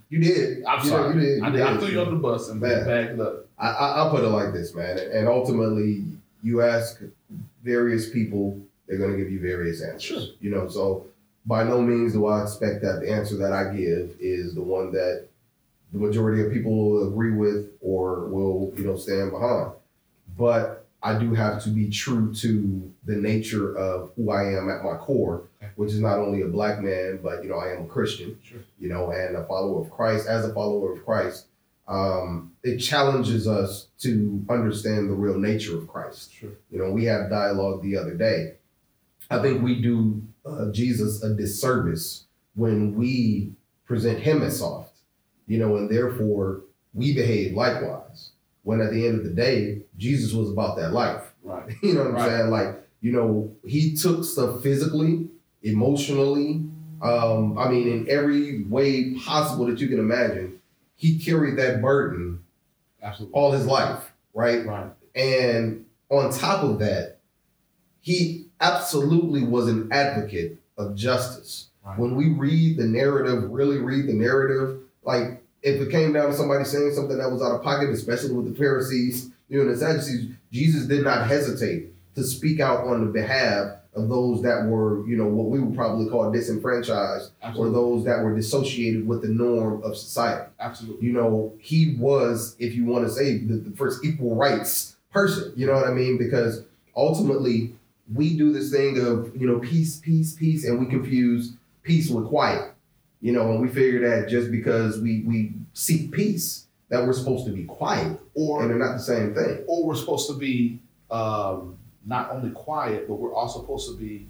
you 0.08 0.18
did. 0.20 0.64
I'm 0.64 0.84
you 0.84 0.90
know, 0.90 0.96
sorry. 0.96 1.14
you 1.14 1.20
did. 1.20 1.42
I, 1.42 1.46
you 1.46 1.52
did. 1.52 1.62
I 1.62 1.76
threw 1.78 1.88
you 1.88 2.00
on 2.00 2.14
the 2.14 2.20
bus 2.20 2.48
and 2.48 2.60
Man. 2.60 2.86
bagged 2.86 3.12
it 3.12 3.20
up. 3.20 3.46
I, 3.58 3.68
I, 3.68 3.88
I'll 3.96 4.10
put 4.10 4.24
it 4.24 4.28
like 4.28 4.52
this, 4.52 4.74
man. 4.74 4.98
And 4.98 5.28
ultimately, 5.28 6.04
you 6.42 6.62
ask 6.62 7.00
various 7.64 8.10
people, 8.10 8.60
they're 8.86 8.98
going 8.98 9.12
to 9.12 9.18
give 9.18 9.30
you 9.30 9.40
various 9.40 9.82
answers. 9.82 10.02
Sure. 10.02 10.34
You 10.40 10.50
know, 10.50 10.68
so 10.68 11.06
by 11.44 11.64
no 11.64 11.80
means 11.80 12.12
do 12.12 12.26
I 12.26 12.42
expect 12.42 12.82
that 12.82 13.00
the 13.00 13.10
answer 13.10 13.36
that 13.38 13.52
I 13.52 13.74
give 13.74 14.16
is 14.20 14.54
the 14.54 14.62
one 14.62 14.92
that 14.92 15.26
the 15.92 15.98
majority 15.98 16.44
of 16.44 16.52
people 16.52 16.76
will 16.76 17.08
agree 17.08 17.32
with 17.32 17.70
or 17.80 18.26
will, 18.26 18.72
you 18.76 18.84
know, 18.84 18.96
stand 18.96 19.30
behind. 19.30 19.72
But 20.36 20.84
I 21.02 21.18
do 21.18 21.34
have 21.34 21.62
to 21.64 21.70
be 21.70 21.88
true 21.88 22.34
to 22.34 22.92
the 23.04 23.16
nature 23.16 23.76
of 23.76 24.10
who 24.16 24.30
I 24.30 24.44
am 24.44 24.68
at 24.68 24.82
my 24.82 24.96
core. 24.96 25.42
Which 25.76 25.92
is 25.92 26.00
not 26.00 26.18
only 26.18 26.42
a 26.42 26.48
black 26.48 26.80
man, 26.80 27.20
but 27.22 27.42
you 27.42 27.48
know, 27.48 27.56
I 27.58 27.72
am 27.74 27.82
a 27.84 27.86
Christian 27.86 28.38
Sure. 28.42 28.60
you 28.78 28.88
know, 28.88 29.10
and 29.10 29.36
a 29.36 29.44
follower 29.46 29.80
of 29.82 29.90
Christ. 29.90 30.26
As 30.26 30.44
a 30.44 30.52
follower 30.52 30.92
of 30.92 31.04
Christ, 31.04 31.46
um, 31.88 32.52
it 32.64 32.78
challenges 32.78 33.46
us 33.46 33.88
to 34.00 34.44
understand 34.50 35.08
the 35.08 35.14
real 35.14 35.38
nature 35.38 35.76
of 35.78 35.86
Christ. 35.86 36.32
Sure. 36.32 36.50
You 36.70 36.78
know, 36.78 36.90
we 36.90 37.04
had 37.04 37.30
dialogue 37.30 37.82
the 37.82 37.96
other 37.96 38.14
day. 38.14 38.54
I 39.30 39.40
think 39.40 39.62
we 39.62 39.80
do 39.80 40.22
uh, 40.44 40.70
Jesus 40.72 41.22
a 41.22 41.34
disservice 41.34 42.24
when 42.54 42.94
we 42.94 43.52
present 43.84 44.18
him 44.20 44.42
as 44.42 44.58
soft, 44.58 44.94
you 45.46 45.58
know, 45.58 45.76
and 45.76 45.90
therefore 45.90 46.62
we 46.94 47.14
behave 47.14 47.54
likewise. 47.54 48.30
When 48.62 48.80
at 48.80 48.90
the 48.92 49.06
end 49.06 49.18
of 49.18 49.24
the 49.24 49.30
day, 49.30 49.82
Jesus 49.96 50.32
was 50.32 50.50
about 50.50 50.76
that 50.78 50.92
life. 50.92 51.22
Right. 51.44 51.70
You 51.82 51.94
know 51.94 52.00
what 52.00 52.08
I'm 52.08 52.14
Right. 52.14 52.28
saying? 52.30 52.50
Like, 52.50 52.88
you 53.00 53.12
know, 53.12 53.52
he 53.64 53.94
took 53.94 54.24
stuff 54.24 54.62
physically, 54.62 55.28
emotionally, 55.66 56.62
um, 57.02 57.58
I 57.58 57.68
mean, 57.68 57.88
in 57.88 58.06
every 58.08 58.62
way 58.64 59.14
possible 59.14 59.66
that 59.66 59.80
you 59.80 59.88
can 59.88 59.98
imagine. 59.98 60.60
He 60.94 61.18
carried 61.18 61.58
that 61.58 61.82
burden 61.82 62.42
Absolutely. 63.02 63.34
all 63.34 63.52
his 63.52 63.66
life, 63.66 64.12
right? 64.32 64.64
Right. 64.64 64.86
And 65.14 65.84
on 66.08 66.32
top 66.32 66.62
of 66.62 66.78
that, 66.78 67.18
he 68.00 68.46
absolutely 68.60 69.42
was 69.42 69.68
an 69.68 69.88
advocate 69.92 70.58
of 70.78 70.94
justice. 70.94 71.68
Right. 71.84 71.98
When 71.98 72.14
we 72.14 72.30
read 72.30 72.78
the 72.78 72.86
narrative, 72.86 73.50
really 73.50 73.78
read 73.78 74.06
the 74.06 74.14
narrative, 74.14 74.80
like 75.02 75.42
if 75.62 75.80
it 75.80 75.90
came 75.90 76.12
down 76.12 76.30
to 76.30 76.34
somebody 76.34 76.64
saying 76.64 76.94
something 76.94 77.18
that 77.18 77.30
was 77.30 77.42
out 77.42 77.56
of 77.56 77.62
pocket, 77.62 77.90
especially 77.90 78.32
with 78.32 78.50
the 78.50 78.58
Pharisees, 78.58 79.30
you 79.48 79.62
know, 79.62 79.70
the 79.70 79.76
Sadducees, 79.76 80.30
Jesus 80.50 80.86
did 80.86 81.04
not 81.04 81.26
hesitate 81.26 81.92
to 82.14 82.24
speak 82.24 82.60
out 82.60 82.86
on 82.86 83.04
the 83.04 83.12
behalf 83.12 83.76
of 83.96 84.08
those 84.08 84.42
that 84.42 84.66
were, 84.66 85.06
you 85.08 85.16
know, 85.16 85.26
what 85.26 85.48
we 85.48 85.58
would 85.58 85.74
probably 85.74 86.08
call 86.08 86.30
disenfranchised 86.30 87.32
or 87.56 87.70
those 87.70 88.04
that 88.04 88.22
were 88.22 88.34
dissociated 88.34 89.06
with 89.06 89.22
the 89.22 89.28
norm 89.28 89.82
of 89.82 89.96
society 89.96 90.50
Absolutely. 90.60 91.06
you 91.06 91.12
know, 91.12 91.54
he 91.58 91.96
was, 91.98 92.56
if 92.58 92.74
you 92.74 92.84
want 92.84 93.06
to 93.06 93.10
say, 93.10 93.38
the, 93.38 93.54
the 93.54 93.76
first 93.76 94.04
equal 94.04 94.36
rights 94.36 94.96
person. 95.12 95.52
You 95.56 95.66
know 95.66 95.72
what 95.74 95.86
I 95.86 95.92
mean? 95.92 96.18
Because 96.18 96.62
ultimately, 96.94 97.72
we 98.14 98.36
do 98.36 98.52
this 98.52 98.70
thing 98.70 99.00
of, 99.00 99.34
you 99.34 99.46
know, 99.46 99.58
peace, 99.58 99.98
peace, 99.98 100.34
peace, 100.34 100.64
and 100.64 100.78
we 100.78 100.86
confuse 100.86 101.54
peace 101.82 102.10
with 102.10 102.26
quiet. 102.26 102.72
You 103.22 103.32
know, 103.32 103.50
and 103.50 103.60
we 103.60 103.68
figure 103.68 104.08
that 104.08 104.28
just 104.28 104.50
because 104.50 105.00
we 105.00 105.22
we 105.22 105.52
seek 105.72 106.12
peace, 106.12 106.66
that 106.90 107.04
we're 107.04 107.14
supposed 107.14 107.46
to 107.46 107.52
be 107.52 107.64
quiet, 107.64 108.20
or 108.34 108.60
and 108.60 108.70
they're 108.70 108.78
not 108.78 108.92
the 108.92 109.02
same 109.02 109.34
thing. 109.34 109.64
or 109.66 109.84
we're 109.84 109.96
supposed 109.96 110.28
to 110.28 110.34
be 110.36 110.78
um, 111.10 111.78
not 112.06 112.30
only 112.30 112.50
quiet, 112.50 113.08
but 113.08 113.14
we're 113.16 113.34
also 113.34 113.60
supposed 113.60 113.90
to 113.90 113.96
be. 113.96 114.28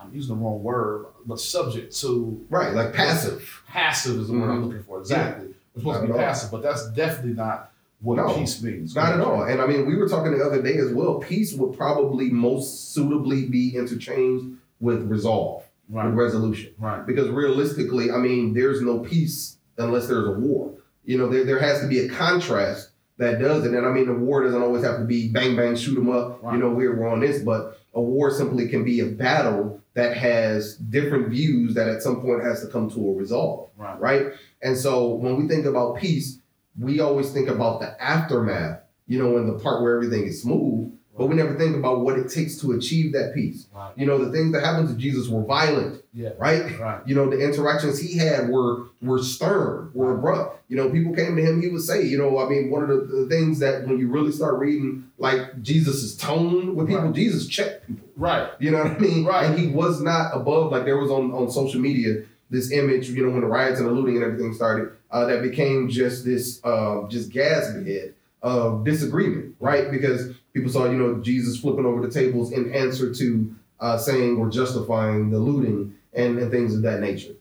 I'm 0.00 0.12
using 0.12 0.36
the 0.36 0.42
wrong 0.42 0.62
word, 0.62 1.06
but 1.24 1.38
subject 1.38 1.94
to 2.00 2.44
Right, 2.50 2.74
like 2.74 2.92
passive. 2.92 3.62
passive 3.66 4.18
is 4.18 4.28
the 4.28 4.34
word 4.34 4.50
I'm 4.50 4.62
Mhm. 4.62 4.66
looking 4.66 4.82
for. 4.82 4.98
Exactly. 4.98 5.48
We're 5.74 5.80
supposed 5.80 5.86
Not 5.86 6.00
to 6.00 6.06
be 6.06 6.12
at 6.12 6.18
all. 6.18 6.26
passive, 6.26 6.50
but 6.50 6.62
that's 6.62 6.90
definitely 6.90 7.34
not 7.34 7.70
what 8.02 8.16
No, 8.16 8.34
peace 8.34 8.62
means. 8.62 8.94
Not 8.94 9.12
at 9.14 9.20
all. 9.20 9.44
And 9.44 9.60
I 9.62 9.66
mean, 9.66 9.86
we 9.86 9.96
were 9.96 10.08
talking 10.08 10.32
the 10.36 10.44
other 10.44 10.60
day 10.60 10.76
as 10.78 10.92
well. 10.92 11.20
Peace 11.20 11.54
would 11.54 11.74
probably 11.76 12.28
most 12.30 12.92
suitably 12.92 13.46
be 13.46 13.74
interchanged 13.76 14.46
with 14.80 15.08
resolve, 15.10 15.62
with 15.88 16.04
Right. 16.04 16.14
resolution. 16.14 16.72
Right. 16.78 17.06
because 17.06 17.28
realistically, 17.30 18.10
I 18.10 18.18
mean, 18.18 18.52
there's 18.52 18.82
no 18.82 18.98
peace 18.98 19.56
unless 19.78 20.06
there's 20.08 20.26
a 20.26 20.32
war. 20.38 20.72
You 21.04 21.18
know, 21.18 21.28
there, 21.28 21.44
there 21.44 21.58
has 21.60 21.80
to 21.80 21.86
be 21.86 22.00
a 22.00 22.08
contrast 22.08 22.90
that 23.18 23.38
does 23.40 23.64
it. 23.64 23.74
And 23.74 23.86
I 23.86 23.90
mean, 23.92 24.06
the 24.06 24.14
war 24.14 24.42
doesn't 24.42 24.60
always 24.60 24.84
have 24.84 24.98
to 24.98 25.04
be 25.04 25.28
bang, 25.28 25.54
bang, 25.56 25.76
shoot 25.76 25.96
'em 25.98 26.10
up. 26.10 26.42
Right. 26.42 26.54
You 26.54 26.60
know, 26.60 26.70
we're, 26.70 26.96
we're 26.98 27.08
on 27.08 27.20
this, 27.20 27.42
but 27.42 27.78
a 27.94 28.00
war 28.00 28.30
simply 28.30 28.68
can 28.68 28.84
be 28.84 29.00
a 29.00 29.06
battle 29.06 29.80
that 29.94 30.16
has 30.16 30.76
different 30.76 31.28
views 31.28 31.74
that 31.74 31.88
at 31.88 32.02
some 32.02 32.20
point 32.20 32.42
has 32.42 32.60
to 32.62 32.66
come 32.68 32.90
to 32.90 33.10
a 33.10 33.14
resolve, 33.14 33.70
Right. 33.76 34.00
right? 34.00 34.26
And 34.62 34.76
so 34.76 35.14
when 35.14 35.36
we 35.40 35.46
think 35.46 35.64
about 35.66 35.98
peace, 35.98 36.38
we 36.78 36.98
always 36.98 37.30
think 37.30 37.48
about 37.48 37.78
the 37.80 38.02
aftermath, 38.02 38.80
you 39.06 39.18
know, 39.22 39.36
in 39.36 39.46
the 39.46 39.52
part 39.60 39.82
where 39.82 39.94
everything 39.94 40.24
is 40.26 40.42
smooth, 40.42 40.90
but 41.16 41.26
we 41.26 41.34
never 41.36 41.54
think 41.56 41.76
about 41.76 42.00
what 42.00 42.18
it 42.18 42.28
takes 42.28 42.56
to 42.58 42.72
achieve 42.72 43.12
that 43.12 43.32
peace. 43.34 43.66
Right. 43.74 43.92
You 43.96 44.04
know, 44.06 44.24
the 44.24 44.32
things 44.32 44.52
that 44.52 44.64
happened 44.64 44.88
to 44.88 44.94
Jesus 44.96 45.28
were 45.28 45.42
violent, 45.44 46.02
Yeah. 46.12 46.30
right? 46.38 46.78
Right. 46.78 47.00
You 47.06 47.14
know, 47.14 47.30
the 47.30 47.38
interactions 47.38 47.98
he 48.00 48.18
had 48.18 48.48
were 48.48 48.86
were 49.00 49.18
stern, 49.22 49.90
were 49.94 50.14
abrupt. 50.14 50.62
You 50.68 50.76
know, 50.76 50.90
people 50.90 51.14
came 51.14 51.36
to 51.36 51.42
him, 51.42 51.62
he 51.62 51.68
would 51.68 51.82
say, 51.82 52.02
you 52.04 52.18
know, 52.18 52.38
I 52.38 52.48
mean, 52.48 52.70
one 52.70 52.82
of 52.82 52.88
the, 52.88 52.96
the 53.16 53.26
things 53.28 53.58
that 53.60 53.86
when 53.86 53.98
you 53.98 54.08
really 54.08 54.32
start 54.32 54.58
reading 54.58 55.10
like 55.18 55.62
Jesus's 55.62 56.16
tone 56.16 56.74
with 56.74 56.88
people, 56.88 57.04
Right. 57.04 57.14
Jesus 57.14 57.46
checked 57.46 57.86
people. 57.86 58.08
Right. 58.16 58.48
You 58.58 58.70
know 58.72 58.78
what 58.82 58.92
I 58.92 58.98
mean? 58.98 59.24
Right. 59.24 59.46
And 59.50 59.58
he 59.58 59.68
was 59.68 60.00
not 60.00 60.34
above, 60.36 60.72
like 60.72 60.84
there 60.84 60.96
was 60.98 61.10
on, 61.10 61.32
on 61.32 61.50
social 61.50 61.80
media, 61.80 62.22
this 62.50 62.70
image, 62.72 63.08
you 63.10 63.24
know, 63.24 63.30
when 63.30 63.40
the 63.42 63.46
riots 63.46 63.78
and 63.78 63.88
the 63.88 63.92
looting 63.92 64.16
and 64.16 64.24
everything 64.24 64.52
started, 64.54 64.90
uh, 65.10 65.26
that 65.26 65.42
became 65.42 65.88
just 65.88 66.24
this 66.24 66.60
uh, 66.64 67.06
just 67.08 67.30
gas 67.30 67.72
bed 67.72 68.14
of 68.42 68.84
disagreement, 68.84 69.54
right? 69.60 69.90
Because 69.90 70.34
people 70.54 70.70
saw, 70.70 70.86
you 70.88 70.96
know, 70.96 71.16
Jesus 71.16 71.60
flipping 71.60 71.84
over 71.84 72.00
the 72.00 72.10
tables 72.12 72.52
in 72.52 72.72
answer 72.72 73.12
to 73.12 73.54
uh, 73.80 73.98
saying 73.98 74.36
or 74.38 74.48
justifying 74.48 75.30
the 75.30 75.38
looting 75.38 75.94
and, 76.14 76.38
and 76.38 76.50
things 76.50 76.74
of 76.74 76.82
that 76.82 77.00
nature. 77.00 77.34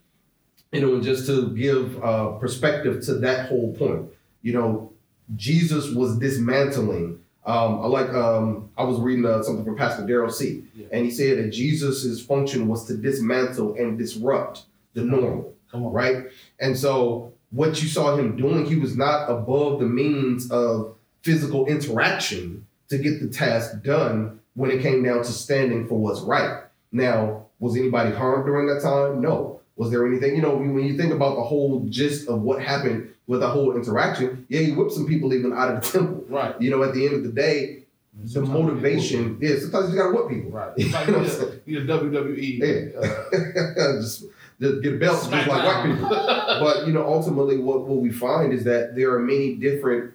You 0.72 0.82
know, 0.82 0.96
and 0.96 1.04
just 1.04 1.28
to 1.28 1.56
give 1.56 2.04
uh, 2.04 2.32
perspective 2.32 3.06
to 3.06 3.14
that 3.20 3.48
whole 3.48 3.76
point, 3.76 4.10
you 4.42 4.54
know, 4.54 4.92
Jesus 5.36 5.94
was 5.94 6.18
dismantling. 6.18 7.20
Um, 7.46 7.82
I 7.82 7.86
like 7.86 8.10
um, 8.10 8.72
I 8.78 8.84
was 8.84 9.00
reading 9.00 9.26
uh, 9.26 9.44
something 9.44 9.64
from 9.64 9.78
Pastor 9.78 10.04
Daryl 10.04 10.32
C. 10.32 10.64
Yeah. 10.74 10.88
And 10.92 11.06
he 11.06 11.12
said 11.12 11.38
that 11.38 11.52
Jesus' 11.52 12.26
function 12.26 12.68
was 12.68 12.86
to 12.86 12.98
dismantle 12.98 13.76
and 13.76 13.98
disrupt 13.98 14.64
the 14.96 15.02
normal, 15.04 15.54
Come 15.72 15.86
on. 15.86 15.94
right? 15.94 16.26
And 16.60 16.78
so 16.78 17.34
what 17.52 17.82
you 17.82 17.88
saw 17.88 18.16
him 18.18 18.36
doing, 18.36 18.66
he 18.66 18.76
was 18.76 18.98
not 18.98 19.30
above 19.30 19.80
the 19.80 19.86
means 19.86 20.50
of 20.50 20.96
physical 21.22 21.68
interaction 21.68 22.66
to 22.90 22.98
get 22.98 23.20
the 23.22 23.28
task 23.28 23.82
done 23.84 24.40
when 24.56 24.70
it 24.72 24.82
came 24.82 25.04
down 25.04 25.18
to 25.24 25.32
standing 25.32 25.88
for 25.88 26.00
what's 26.00 26.22
right. 26.22 26.64
Now, 26.92 27.46
was 27.60 27.76
anybody 27.76 28.12
harmed 28.12 28.46
during 28.46 28.68
that 28.68 28.82
time? 28.82 29.22
No. 29.22 29.62
Was 29.76 29.90
there 29.90 30.06
anything, 30.06 30.36
you 30.36 30.42
know, 30.42 30.56
when 30.56 30.84
you 30.86 30.96
think 30.96 31.12
about 31.12 31.36
the 31.36 31.44
whole 31.44 31.80
gist 31.90 32.28
of 32.30 32.42
what 32.42 32.62
happened 32.62 33.10
with 33.26 33.40
the 33.40 33.48
whole 33.50 33.76
interaction, 33.76 34.46
yeah, 34.50 34.60
he 34.62 34.72
whipped 34.74 34.92
some 34.92 35.08
people 35.08 35.34
even 35.34 35.54
out 35.54 35.74
of 35.74 35.82
the 35.82 35.90
temple. 35.90 36.24
Right. 36.30 36.60
You 36.62 36.70
know, 36.70 36.84
at 36.84 36.94
the 36.94 37.06
end 37.06 37.16
of 37.16 37.24
the 37.24 37.32
day, 37.32 37.80
the 38.26 38.42
motivation 38.42 39.40
is 39.42 39.64
sometimes 39.64 39.92
you 39.92 39.98
gotta 39.98 40.14
whip 40.16 40.30
people. 40.30 40.52
Right. 40.52 40.74
You 40.78 40.86
It's 40.86 40.94
like 40.94 41.08
know 41.08 41.22
you 41.24 41.30
saying? 41.30 41.60
need 41.66 41.78
a, 41.78 41.86
WWE. 42.00 42.60
Yeah. 42.60 43.00
uh, 43.00 43.94
just, 44.02 44.26
just 44.62 44.84
get 44.84 45.00
belts 45.00 45.28
just 45.28 45.48
like 45.48 45.64
white 45.66 45.86
people. 45.96 46.10
But 46.60 46.86
you 46.86 46.94
know, 46.94 47.04
ultimately, 47.08 47.58
what, 47.58 47.88
what 47.88 48.00
we 48.00 48.12
find 48.12 48.54
is 48.54 48.64
that 48.66 48.96
there 48.96 49.12
are 49.16 49.20
many 49.20 49.56
different 49.56 50.13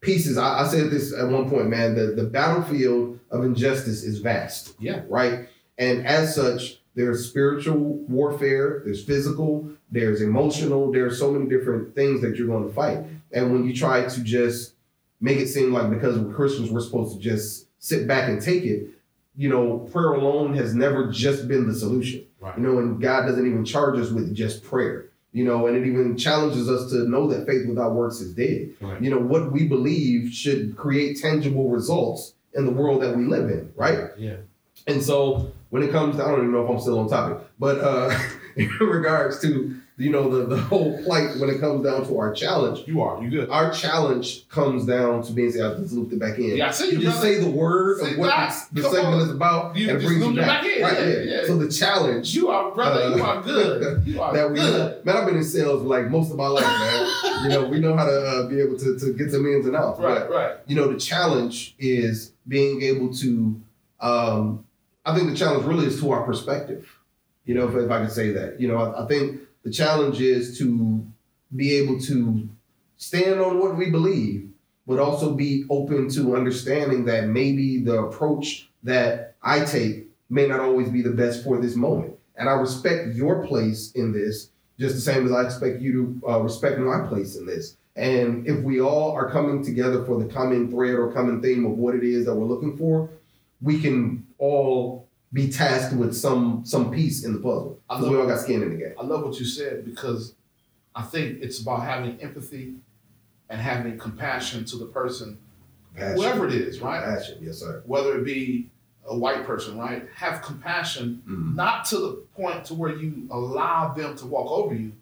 pieces. 0.00 0.38
I, 0.38 0.60
I 0.60 0.68
said 0.68 0.90
this 0.90 1.12
at 1.12 1.28
one 1.28 1.48
point, 1.48 1.68
man. 1.68 1.94
The 1.94 2.06
the 2.06 2.24
battlefield 2.24 3.18
of 3.30 3.44
injustice 3.44 4.02
is 4.02 4.18
vast. 4.18 4.74
Yeah. 4.78 5.02
Right. 5.08 5.48
And 5.78 6.06
as 6.06 6.34
such, 6.34 6.80
there's 6.94 7.28
spiritual 7.28 7.78
warfare. 8.08 8.82
There's 8.84 9.04
physical. 9.04 9.70
There's 9.90 10.22
emotional. 10.22 10.90
There's 10.90 11.18
so 11.18 11.30
many 11.30 11.48
different 11.48 11.94
things 11.94 12.22
that 12.22 12.36
you're 12.36 12.48
going 12.48 12.66
to 12.66 12.74
fight. 12.74 13.04
And 13.32 13.52
when 13.52 13.64
you 13.66 13.74
try 13.74 14.06
to 14.06 14.22
just 14.22 14.74
make 15.20 15.38
it 15.38 15.48
seem 15.48 15.72
like 15.72 15.90
because 15.90 16.18
we're 16.18 16.34
Christians, 16.34 16.70
we're 16.70 16.80
supposed 16.80 17.14
to 17.14 17.20
just 17.20 17.66
sit 17.78 18.06
back 18.06 18.28
and 18.28 18.40
take 18.40 18.64
it. 18.64 18.88
You 19.36 19.50
know, 19.50 19.78
prayer 19.92 20.12
alone 20.12 20.54
has 20.54 20.74
never 20.74 21.10
just 21.10 21.46
been 21.46 21.68
the 21.68 21.74
solution. 21.74 22.24
Right. 22.40 22.56
You 22.56 22.62
know, 22.62 22.78
and 22.78 23.00
God 23.00 23.26
doesn't 23.26 23.46
even 23.46 23.64
charge 23.64 23.98
us 23.98 24.10
with 24.10 24.34
just 24.34 24.64
prayer. 24.64 25.10
You 25.36 25.44
know, 25.44 25.66
and 25.66 25.76
it 25.76 25.86
even 25.86 26.16
challenges 26.16 26.66
us 26.66 26.90
to 26.92 27.06
know 27.06 27.26
that 27.26 27.46
faith 27.46 27.68
without 27.68 27.92
works 27.92 28.20
is 28.20 28.32
dead. 28.32 28.72
Right. 28.80 29.02
You 29.02 29.10
know, 29.10 29.18
what 29.18 29.52
we 29.52 29.68
believe 29.68 30.32
should 30.32 30.78
create 30.78 31.20
tangible 31.20 31.68
results 31.68 32.32
in 32.54 32.64
the 32.64 32.72
world 32.72 33.02
that 33.02 33.14
we 33.14 33.24
live 33.24 33.50
in, 33.50 33.70
right? 33.76 34.08
Yeah. 34.16 34.36
And 34.86 35.02
so 35.02 35.52
when 35.68 35.82
it 35.82 35.90
comes 35.92 36.16
to, 36.16 36.24
I 36.24 36.28
don't 36.28 36.38
even 36.38 36.52
know 36.52 36.64
if 36.64 36.70
I'm 36.70 36.80
still 36.80 36.98
on 37.00 37.10
topic, 37.10 37.46
but 37.58 37.78
uh, 37.80 38.18
in 38.56 38.70
regards 38.80 39.38
to, 39.42 39.76
you 39.98 40.10
know, 40.10 40.28
the, 40.28 40.54
the 40.54 40.60
whole 40.60 41.02
plight 41.04 41.38
when 41.38 41.48
it 41.48 41.58
comes 41.58 41.82
down 41.82 42.06
to 42.06 42.18
our 42.18 42.32
challenge, 42.34 42.86
You 42.86 43.00
are. 43.00 43.22
You 43.22 43.30
good. 43.30 43.48
our 43.50 43.72
challenge 43.72 44.46
comes 44.50 44.84
down 44.84 45.22
to 45.22 45.32
being, 45.32 45.48
I 45.50 45.74
just 45.78 45.92
looped 45.94 46.12
it 46.12 46.18
back 46.18 46.38
in. 46.38 46.56
Yeah, 46.58 46.68
I 46.68 46.70
see 46.70 46.90
You 46.90 46.98
you, 46.98 47.04
just 47.04 47.20
brother. 47.22 47.34
say 47.34 47.40
the 47.42 47.50
word 47.50 48.00
See 48.00 48.12
of 48.12 48.18
what 48.18 48.26
the, 48.28 48.66
the 48.74 48.82
Come 48.82 48.92
segment 48.92 49.14
on. 49.14 49.20
is 49.22 49.30
about 49.30 49.74
You 49.76 49.88
and 49.88 49.96
it 49.96 50.00
just 50.02 50.06
brings 50.06 50.24
you 50.24 50.32
it 50.32 50.36
back. 50.36 50.62
back 50.62 50.64
in. 50.76 50.82
Right, 50.82 50.98
Yeah, 51.26 51.36
yeah. 51.40 51.46
So 51.46 51.56
the 51.56 51.68
challenge 51.70 52.34
You 52.34 52.48
are, 52.50 52.72
brother. 52.74 53.16
you 53.16 53.22
Uh, 53.24 53.26
are 53.26 53.42
good. 53.42 54.02
You 54.06 54.20
are 54.20 54.34
that 54.34 54.50
we 54.50 54.56
good. 54.58 55.04
man, 55.06 55.16
I've 55.16 55.24
been 55.26 55.36
in 55.36 55.44
sales 55.44 55.80
for 55.80 55.88
like 55.88 56.10
most 56.10 56.30
of 56.30 56.36
my 56.36 56.46
life, 56.48 56.64
man. 56.66 57.42
you 57.44 57.48
know, 57.48 57.66
we 57.66 57.78
know 57.80 57.96
how 57.96 58.04
to 58.04 58.12
uh, 58.12 58.46
be 58.48 58.60
able 58.60 58.78
to, 58.78 58.98
to 58.98 59.12
get 59.14 59.30
some 59.30 59.46
ins 59.46 59.64
and 59.66 59.74
outs. 59.74 59.98
Right, 59.98 60.18
But, 60.18 60.30
right. 60.30 60.56
you 60.66 60.76
know, 60.76 60.92
the 60.92 60.98
challenge 60.98 61.74
is 61.78 62.32
being 62.46 62.82
able 62.82 63.14
to. 63.14 63.58
Um, 64.00 64.64
I 65.06 65.16
think 65.16 65.30
the 65.30 65.36
challenge 65.36 65.64
really 65.64 65.86
is 65.86 65.98
to 66.00 66.10
our 66.10 66.22
perspective. 66.24 66.86
You 67.46 67.54
know, 67.54 67.68
if, 67.68 67.74
if 67.76 67.90
I 67.90 68.00
can 68.00 68.10
say 68.10 68.30
that. 68.32 68.60
You 68.60 68.68
know, 68.68 68.76
I, 68.76 69.04
I 69.04 69.06
think 69.06 69.40
the 69.66 69.72
challenge 69.72 70.20
is 70.20 70.56
to 70.58 71.04
be 71.56 71.74
able 71.74 71.98
to 71.98 72.48
stand 72.98 73.40
on 73.40 73.58
what 73.58 73.76
we 73.76 73.90
believe, 73.90 74.48
but 74.86 75.00
also 75.00 75.34
be 75.34 75.64
open 75.68 76.08
to 76.10 76.36
understanding 76.36 77.04
that 77.06 77.26
maybe 77.26 77.82
the 77.82 77.98
approach 78.04 78.68
that 78.84 79.34
I 79.42 79.64
take 79.64 80.06
may 80.30 80.46
not 80.46 80.60
always 80.60 80.88
be 80.88 81.02
the 81.02 81.10
best 81.10 81.42
for 81.42 81.60
this 81.60 81.74
moment. 81.74 82.14
And 82.36 82.48
I 82.48 82.52
respect 82.52 83.16
your 83.16 83.44
place 83.44 83.90
in 83.96 84.12
this 84.12 84.50
just 84.78 84.94
the 84.94 85.00
same 85.00 85.26
as 85.26 85.32
I 85.32 85.42
expect 85.42 85.80
you 85.80 86.20
to 86.22 86.30
uh, 86.30 86.38
respect 86.38 86.78
my 86.78 87.04
place 87.08 87.34
in 87.34 87.44
this. 87.44 87.76
And 87.96 88.46
if 88.46 88.62
we 88.62 88.80
all 88.80 89.10
are 89.16 89.28
coming 89.28 89.64
together 89.64 90.04
for 90.04 90.22
the 90.22 90.32
common 90.32 90.70
thread 90.70 90.94
or 90.94 91.10
common 91.12 91.42
theme 91.42 91.66
of 91.66 91.72
what 91.72 91.96
it 91.96 92.04
is 92.04 92.26
that 92.26 92.34
we're 92.36 92.46
looking 92.46 92.76
for, 92.76 93.10
we 93.60 93.80
can 93.80 94.28
all 94.38 95.05
be 95.32 95.50
tasked 95.50 95.94
with 95.96 96.14
some 96.14 96.62
some 96.64 96.90
piece 96.90 97.24
in 97.24 97.32
the 97.32 97.38
puzzle. 97.38 97.80
I 97.90 97.98
love- 98.00 98.10
we 98.10 98.16
all 98.18 98.26
got 98.26 98.40
skin 98.40 98.62
in 98.62 98.70
the 98.70 98.76
game. 98.76 98.94
I 98.98 99.04
love 99.04 99.22
what 99.24 99.38
you 99.38 99.46
said 99.46 99.84
because 99.84 100.34
I 100.94 101.02
think 101.02 101.42
it's 101.42 101.60
about 101.60 101.82
having 101.82 102.20
empathy 102.20 102.74
and 103.48 103.60
having 103.60 103.98
compassion 103.98 104.64
to 104.66 104.76
the 104.76 104.86
person, 104.86 105.38
Passion. 105.94 106.16
whoever 106.16 106.46
it 106.46 106.54
is, 106.54 106.80
right? 106.80 107.02
Passion, 107.04 107.38
yes, 107.42 107.58
sir. 107.58 107.82
Whether 107.86 108.18
it 108.18 108.24
be 108.24 108.70
a 109.08 109.16
white 109.16 109.44
person, 109.46 109.78
right? 109.78 110.08
Have 110.14 110.42
compassion, 110.42 111.22
Mhm. 111.28 111.54
not 111.54 111.84
to 111.86 111.96
the 111.98 112.12
point 112.34 112.64
to 112.66 112.74
where 112.74 112.96
you 112.96 113.28
allow 113.30 113.94
them 113.94 114.16
to 114.16 114.26
walk 114.26 114.50
over 114.50 114.74
you, 114.74 114.92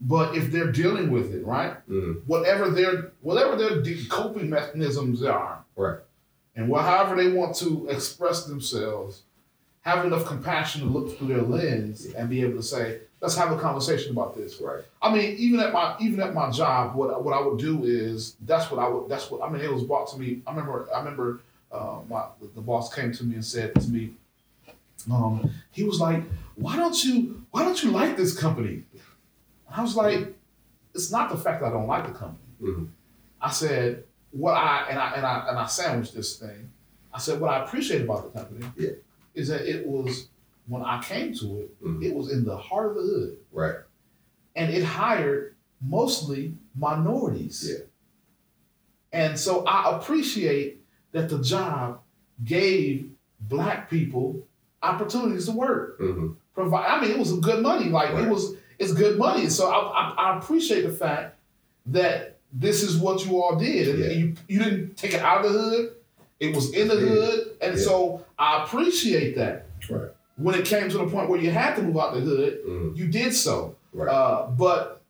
but 0.00 0.34
if 0.36 0.50
they're 0.50 0.72
dealing 0.72 1.10
with 1.10 1.34
it, 1.34 1.44
right? 1.44 1.76
Mhm. 1.88 2.22
Whatever 2.26 2.70
their 2.70 3.12
whatever 3.22 3.56
their 3.56 3.82
coping 4.08 4.48
mechanisms 4.50 5.22
are, 5.22 5.64
Right. 5.76 5.98
and 6.56 6.68
wha- 6.68 6.82
however 6.82 7.16
they 7.16 7.32
want 7.32 7.54
to 7.56 7.86
express 7.88 8.46
themselves, 8.46 9.22
have 9.84 10.04
enough 10.06 10.24
compassion 10.24 10.80
to 10.80 10.86
look 10.86 11.16
through 11.18 11.28
their 11.28 11.42
lens 11.42 12.06
and 12.06 12.30
be 12.30 12.40
able 12.42 12.56
to 12.56 12.62
say, 12.62 13.00
"Let's 13.20 13.36
have 13.36 13.52
a 13.52 13.58
conversation 13.60 14.12
about 14.12 14.34
this." 14.34 14.58
Right. 14.60 14.82
I 15.02 15.14
mean, 15.14 15.36
even 15.36 15.60
at 15.60 15.72
my 15.74 15.94
even 16.00 16.20
at 16.20 16.32
my 16.32 16.50
job, 16.50 16.94
what 16.94 17.22
what 17.22 17.34
I 17.34 17.40
would 17.46 17.58
do 17.58 17.84
is 17.84 18.36
that's 18.40 18.70
what 18.70 18.80
I 18.80 18.88
would 18.88 19.10
that's 19.10 19.30
what 19.30 19.42
I 19.42 19.50
mean. 19.52 19.60
It 19.62 19.72
was 19.72 19.84
brought 19.84 20.08
to 20.12 20.18
me. 20.18 20.40
I 20.46 20.50
remember 20.50 20.88
I 20.92 20.98
remember 21.00 21.40
uh, 21.70 21.98
my 22.08 22.24
the 22.54 22.62
boss 22.62 22.94
came 22.94 23.12
to 23.12 23.24
me 23.24 23.34
and 23.34 23.44
said 23.44 23.74
to 23.74 23.88
me, 23.88 24.14
um, 25.12 25.50
he 25.70 25.82
was 25.84 26.00
like, 26.00 26.22
"Why 26.54 26.76
don't 26.76 27.04
you 27.04 27.44
Why 27.50 27.62
don't 27.62 27.82
you 27.82 27.90
like 27.90 28.16
this 28.16 28.36
company?" 28.38 28.84
I 29.70 29.82
was 29.82 29.96
like, 29.96 30.34
"It's 30.94 31.10
not 31.10 31.28
the 31.30 31.36
fact 31.36 31.60
that 31.60 31.66
I 31.66 31.70
don't 31.72 31.86
like 31.86 32.06
the 32.06 32.12
company." 32.18 32.38
Mhm. 32.62 32.88
I 33.38 33.50
said, 33.50 34.04
"What 34.30 34.52
I 34.54 34.86
and 34.88 34.98
I 34.98 35.12
and 35.12 35.26
I 35.26 35.46
and 35.50 35.58
I 35.58 35.66
sandwiched 35.66 36.14
this 36.14 36.38
thing." 36.38 36.70
I 37.12 37.18
said, 37.18 37.38
"What 37.38 37.50
I 37.50 37.64
appreciate 37.64 38.00
about 38.02 38.24
the 38.24 38.38
company 38.38 38.64
Yeah. 38.78 38.90
Is 39.34 39.48
that 39.48 39.62
it 39.68 39.86
was 39.86 40.28
when 40.66 40.82
I 40.82 41.02
came 41.02 41.34
to 41.34 41.60
it, 41.60 41.82
Mhm. 41.84 42.02
it 42.04 42.14
was 42.14 42.32
in 42.32 42.44
the 42.44 42.56
heart 42.56 42.90
of 42.90 42.94
the 42.96 43.02
hood." 43.02 43.38
Right. 43.52 43.76
and 44.56 44.72
it 44.72 44.84
hired 44.84 45.56
mostly 45.84 46.54
minorities. 46.76 47.68
Yeah. 47.68 47.84
And 49.12 49.38
so 49.38 49.64
I 49.66 49.96
appreciate 49.96 50.80
that 51.12 51.28
the 51.28 51.40
job 51.40 52.00
gave 52.44 53.10
black 53.40 53.90
people 53.90 54.46
opportunities 54.82 55.46
to 55.46 55.52
work. 55.52 55.98
hmm 55.98 56.32
Provide. 56.54 56.86
I 56.86 57.00
mean, 57.00 57.10
it 57.10 57.18
was 57.18 57.32
good 57.40 57.62
money. 57.64 57.86
Like 57.90 58.12
Right. 58.12 58.24
it 58.24 58.30
was, 58.30 58.54
it's 58.78 58.92
good 58.92 59.18
money. 59.18 59.48
So 59.48 59.68
I, 59.68 59.78
I, 59.78 60.14
I 60.34 60.38
appreciate 60.38 60.82
the 60.82 60.92
fact 60.92 61.36
that 61.86 62.38
this 62.52 62.84
is 62.84 62.96
what 62.96 63.26
you 63.26 63.42
all 63.42 63.56
did, 63.56 63.88
and 63.88 63.98
Yeah. 63.98 64.10
you 64.10 64.34
you 64.48 64.58
didn't 64.62 64.96
take 64.96 65.14
it 65.14 65.20
out 65.20 65.44
of 65.44 65.52
the 65.52 65.58
hood. 65.58 65.92
It 66.38 66.54
was 66.54 66.72
in 66.72 66.86
the 66.86 66.94
Yeah. 66.94 67.00
hood, 67.08 67.56
and 67.60 67.76
Yeah. 67.76 67.82
so 67.84 68.23
I 68.38 68.64
appreciate 68.64 69.36
that. 69.36 69.66
Right. 69.88 70.10
When 70.36 70.54
it 70.54 70.64
came 70.64 70.88
to 70.88 70.98
the 70.98 71.06
point 71.06 71.28
where 71.28 71.40
you 71.40 71.50
had 71.50 71.76
to 71.76 71.82
move 71.82 71.96
out 71.98 72.14
the 72.14 72.20
hood, 72.20 72.60
hmm 72.64 72.92
you 72.94 73.06
did 73.08 73.32
so. 73.34 73.76
Right. 73.92 74.08
Uh, 74.08 74.46
but 74.48 75.00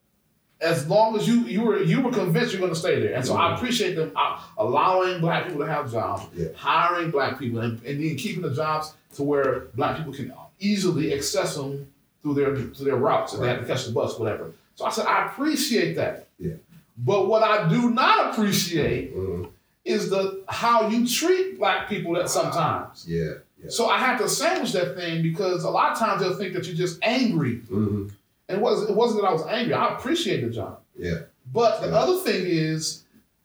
as 0.61 0.87
long 0.89 1.16
as 1.16 1.27
you 1.27 1.41
you 1.43 1.62
were 1.62 1.83
you 1.83 2.01
were 2.03 2.12
convinced 2.12 2.53
you're 2.53 2.61
going 2.61 2.72
to 2.72 2.79
stay 2.79 3.01
there, 3.01 3.14
and 3.14 3.25
so 3.27 3.37
I 3.37 3.51
Mhm. 3.51 3.57
appreciate 3.57 3.95
them 3.97 4.12
uh, 4.16 4.39
allowing 4.59 5.20
black 5.20 5.47
people 5.47 5.61
to 5.61 5.66
have 5.66 5.91
jobs, 5.91 6.27
Yeah. 6.37 6.49
hiring 6.57 7.11
black 7.11 7.39
people, 7.39 7.61
and, 7.61 7.83
and 7.85 8.03
then 8.03 8.16
keeping 8.16 8.43
the 8.43 8.55
jobs 8.55 8.95
to 9.16 9.22
where 9.22 9.66
black 9.75 9.97
people 9.99 10.12
can 10.12 10.33
easily 10.61 11.12
access 11.14 11.57
them 11.57 11.87
through 12.22 12.35
their 12.35 12.55
through 12.57 12.85
their 12.87 12.97
routes 12.97 13.35
if 13.35 13.41
they 13.41 13.49
have 13.49 13.61
to 13.61 13.66
catch 13.66 13.87
the 13.87 13.93
bus, 13.93 14.18
whatever. 14.18 14.53
So 14.75 14.85
I 14.85 14.91
said 14.91 15.07
I 15.07 15.27
appreciate 15.27 15.95
that. 15.97 16.29
Yeah. 16.39 16.55
But 16.99 17.27
what 17.27 17.43
I 17.43 17.68
do 17.68 17.91
not 17.91 18.33
appreciate 18.33 19.12
hmm 19.12 19.45
is 19.85 20.11
the 20.11 20.43
how 20.49 20.89
you 20.89 21.07
treat 21.07 21.59
black 21.59 21.89
people 21.89 22.16
at 22.16 22.28
sometimes. 22.30 23.05
Yeah. 23.09 23.35
Yeah. 23.62 23.70
So 23.70 23.87
I 23.89 23.99
have 23.99 24.18
to 24.20 24.28
sandwich 24.28 24.72
that 24.72 24.95
thing 24.97 25.22
because 25.22 25.64
a 25.64 25.70
lot 25.70 25.93
of 25.93 25.99
times 25.99 26.20
they'll 26.22 26.35
think 26.37 26.55
that 26.55 26.66
you're 26.66 26.76
just 26.76 26.99
angry 27.03 27.57
hmm 27.68 28.09
and 28.49 28.59
it 28.59 28.61
wasn't, 28.61 28.91
it 28.91 28.97
wasn't 28.97 29.22
that 29.22 29.28
I 29.28 29.32
was 29.32 29.47
angry. 29.47 29.72
I 29.72 29.95
appreciate 29.97 30.43
the 30.43 30.51
job. 30.51 30.80
Yeah. 30.99 31.20
But 31.53 31.80
the 31.80 31.89
Yeah. 31.89 31.95
other 31.99 32.18
thing 32.20 32.45
is 32.47 33.05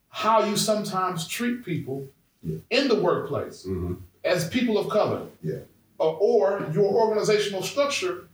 how 0.10 0.44
you 0.44 0.58
sometimes 0.58 1.28
treat 1.28 1.64
people 1.64 2.08
Yeah. 2.44 2.58
in 2.70 2.88
the 2.90 2.96
workplace 2.96 3.64
hmm 3.64 3.94
as 4.26 4.50
people 4.50 4.78
of 4.78 4.90
color. 4.90 5.22
Yeah. 5.42 5.60
Or, 5.98 6.18
or 6.20 6.70
your 6.74 6.86
organizational 6.92 7.62
structure 7.64 8.28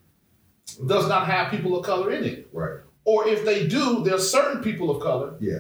does 0.88 1.08
not 1.08 1.28
have 1.28 1.52
people 1.52 1.78
of 1.78 1.86
color 1.86 2.12
in 2.12 2.24
it. 2.24 2.48
Right. 2.52 2.80
Or 3.04 3.28
if 3.28 3.46
they 3.46 3.68
do, 3.68 4.04
there's 4.04 4.28
certain 4.30 4.64
people 4.64 4.90
of 4.90 5.00
color 5.02 5.36
Yeah. 5.40 5.60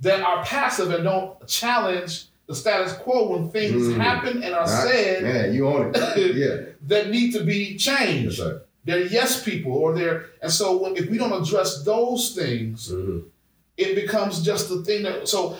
That 0.00 0.20
are 0.20 0.44
passive 0.44 0.90
and 0.90 1.04
don't 1.04 1.46
challenge 1.46 2.26
the 2.46 2.54
status 2.54 2.92
quo 2.94 3.28
when 3.30 3.50
things 3.50 3.88
Mm. 3.88 3.96
happen 4.00 4.42
and 4.42 4.54
are 4.54 4.60
Right. 4.66 4.88
said 4.88 5.22
Man, 5.22 5.54
you 5.54 5.66
own 5.66 5.92
it. 5.94 6.36
yeah. 6.36 6.72
that 6.86 7.10
need 7.10 7.32
to 7.32 7.42
be 7.42 7.72
Yes, 7.72 7.82
changed. 7.82 8.36
sir. 8.38 8.62
They're 8.84 9.00
yes 9.06 9.42
people, 9.42 9.72
or 9.72 9.94
they're, 9.94 10.26
and 10.40 10.52
so 10.52 10.76
when, 10.76 10.96
if 10.96 11.10
we 11.10 11.18
don't 11.18 11.32
address 11.32 11.82
those 11.82 12.34
things, 12.34 12.88
hmm 12.90 13.20
it 13.76 13.94
becomes 13.94 14.42
just 14.42 14.70
the 14.70 14.82
thing 14.82 15.02
that. 15.02 15.28
So, 15.28 15.58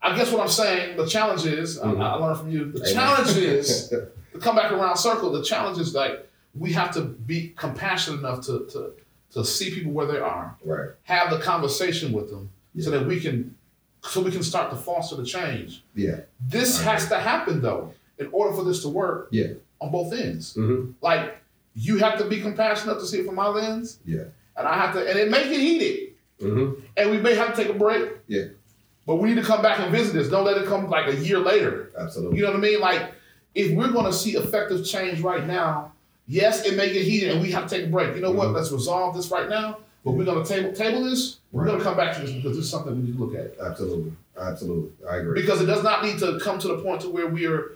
I 0.00 0.16
guess 0.16 0.32
what 0.32 0.40
I'm 0.40 0.48
saying, 0.48 0.96
the 0.96 1.04
challenge 1.06 1.44
is, 1.44 1.78
Mhm. 1.78 2.00
I, 2.00 2.12
I 2.12 2.14
learned 2.14 2.38
from 2.38 2.50
you. 2.50 2.72
The 2.72 2.78
Amen. 2.80 2.94
challenge 2.94 3.36
is 3.36 3.88
to 3.90 4.08
come 4.40 4.56
back 4.56 4.72
around 4.72 4.96
circle. 4.96 5.30
The 5.32 5.42
challenge 5.42 5.78
is 5.78 5.94
like 5.94 6.26
we 6.54 6.72
have 6.72 6.94
to 6.94 7.02
be 7.02 7.52
compassionate 7.58 8.20
enough 8.20 8.40
to 8.46 8.66
to 8.72 8.92
to 9.34 9.44
see 9.44 9.70
people 9.70 9.92
where 9.92 10.06
they 10.06 10.18
are, 10.18 10.56
Right. 10.64 10.88
have 11.02 11.28
the 11.30 11.38
conversation 11.40 12.10
with 12.12 12.30
them, 12.30 12.48
so 12.80 12.90
that 12.90 13.04
we 13.06 13.20
can, 13.20 13.54
so 14.02 14.20
we 14.22 14.30
can 14.30 14.42
start 14.42 14.70
to 14.70 14.76
foster 14.76 15.16
the 15.16 15.24
change. 15.24 15.82
Yeah. 15.94 16.20
This 16.46 16.80
has 16.82 17.08
to 17.08 17.18
happen 17.18 17.60
though, 17.60 17.92
in 18.18 18.28
order 18.32 18.54
for 18.56 18.64
this 18.64 18.82
to 18.82 18.88
work. 18.88 19.28
Yeah. 19.30 19.54
On 19.80 19.90
both 19.92 20.12
ends, 20.12 20.54
Mm-hmm. 20.54 20.92
like 21.02 21.36
you 21.74 21.98
have 21.98 22.18
to 22.18 22.24
be 22.24 22.40
compassionate 22.40 22.98
to 22.98 23.06
see 23.06 23.20
it 23.20 23.26
from 23.26 23.36
my 23.36 23.46
lens. 23.48 24.00
Yeah. 24.04 24.24
And 24.56 24.66
I 24.66 24.74
have 24.74 24.92
to, 24.94 25.08
and 25.08 25.16
it 25.18 25.30
may 25.30 25.48
get 25.48 25.60
heated, 25.60 26.14
Mm-hmm. 26.40 26.80
and 26.96 27.10
we 27.10 27.18
may 27.18 27.34
have 27.34 27.54
to 27.54 27.62
take 27.62 27.72
a 27.74 27.78
break. 27.78 28.10
Yeah. 28.28 28.44
But 29.06 29.16
we 29.16 29.28
need 29.28 29.36
to 29.36 29.42
come 29.42 29.62
back 29.62 29.78
and 29.80 29.90
visit 29.90 30.12
this. 30.14 30.28
Don't 30.28 30.44
let 30.44 30.56
it 30.58 30.66
come 30.66 30.88
like 30.90 31.08
a 31.08 31.16
year 31.16 31.38
later. 31.38 31.90
Absolutely. 31.98 32.36
You 32.38 32.44
know 32.44 32.50
what 32.50 32.58
I 32.58 32.60
mean? 32.60 32.80
Like, 32.80 33.12
if 33.54 33.72
we're 33.74 33.90
going 33.90 34.04
to 34.06 34.12
see 34.12 34.36
effective 34.36 34.84
change 34.84 35.20
right 35.20 35.46
now, 35.46 35.92
yes, 36.26 36.64
it 36.66 36.76
may 36.76 36.92
get 36.92 37.04
heated 37.06 37.30
and 37.30 37.40
we 37.42 37.50
have 37.52 37.66
to 37.68 37.76
take 37.76 37.86
a 37.86 37.88
break. 37.90 38.14
You 38.14 38.20
know 38.20 38.30
what? 38.32 38.48
Mhm. 38.48 38.54
Let's 38.54 38.70
resolve 38.70 39.16
this 39.16 39.30
right 39.30 39.48
now. 39.48 39.78
But 40.08 40.16
we're 40.16 40.24
going 40.24 40.42
to 40.42 40.48
table 40.48 40.72
table 40.72 41.04
this. 41.04 41.38
We're 41.52 41.62
Right. 41.64 41.68
going 41.68 41.78
to 41.80 41.84
come 41.84 41.96
back 41.96 42.14
to 42.16 42.22
this 42.22 42.30
because 42.30 42.56
this 42.56 42.64
is 42.64 42.70
something 42.70 42.96
we 42.96 43.02
need 43.08 43.18
to 43.18 43.22
look 43.22 43.34
at. 43.34 43.58
Absolutely. 43.60 44.12
Absolutely. 44.38 44.90
I 45.06 45.16
agree. 45.18 45.38
Because 45.42 45.60
it 45.60 45.66
does 45.66 45.82
not 45.82 46.02
need 46.02 46.18
to 46.20 46.38
come 46.40 46.58
to 46.60 46.68
the 46.68 46.78
point 46.78 47.02
to 47.02 47.10
where 47.10 47.26
we 47.26 47.46
are 47.46 47.72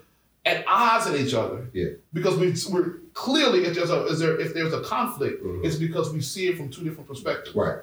at 0.46 0.64
odds 0.66 1.10
with 1.10 1.20
each 1.20 1.34
other. 1.34 1.68
Yeah. 1.74 1.88
Because 2.14 2.38
we, 2.38 2.54
we're 2.72 2.94
clearly 3.12 3.64
if 3.66 3.74
there's 3.74 3.90
a 3.90 4.06
is 4.06 4.18
there 4.18 4.40
if 4.40 4.54
there's 4.54 4.72
a 4.72 4.80
conflict, 4.80 5.44
Mhm. 5.44 5.62
it's 5.64 5.76
because 5.76 6.10
we 6.10 6.22
see 6.22 6.46
it 6.48 6.56
from 6.56 6.70
two 6.70 6.82
different 6.84 7.06
perspectives. 7.06 7.54
Right. 7.54 7.78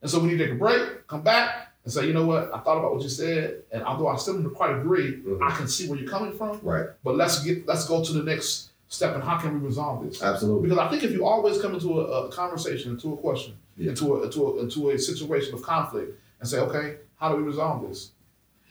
And 0.00 0.10
so 0.10 0.18
we 0.18 0.28
need 0.28 0.38
to 0.38 0.44
take 0.46 0.54
a 0.54 0.58
break, 0.58 1.06
come 1.06 1.20
back, 1.22 1.68
and 1.84 1.92
say, 1.92 2.06
you 2.06 2.14
know 2.14 2.24
what? 2.24 2.50
I 2.54 2.58
thought 2.60 2.78
about 2.78 2.94
what 2.94 3.02
you 3.02 3.10
said, 3.10 3.62
and 3.70 3.82
although 3.82 4.08
I 4.08 4.16
still 4.16 4.34
don't 4.40 4.54
quite 4.54 4.74
agree, 4.74 5.18
Mhm. 5.18 5.42
I 5.42 5.50
can 5.54 5.68
see 5.68 5.88
where 5.90 5.98
you're 5.98 6.08
coming 6.08 6.32
from. 6.32 6.58
Right. 6.62 6.86
But 7.04 7.16
let's 7.16 7.44
get 7.44 7.66
let's 7.68 7.86
go 7.86 8.02
to 8.02 8.12
the 8.14 8.22
next 8.22 8.70
step 8.88 9.14
and 9.14 9.22
how 9.22 9.36
can 9.38 9.60
we 9.60 9.66
resolve 9.66 10.04
this? 10.04 10.20
Absolutely. 10.22 10.68
Because 10.68 10.78
I 10.84 10.88
think 10.88 11.04
if 11.04 11.12
you 11.12 11.24
always 11.24 11.60
come 11.62 11.74
into 11.74 12.00
a, 12.00 12.26
a 12.26 12.32
conversation, 12.32 12.90
into 12.92 13.12
a 13.12 13.16
question, 13.18 13.54
Yeah. 13.80 13.90
into 13.90 14.14
a 14.16 14.22
into 14.24 14.46
a 14.46 14.60
into 14.62 14.90
a 14.90 14.98
situation 14.98 15.54
of 15.54 15.62
conflict, 15.62 16.12
and 16.40 16.48
say, 16.48 16.58
okay, 16.60 16.96
how 17.18 17.30
do 17.30 17.36
we 17.36 17.42
resolve 17.42 17.88
this? 17.88 18.10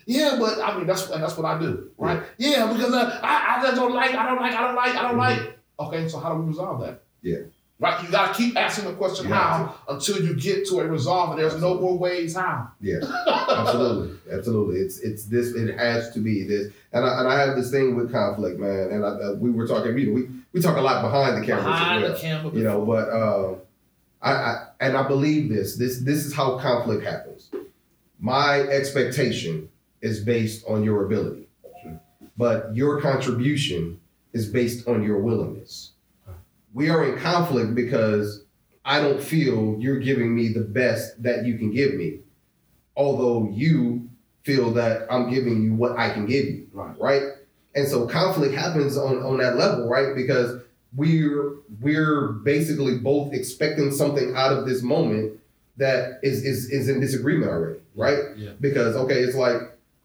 Yeah, 0.06 0.38
but 0.40 0.60
I 0.60 0.78
mean 0.78 0.88
that's 0.88 1.10
and 1.10 1.22
that's 1.24 1.38
what 1.38 1.46
I 1.46 1.60
do, 1.60 1.92
right? 1.98 2.22
Yeah, 2.38 2.72
because 2.72 2.94
uh, 2.94 3.20
I 3.24 3.62
I 3.72 3.76
don't 3.76 3.94
like, 3.94 4.14
I 4.16 4.26
don't 4.28 4.40
like, 4.42 4.54
I 4.54 4.62
don't 4.68 4.76
like, 4.76 4.96
I 4.96 5.02
don't 5.04 5.16
Mhm. 5.16 5.18
like. 5.18 5.60
Okay, 5.80 6.08
so 6.10 6.20
how 6.20 6.34
do 6.34 6.42
we 6.42 6.48
resolve 6.48 6.82
that? 6.82 7.02
Yeah. 7.22 7.38
Right, 7.82 8.04
you 8.04 8.10
gotta 8.12 8.34
keep 8.34 8.58
asking 8.58 8.86
the 8.90 8.94
question 8.94 9.28
have 9.28 9.36
how 9.42 9.76
until 9.88 10.22
you 10.22 10.34
get 10.36 10.68
to 10.68 10.80
a 10.82 10.86
resolve, 10.88 11.30
and 11.32 11.40
there's 11.40 11.62
no 11.62 11.76
more 11.80 11.98
ways 11.98 12.36
how. 12.36 12.68
Yeah. 12.82 12.98
Absolutely. 13.50 14.18
Absolutely. 14.32 14.80
It's 14.82 15.00
it's 15.00 15.26
this. 15.26 15.54
It 15.56 15.78
has 15.78 16.12
to 16.12 16.20
be 16.20 16.44
this. 16.44 16.74
And 16.92 17.06
I, 17.06 17.20
and 17.20 17.28
I 17.30 17.40
have 17.40 17.56
this 17.56 17.72
thing 17.72 17.96
with 17.96 18.12
conflict, 18.12 18.60
man. 18.60 18.90
And 18.92 19.06
I, 19.06 19.08
uh, 19.10 19.34
we 19.40 19.50
were 19.52 19.66
talking. 19.66 19.98
You 19.98 20.08
know, 20.08 20.14
we 20.14 20.28
we 20.54 20.62
talk 20.62 20.76
a 20.78 20.82
lot 20.82 21.02
behind 21.02 21.42
the 21.42 21.46
cameras 21.46 21.66
Behind 21.66 22.02
well. 22.04 22.14
the 22.14 22.20
camera, 22.20 22.52
you 22.54 22.64
know 22.64 22.84
but 22.86 23.08
uh, 23.10 23.56
I, 24.22 24.32
I 24.32 24.68
and 24.80 24.98
i 24.98 25.08
believe 25.08 25.50
this 25.50 25.78
this 25.78 26.00
this 26.00 26.26
is 26.26 26.34
how 26.34 26.58
conflict 26.58 27.04
happens 27.04 27.50
my 28.20 28.60
expectation 28.62 29.70
is 30.02 30.24
based 30.24 30.66
on 30.68 30.84
your 30.84 31.06
ability 31.06 31.48
but 32.38 32.76
your 32.76 33.02
contribution 33.02 34.00
is 34.34 34.48
based 34.48 34.88
on 34.88 35.04
your 35.04 35.20
willingness 35.20 35.92
we 36.74 36.90
are 36.90 37.04
in 37.06 37.18
conflict 37.20 37.76
because 37.76 38.44
i 38.86 39.02
don't 39.02 39.22
feel 39.22 39.76
you're 39.80 40.00
giving 40.00 40.36
me 40.36 40.50
the 40.50 40.62
best 40.62 41.22
that 41.22 41.46
you 41.46 41.58
can 41.58 41.72
give 41.72 41.94
me 41.96 42.20
although 42.96 43.50
you 43.52 44.10
feel 44.44 44.72
that 44.72 45.06
i'm 45.12 45.30
giving 45.30 45.64
you 45.64 45.74
what 45.74 45.98
i 45.98 46.10
can 46.10 46.26
give 46.26 46.46
you 46.46 46.60
right, 46.80 47.00
right? 47.00 47.24
And 47.76 47.88
so 47.88 48.08
conflict 48.08 48.56
happens 48.56 48.98
on 48.98 49.22
on 49.22 49.38
that 49.38 49.58
level, 49.58 49.88
right? 49.88 50.16
Because 50.16 50.62
we're 50.96 51.54
we're 51.82 52.28
basically 52.44 52.98
both 52.98 53.34
expecting 53.34 53.92
something 53.92 54.34
out 54.36 54.52
of 54.52 54.66
this 54.68 54.82
moment 54.82 55.40
that 55.78 56.20
is 56.24 56.44
is 56.44 56.70
is 56.70 56.90
in 56.90 57.00
disagreement 57.00 57.52
already, 57.52 57.80
right? 57.96 58.20
yeah. 58.38 58.52
Because 58.60 58.96
okay, 58.96 59.20
it's 59.20 59.36
like 59.36 59.58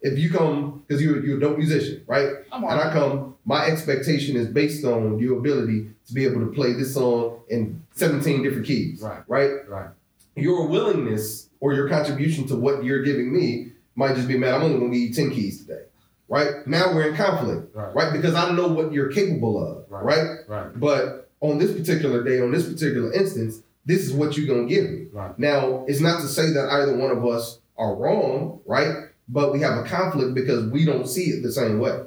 if 0.03 0.19
you 0.19 0.31
come 0.31 0.83
because 0.87 1.03
you're 1.03 1.25
you're 1.25 1.39
a 1.39 1.41
dope 1.41 1.59
musician, 1.59 2.03
right? 2.07 2.29
I'm 2.53 2.63
And 2.65 2.81
I 2.81 2.93
come, 2.93 3.37
my 3.45 3.67
expectation 3.67 4.37
is 4.37 4.47
based 4.49 4.85
on 4.85 5.19
your 5.19 5.39
ability 5.39 5.89
to 6.07 6.13
be 6.15 6.25
able 6.27 6.41
to 6.41 6.53
play 6.53 6.75
this 6.75 6.93
song 6.95 7.41
in 7.49 7.83
17 7.95 8.43
different 8.43 8.67
keys, 8.67 9.01
Right. 9.01 9.23
right? 9.27 9.51
right, 9.69 9.89
Your 10.37 10.67
willingness 10.69 11.49
or 11.61 11.73
your 11.73 11.89
contribution 11.89 12.47
to 12.49 12.57
what 12.57 12.85
you're 12.85 13.03
giving 13.03 13.33
me 13.33 13.73
might 13.97 14.15
just 14.17 14.29
be, 14.29 14.37
man, 14.37 14.53
I'm 14.55 14.63
only 14.63 14.79
gonna 14.79 14.91
give 14.93 15.01
you 15.01 15.15
10 15.15 15.31
keys 15.31 15.61
today, 15.65 15.83
right? 16.29 16.67
Now 16.67 16.95
we're 16.95 17.11
in 17.11 17.17
conflict 17.17 17.75
right, 17.75 17.95
right? 17.95 18.13
Because 18.13 18.35
I 18.35 18.51
know 18.53 18.69
what 18.69 18.93
you're 18.93 19.11
capable 19.13 19.63
of, 19.63 19.85
Right. 19.91 20.05
right? 20.05 20.29
right, 20.49 20.81
But 20.81 21.29
on 21.41 21.59
this 21.59 21.73
particular 21.73 22.23
day, 22.25 22.41
on 22.41 22.51
this 22.51 22.67
particular 22.71 23.13
instance, 23.13 23.61
this 23.87 24.01
is 24.07 24.13
what 24.13 24.37
you're 24.37 24.47
gonna 24.47 24.69
give 24.69 24.91
me. 24.91 25.07
right. 25.13 25.39
Now, 25.39 25.85
it's 25.87 26.01
not 26.01 26.21
to 26.23 26.27
say 26.29 26.51
that 26.53 26.69
either 26.71 26.97
one 26.97 27.11
of 27.11 27.25
us 27.27 27.61
are 27.77 27.95
wrong, 27.95 28.61
right? 28.67 28.95
But 29.29 29.53
we 29.53 29.61
have 29.61 29.79
a 29.79 29.83
conflict 29.89 30.35
because 30.35 30.67
we 30.71 30.85
don't 30.85 31.07
see 31.09 31.25
it 31.31 31.43
the 31.43 31.53
same 31.53 31.79
way. 31.79 32.01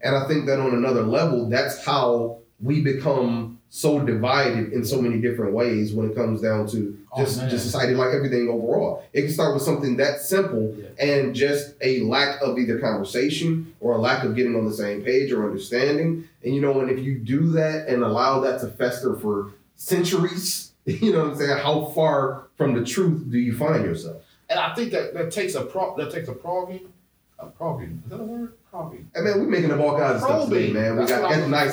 And 0.00 0.14
I 0.14 0.26
think 0.28 0.46
that 0.46 0.60
on 0.60 0.74
another 0.74 1.02
level, 1.02 1.48
that's 1.48 1.84
how 1.84 2.38
we 2.60 2.82
become 2.82 3.58
so 3.70 3.98
divided 3.98 4.72
in 4.72 4.84
so 4.84 5.00
many 5.02 5.18
different 5.20 5.54
ways 5.54 5.92
when 5.92 6.08
it 6.10 6.14
comes 6.14 6.40
down 6.40 6.66
to 6.68 6.96
just, 7.16 7.38
oh, 7.38 7.42
man. 7.42 7.50
just 7.50 7.64
society, 7.64 7.94
like 7.94 8.12
everything 8.14 8.48
overall. 8.48 9.04
It 9.12 9.22
can 9.22 9.30
start 9.30 9.54
with 9.54 9.62
something 9.62 9.96
that 9.98 10.20
simple 10.20 10.74
Yeah. 10.76 10.88
and 11.06 11.34
just 11.34 11.74
a 11.80 12.00
lack 12.00 12.40
of 12.42 12.58
either 12.58 12.78
conversation 12.78 13.74
or 13.80 13.92
a 13.94 13.98
lack 13.98 14.24
of 14.24 14.34
getting 14.34 14.56
on 14.56 14.64
the 14.64 14.72
same 14.74 15.02
page 15.02 15.32
or 15.32 15.44
understanding. 15.44 16.28
And 16.42 16.54
you 16.54 16.60
know, 16.60 16.80
and 16.80 16.90
if 16.90 16.98
you 17.04 17.16
do 17.18 17.50
that 17.52 17.88
and 17.88 18.02
allow 18.02 18.40
that 18.40 18.60
to 18.60 18.68
fester 18.68 19.14
for 19.16 19.52
centuries, 19.76 20.72
you 20.84 21.12
know 21.12 21.20
what 21.24 21.32
I'm 21.32 21.36
saying? 21.36 21.58
How 21.58 21.86
far 21.94 22.48
from 22.56 22.74
the 22.74 22.84
truth 22.84 23.30
do 23.30 23.38
you 23.38 23.56
find 23.56 23.84
yourself? 23.84 24.22
And 24.50 24.58
I 24.58 24.74
think 24.74 24.92
that 24.92 25.14
that 25.14 25.30
takes 25.30 25.54
a 25.54 25.62
pro 25.64 25.96
that 25.96 26.12
takes 26.12 26.28
a 26.28 26.32
probing, 26.32 26.92
a 27.38 27.46
probing. 27.46 28.02
Is 28.04 28.10
that 28.10 28.20
a 28.20 28.24
word? 28.24 28.52
Probing. 28.70 29.08
I 29.16 29.20
mean, 29.20 29.38
we're 29.38 29.48
making 29.48 29.70
up 29.70 29.80
all 29.80 29.96
kinds 29.96 30.16
of 30.16 30.28
stuff 30.28 30.48
today, 30.48 30.72
Probing. 30.72 30.74
man. 30.74 30.92
We 30.94 30.98
That's 30.98 31.10
got 31.12 31.22
what 31.22 31.32
I'm 31.32 31.42
F 31.44 31.48
Night 31.48 31.70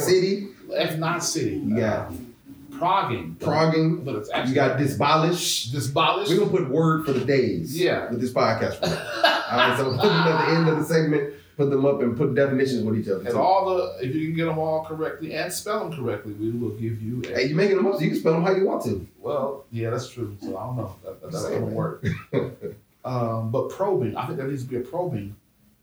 looking 2.81 3.35
for. 3.35 3.45
City, 3.45 3.45
F 3.45 3.51
not 3.51 3.73
city. 3.73 3.81
You 3.81 3.85
got- 3.85 3.91
Uh, 3.91 3.97
progging. 3.97 3.97
progging, 3.97 4.03
But 4.03 4.15
it's 4.15 4.29
actually 4.31 4.49
you 4.49 4.55
got 4.55 4.79
disbolish. 4.79 5.71
disbolish. 5.71 6.29
We're 6.29 6.37
gonna 6.39 6.51
put 6.51 6.69
word 6.69 7.05
for 7.05 7.13
the 7.13 7.23
days. 7.25 7.79
Yeah. 7.79 8.09
With 8.09 8.21
this 8.21 8.31
podcast. 8.33 8.75
For 8.75 8.85
all 8.87 9.57
right, 9.57 9.77
so 9.77 9.83
put 9.91 10.01
them 10.01 10.11
at 10.11 10.45
the 10.45 10.51
end 10.57 10.69
of 10.69 10.77
the 10.79 10.85
segment, 10.85 11.33
put 11.57 11.69
them 11.69 11.85
up 11.85 12.01
and 12.01 12.15
put 12.17 12.33
definitions 12.35 12.83
with 12.83 12.97
each 12.97 13.07
other. 13.09 13.19
and 13.21 13.29
too. 13.29 13.37
all 13.37 13.65
the 13.75 14.07
if 14.07 14.15
you 14.15 14.27
can 14.27 14.35
get 14.35 14.45
them 14.45 14.57
all 14.57 14.83
correctly 14.85 15.33
and 15.33 15.51
spell 15.51 15.87
them 15.89 15.97
correctly, 16.03 16.33
we 16.33 16.51
will 16.51 16.71
give 16.71 17.01
you. 17.01 17.21
A, 17.25 17.35
Hey, 17.35 17.47
you 17.47 17.55
making 17.55 17.75
them 17.77 17.85
up, 17.87 17.95
so 17.95 18.01
you 18.01 18.09
can 18.11 18.19
spell 18.19 18.33
them 18.33 18.43
how 18.43 18.51
you 18.55 18.65
want 18.65 18.83
to. 18.85 19.05
well, 19.19 19.65
yeah, 19.71 19.89
that's 19.89 20.07
true. 20.09 20.35
So 20.41 20.57
I 20.57 20.65
don't 20.67 20.77
know. 20.77 20.95
That, 21.03 21.21
that, 21.21 21.31
that's 21.31 21.45
gonna 21.49 21.65
work. 21.65 22.05
um, 23.05 23.51
but 23.51 23.69
probing, 23.69 24.15
I 24.15 24.25
think 24.25 24.37
that 24.39 24.47
needs 24.49 24.63
to 24.63 24.69
be 24.69 24.77
a 24.77 24.81
probing. 24.81 25.35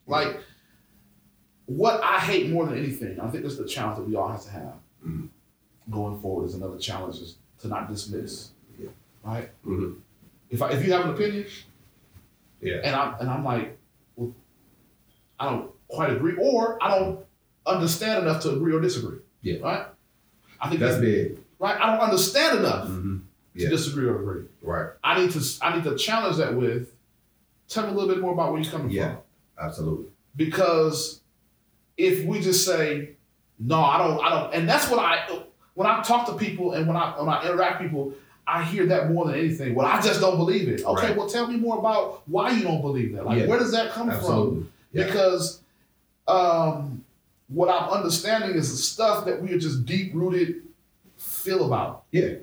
Like 0.06 0.38
what 1.66 2.02
I 2.02 2.18
hate 2.18 2.48
more 2.50 2.64
than 2.66 2.78
anything, 2.78 3.20
I 3.20 3.28
think 3.28 3.44
this 3.44 3.52
is 3.52 3.58
the 3.58 3.66
challenge 3.68 3.98
that 3.98 4.08
we 4.08 4.16
all 4.16 4.28
have 4.28 4.42
to 4.44 4.50
have 4.50 4.72
Mhm. 5.06 5.28
Going 5.90 6.20
forward. 6.20 6.46
Is 6.46 6.54
another 6.54 6.78
challenge 6.78 7.16
is 7.16 7.36
to 7.60 7.68
not 7.68 7.88
dismiss. 7.90 8.50
Yeah. 8.78 8.88
Right. 9.24 9.50
Mhm. 9.66 9.96
If 10.50 10.62
I, 10.62 10.70
if 10.72 10.84
you 10.86 10.92
have 10.92 11.04
an 11.04 11.10
opinion, 11.14 11.46
Yeah. 12.60 12.80
and 12.84 12.94
I'm 12.96 13.20
and 13.20 13.30
I'm 13.30 13.44
like, 13.44 13.76
well, 14.16 14.34
I 15.38 15.50
don't 15.50 15.70
quite 15.88 16.10
agree, 16.12 16.34
or 16.40 16.82
I 16.82 16.98
don't 16.98 17.20
understand 17.66 18.24
enough 18.26 18.42
to 18.42 18.50
agree 18.52 18.72
or 18.72 18.80
disagree. 18.80 19.18
Yeah. 19.42 19.58
Right. 19.60 19.86
I 20.60 20.68
think 20.68 20.80
That's 20.80 20.94
that's 20.94 21.04
big. 21.04 21.38
right. 21.58 21.80
I 21.80 21.86
don't 21.92 22.00
understand 22.00 22.58
enough 22.60 22.88
Mm-hmm. 22.88 23.18
to 23.58 23.68
disagree 23.68 24.06
or 24.06 24.20
agree. 24.20 24.44
Right. 24.62 24.90
I 25.04 25.20
need 25.20 25.30
to 25.32 25.40
I 25.62 25.74
need 25.76 25.84
to 25.84 25.96
challenge 25.96 26.36
that 26.36 26.54
with. 26.54 26.92
Tell 27.68 27.84
me 27.86 27.90
a 27.90 27.94
little 27.94 28.08
bit 28.12 28.20
more 28.22 28.32
about 28.32 28.52
where 28.52 28.60
you're 28.62 28.70
coming 28.72 28.90
Yeah. 28.90 29.16
from, 29.16 29.66
Absolutely. 29.66 30.06
because 30.36 31.20
if 31.98 32.24
we 32.24 32.40
just 32.40 32.64
say 32.64 33.10
no, 33.58 33.78
I 33.82 33.98
don't, 33.98 34.24
I 34.24 34.28
don't, 34.30 34.54
and 34.54 34.66
that's 34.68 34.88
what 34.88 35.00
I 35.00 35.26
when 35.78 35.86
I 35.86 36.02
talk 36.02 36.26
to 36.26 36.34
people 36.34 36.72
and 36.72 36.88
when 36.88 36.96
I 36.96 37.10
when 37.20 37.28
I 37.28 37.44
interact 37.46 37.80
with 37.80 37.90
people. 37.90 38.12
I 38.50 38.62
hear 38.64 38.86
that 38.86 39.10
more 39.12 39.26
than 39.26 39.34
anything. 39.34 39.74
Well, 39.74 39.86
I 39.86 40.00
just 40.00 40.22
don't 40.22 40.38
believe 40.38 40.70
it. 40.70 40.82
Okay, 40.82 41.08
Right. 41.08 41.16
well, 41.18 41.28
tell 41.28 41.46
me 41.46 41.58
more 41.58 41.76
about 41.78 42.22
why 42.26 42.50
you 42.50 42.62
don't 42.62 42.80
believe 42.80 43.12
that. 43.14 43.26
Like, 43.26 43.40
Yeah. 43.40 43.46
where 43.46 43.58
does 43.58 43.72
that 43.72 43.90
come 43.92 44.06
from? 44.08 44.16
Absolutely. 44.16 44.66
Yeah. 44.92 45.04
because 45.04 45.60
um, 46.26 47.04
what 47.48 47.68
I'm 47.68 47.90
understanding 47.90 48.52
is 48.56 48.70
the 48.70 48.78
stuff 48.78 49.26
that 49.26 49.42
we 49.42 49.52
are 49.52 49.58
just 49.58 49.84
deep 49.84 50.12
rooted 50.14 50.62
feel 51.18 51.66
about. 51.66 52.04
Yeah. 52.10 52.36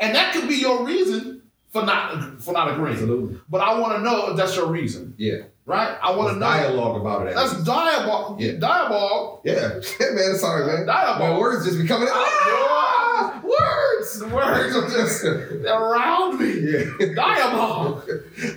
And 0.00 0.12
that 0.16 0.32
could 0.34 0.48
be 0.48 0.56
your 0.56 0.84
reason 0.84 1.42
for 1.70 1.84
not 1.84 2.42
for 2.42 2.52
not 2.52 2.72
agreeing. 2.72 2.94
Absolutely. 2.94 3.38
But 3.48 3.60
I 3.60 3.78
want 3.78 3.92
to 3.96 4.02
know 4.02 4.30
if 4.32 4.36
that's 4.36 4.56
your 4.56 4.66
reason, 4.66 5.14
Yeah. 5.18 5.42
Right? 5.66 5.96
I 6.02 6.14
want 6.16 6.30
to 6.30 6.34
know. 6.34 6.40
dialogue 6.46 7.00
about 7.00 7.26
it. 7.26 7.34
That's 7.34 7.52
least. 7.54 7.66
dialogue. 7.66 8.40
Yeah. 8.40 8.52
Dialogue. 8.52 9.40
Yeah. 9.44 9.68
man, 10.12 10.34
sorry, 10.36 10.66
man. 10.66 10.86
Dialogue. 10.86 11.20
My 11.20 11.38
words 11.38 11.64
just 11.66 11.80
be 11.80 11.86
coming 11.86 12.08
out. 12.08 12.14
Ah, 12.16 13.40
words. 13.42 14.18
The 14.20 14.28
words 14.34 14.76
are 14.76 14.88
just 14.88 15.24
around 15.66 16.38
me. 16.40 16.70
Yeah. 16.72 17.14
Dialogue, 17.14 18.08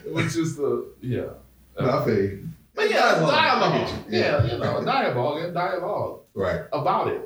which 0.07 0.35
is 0.35 0.55
the 0.57 0.85
yeah. 1.01 1.21
No, 1.79 1.99
I 1.99 2.05
feel 2.05 2.15
you. 2.15 2.49
But 2.73 2.89
yeah, 2.89 2.99
Dialogue. 3.15 3.31
Dialogue. 3.31 3.89
you. 4.09 4.19
Yeah, 4.19 4.43
you 4.45 4.57
know, 4.59 4.83
dialogue 4.83 5.43
and 5.43 5.53
dialogue 5.53 6.19
Right. 6.35 6.61
about 6.71 7.07
it. 7.07 7.21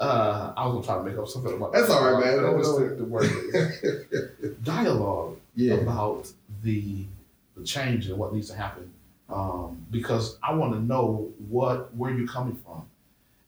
uh, 0.00 0.52
I 0.56 0.66
was 0.66 0.74
gonna 0.74 0.86
try 0.86 0.96
to 0.98 1.02
make 1.10 1.18
up 1.18 1.28
something 1.28 1.52
about 1.54 1.72
That's 1.74 1.90
all 1.90 2.02
right, 2.14 2.24
man. 2.24 2.38
I 2.38 2.42
no. 2.50 2.62
think 2.78 2.96
the 2.98 3.04
word 3.04 3.24
is 3.24 4.56
dialogue 4.62 5.36
Yeah. 5.54 5.74
about 5.74 6.30
the 6.62 7.04
the 7.56 7.64
change 7.64 8.08
and 8.08 8.18
what 8.18 8.32
needs 8.34 8.48
to 8.50 8.56
happen. 8.56 8.90
Um, 9.28 9.84
because 9.90 10.38
I 10.42 10.54
want 10.54 10.72
to 10.74 10.80
know 10.80 11.32
what 11.48 11.92
where 11.94 12.12
you're 12.12 12.28
coming 12.28 12.56
from. 12.64 12.84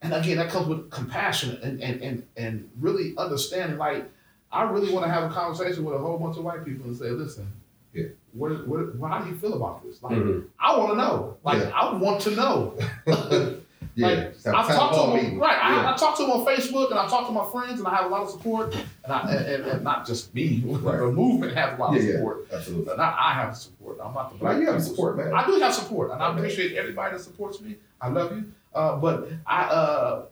And 0.02 0.12
again, 0.12 0.36
that 0.38 0.50
comes 0.50 0.66
with 0.66 0.90
compassion 0.90 1.58
and 1.62 1.80
and 1.82 2.02
and, 2.02 2.22
and 2.36 2.70
really 2.80 3.14
understanding. 3.16 3.78
Like, 3.78 4.10
I 4.50 4.62
really 4.62 4.92
want 4.92 5.06
to 5.06 5.10
have 5.10 5.30
a 5.30 5.34
conversation 5.34 5.84
with 5.84 5.94
a 5.94 5.98
whole 5.98 6.18
bunch 6.18 6.36
of 6.36 6.44
white 6.44 6.64
people 6.64 6.86
and 6.86 6.96
say, 6.96 7.10
listen, 7.10 7.46
Yeah. 7.92 8.06
what, 8.32 8.66
what, 8.66 9.10
how 9.10 9.20
do 9.20 9.30
you 9.30 9.36
feel 9.36 9.54
about 9.54 9.84
this? 9.84 10.02
Like, 10.02 10.16
Mhm. 10.16 10.46
I 10.58 10.76
want 10.76 10.90
to 10.92 10.96
know. 10.96 11.36
Like, 11.44 11.58
Yeah. 11.58 11.70
I 11.74 11.94
want 11.96 12.20
to 12.22 12.30
know. 12.34 12.78
Yeah. 13.98 14.06
Like, 14.44 14.46
I've 14.54 14.68
talked 14.76 14.94
to 14.94 15.14
meeting. 15.14 15.38
right? 15.40 15.56
Yeah. 15.56 15.88
I, 15.90 15.94
I 15.94 15.96
talk 15.96 16.16
to 16.18 16.22
them 16.22 16.30
on 16.30 16.46
Facebook, 16.46 16.90
and 16.90 16.98
I 17.00 17.08
talk 17.08 17.26
to 17.26 17.32
my 17.32 17.44
friends, 17.50 17.80
and 17.80 17.88
I 17.88 17.96
have 17.96 18.04
a 18.06 18.08
lot 18.08 18.22
of 18.22 18.30
support. 18.30 18.72
And 19.04 19.12
I 19.12 19.32
and, 19.32 19.64
and, 19.64 19.82
not 19.82 20.06
just 20.06 20.32
me, 20.34 20.62
Right. 20.66 20.98
the 20.98 21.10
movement 21.10 21.56
has 21.56 21.76
a 21.76 21.80
lot 21.82 21.96
of 21.96 22.02
Yeah, 22.02 22.08
yeah. 22.10 22.16
support. 22.16 22.46
Absolutely. 22.52 22.96
Not 22.96 23.16
I 23.18 23.32
have 23.34 23.56
support. 23.56 23.98
I'm 24.02 24.14
not 24.14 24.30
the 24.32 24.38
black 24.38 24.60
you 24.60 24.66
have 24.70 24.82
support, 24.82 25.16
man. 25.16 25.32
I 25.34 25.44
do 25.46 25.58
have 25.58 25.74
support, 25.74 26.12
and 26.12 26.22
I 26.22 26.32
appreciate 26.36 26.76
everybody 26.76 27.16
that 27.16 27.22
supports 27.24 27.60
me. 27.60 27.76
I 28.00 28.08
love 28.08 28.30
you, 28.36 28.44
uh, 28.74 28.96
but 28.96 29.28
I 29.44 29.62
uh, 29.64 30.26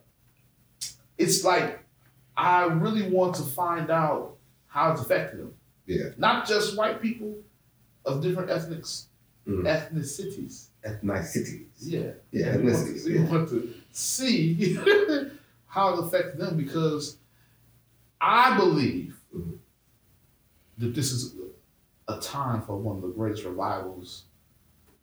it's 1.19 1.43
like 1.45 1.81
I 2.37 2.67
really 2.67 3.09
want 3.11 3.35
to 3.37 3.43
find 3.43 3.91
out 3.91 4.37
how 4.69 4.93
it's 4.93 5.01
affected 5.03 5.41
them. 5.41 5.55
Yeah. 5.87 6.11
Not 6.19 6.47
just 6.47 6.77
white 6.77 7.01
people 7.03 7.35
of 8.05 8.23
different 8.23 8.51
ethnics, 8.51 9.07
Mhm. 9.49 9.65
ethnicities. 9.65 10.67
Ethnicities. 10.87 11.67
Yeah. 11.81 12.11
Yeah, 12.31 12.47
And 12.55 12.65
we 12.65 12.73
want 12.73 12.87
ethnicities. 12.87 13.05
to- 13.05 13.09
We 13.13 13.19
Yeah. 13.19 13.31
want 13.31 13.49
to 13.51 13.75
see 13.93 14.75
how 15.67 15.95
it 15.95 16.05
affects 16.07 16.39
them 16.39 16.57
because 16.57 17.17
I 18.21 18.57
believe 18.57 19.19
Mhm. 19.35 19.59
that 20.79 20.95
this 20.95 21.13
is 21.13 21.35
a 22.09 22.19
time 22.21 22.63
for 22.63 22.77
one 22.79 22.97
of 22.97 23.03
the 23.03 23.09
greatest 23.09 23.45
revivals 23.45 24.25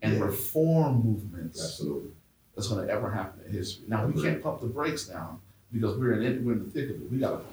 and 0.02 0.14
Yeah. 0.14 0.24
reform 0.24 1.02
movements 1.04 1.62
Absolutely. 1.62 2.10
that's 2.54 2.68
going 2.68 2.86
to 2.86 2.92
ever 2.92 3.10
happen 3.10 3.44
in 3.46 3.52
history. 3.52 3.84
Now 3.88 4.06
we 4.06 4.20
can't 4.20 4.42
pump 4.42 4.60
the 4.60 4.66
brakes 4.66 5.06
down 5.08 5.40
because 5.72 5.98
we're 5.98 6.14
in 6.14 6.22
it, 6.22 6.42
we're 6.42 6.52
in 6.54 6.64
the 6.64 6.70
thick 6.70 6.90
of 6.90 6.96
it. 6.96 7.10
We 7.10 7.18
got 7.18 7.40
to. 7.40 7.44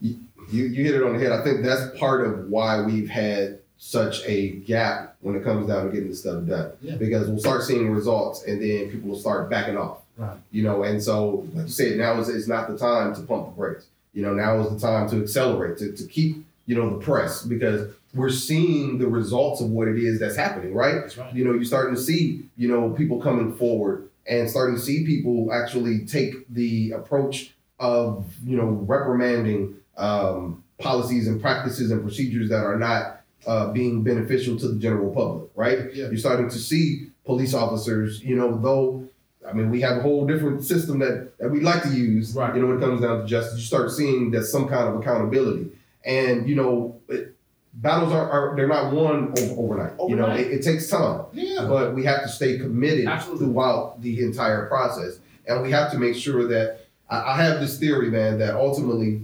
You 0.00 0.16
you 0.50 0.84
hit 0.84 0.94
it 0.94 1.02
on 1.02 1.12
the 1.14 1.18
head. 1.18 1.32
I 1.32 1.42
think 1.44 1.62
that's 1.62 1.98
part 1.98 2.26
of 2.26 2.48
why 2.48 2.80
we've 2.82 3.08
had 3.10 3.60
such 3.78 4.24
a 4.26 4.50
gap 4.50 5.16
when 5.20 5.36
it 5.36 5.44
comes 5.44 5.68
down 5.68 5.86
to 5.86 5.92
getting 5.92 6.08
this 6.08 6.20
stuff 6.20 6.44
done. 6.44 6.72
Yeah. 6.82 6.96
Because 6.96 7.28
we'll 7.28 7.38
start 7.38 7.62
seeing 7.62 7.90
results 7.90 8.42
and 8.44 8.60
then 8.60 8.90
people 8.90 9.10
will 9.10 9.18
start 9.18 9.48
backing 9.48 9.76
off. 9.76 9.98
Right. 10.16 10.36
You 10.50 10.64
know, 10.64 10.82
and 10.82 11.00
so 11.00 11.46
like 11.54 11.66
you 11.66 11.72
said, 11.72 11.96
now 11.96 12.18
is, 12.18 12.28
is 12.28 12.48
not 12.48 12.68
the 12.68 12.76
time 12.76 13.14
to 13.14 13.22
pump 13.22 13.46
the 13.46 13.52
brakes. 13.52 13.86
You 14.12 14.22
know, 14.22 14.34
now 14.34 14.58
is 14.60 14.70
the 14.70 14.80
time 14.80 15.08
to 15.10 15.22
accelerate, 15.22 15.78
to, 15.78 15.92
to 15.92 16.06
keep, 16.06 16.44
you 16.66 16.74
know, 16.74 16.98
the 16.98 17.04
press 17.04 17.44
because 17.44 17.94
we're 18.14 18.30
seeing 18.30 18.98
the 18.98 19.06
results 19.06 19.60
of 19.60 19.70
what 19.70 19.86
it 19.86 19.96
is 19.96 20.18
that's 20.18 20.36
happening, 20.36 20.74
right? 20.74 20.96
That's 20.96 21.16
right. 21.16 21.32
you 21.32 21.44
know, 21.44 21.52
you're 21.52 21.64
starting 21.64 21.94
to 21.94 22.00
see, 22.00 22.42
you 22.56 22.66
know, 22.66 22.90
people 22.90 23.20
coming 23.20 23.54
forward 23.54 24.08
and 24.26 24.50
starting 24.50 24.74
to 24.74 24.82
see 24.82 25.06
people 25.06 25.52
actually 25.52 26.04
take 26.04 26.48
the 26.52 26.90
approach 26.92 27.54
of, 27.78 28.26
you 28.44 28.56
know, 28.56 28.64
reprimanding 28.64 29.76
um, 29.96 30.64
policies 30.78 31.28
and 31.28 31.40
practices 31.40 31.92
and 31.92 32.02
procedures 32.02 32.48
that 32.48 32.64
are 32.64 32.78
not 32.78 33.17
uh, 33.48 33.72
being 33.72 34.02
beneficial 34.04 34.56
to 34.58 34.68
the 34.68 34.78
general 34.78 35.10
public, 35.10 35.50
right? 35.56 35.78
Yeah. 35.94 36.06
You're 36.10 36.18
starting 36.18 36.48
to 36.50 36.58
see 36.58 37.08
police 37.24 37.54
officers, 37.54 38.22
you 38.22 38.36
know, 38.36 38.58
though, 38.60 39.08
I 39.48 39.52
mean, 39.54 39.70
we 39.70 39.80
have 39.80 39.96
a 39.96 40.02
whole 40.02 40.26
different 40.26 40.62
system 40.64 40.98
that, 40.98 41.32
that 41.38 41.48
we 41.48 41.60
like 41.60 41.82
to 41.84 41.88
use, 41.90 42.34
Right. 42.34 42.54
you 42.54 42.60
know, 42.60 42.68
when 42.68 42.76
it 42.76 42.80
comes 42.80 43.00
down 43.00 43.22
to 43.22 43.26
justice. 43.26 43.58
You 43.60 43.64
start 43.64 43.90
seeing 43.90 44.30
that 44.32 44.44
some 44.44 44.68
kind 44.68 44.86
of 44.88 45.00
accountability. 45.00 45.70
And, 46.04 46.48
you 46.48 46.56
know, 46.56 47.00
it, 47.08 47.34
battles 47.72 48.12
are, 48.12 48.28
are, 48.30 48.56
they're 48.56 48.68
not 48.68 48.92
won 48.92 49.32
over, 49.38 49.54
overnight. 49.62 49.92
overnight. 49.98 50.10
You 50.10 50.16
know, 50.16 50.28
it, 50.34 50.48
it 50.58 50.62
takes 50.62 50.88
time 50.90 51.22
Yeah. 51.32 51.64
but 51.66 51.94
we 51.94 52.04
have 52.04 52.22
to 52.22 52.28
stay 52.28 52.58
committed 52.58 53.06
Absolutely. 53.06 53.46
throughout 53.46 54.02
the 54.02 54.22
entire 54.24 54.66
process. 54.66 55.20
And 55.46 55.62
we 55.62 55.70
have 55.70 55.90
to 55.92 55.98
make 55.98 56.14
sure 56.16 56.46
that 56.48 56.80
I, 57.08 57.32
I 57.32 57.36
have 57.42 57.60
this 57.60 57.78
theory, 57.78 58.10
man, 58.10 58.38
that 58.40 58.54
ultimately, 58.56 59.22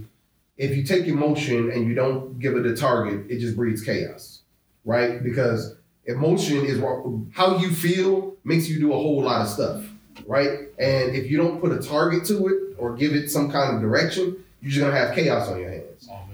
if 0.57 0.75
you 0.75 0.83
take 0.83 1.05
emotion 1.05 1.71
and 1.71 1.85
you 1.87 1.93
don't 1.93 2.39
give 2.39 2.55
it 2.55 2.65
a 2.65 2.75
target, 2.75 3.29
it 3.29 3.39
just 3.39 3.55
breeds 3.55 3.83
chaos, 3.83 4.41
right? 4.85 5.21
Because 5.23 5.75
emotion 6.05 6.65
is 6.65 6.79
what, 6.79 7.03
how 7.33 7.57
you 7.57 7.71
feel 7.71 8.35
makes 8.43 8.69
you 8.69 8.79
do 8.79 8.93
a 8.93 8.95
whole 8.95 9.21
lot 9.21 9.41
of 9.41 9.49
stuff, 9.49 9.83
right? 10.27 10.69
And 10.77 11.15
if 11.15 11.29
you 11.29 11.37
don't 11.37 11.59
put 11.59 11.71
a 11.71 11.81
target 11.81 12.25
to 12.25 12.47
it 12.47 12.75
or 12.77 12.93
give 12.95 13.13
it 13.13 13.29
some 13.29 13.51
kind 13.51 13.75
of 13.75 13.81
direction, 13.81 14.43
you're 14.61 14.71
just 14.71 14.81
gonna 14.81 14.95
have 14.97 15.13
chaos 15.13 15.49
on 15.49 15.59
your 15.59 15.69
hands. 15.69 15.84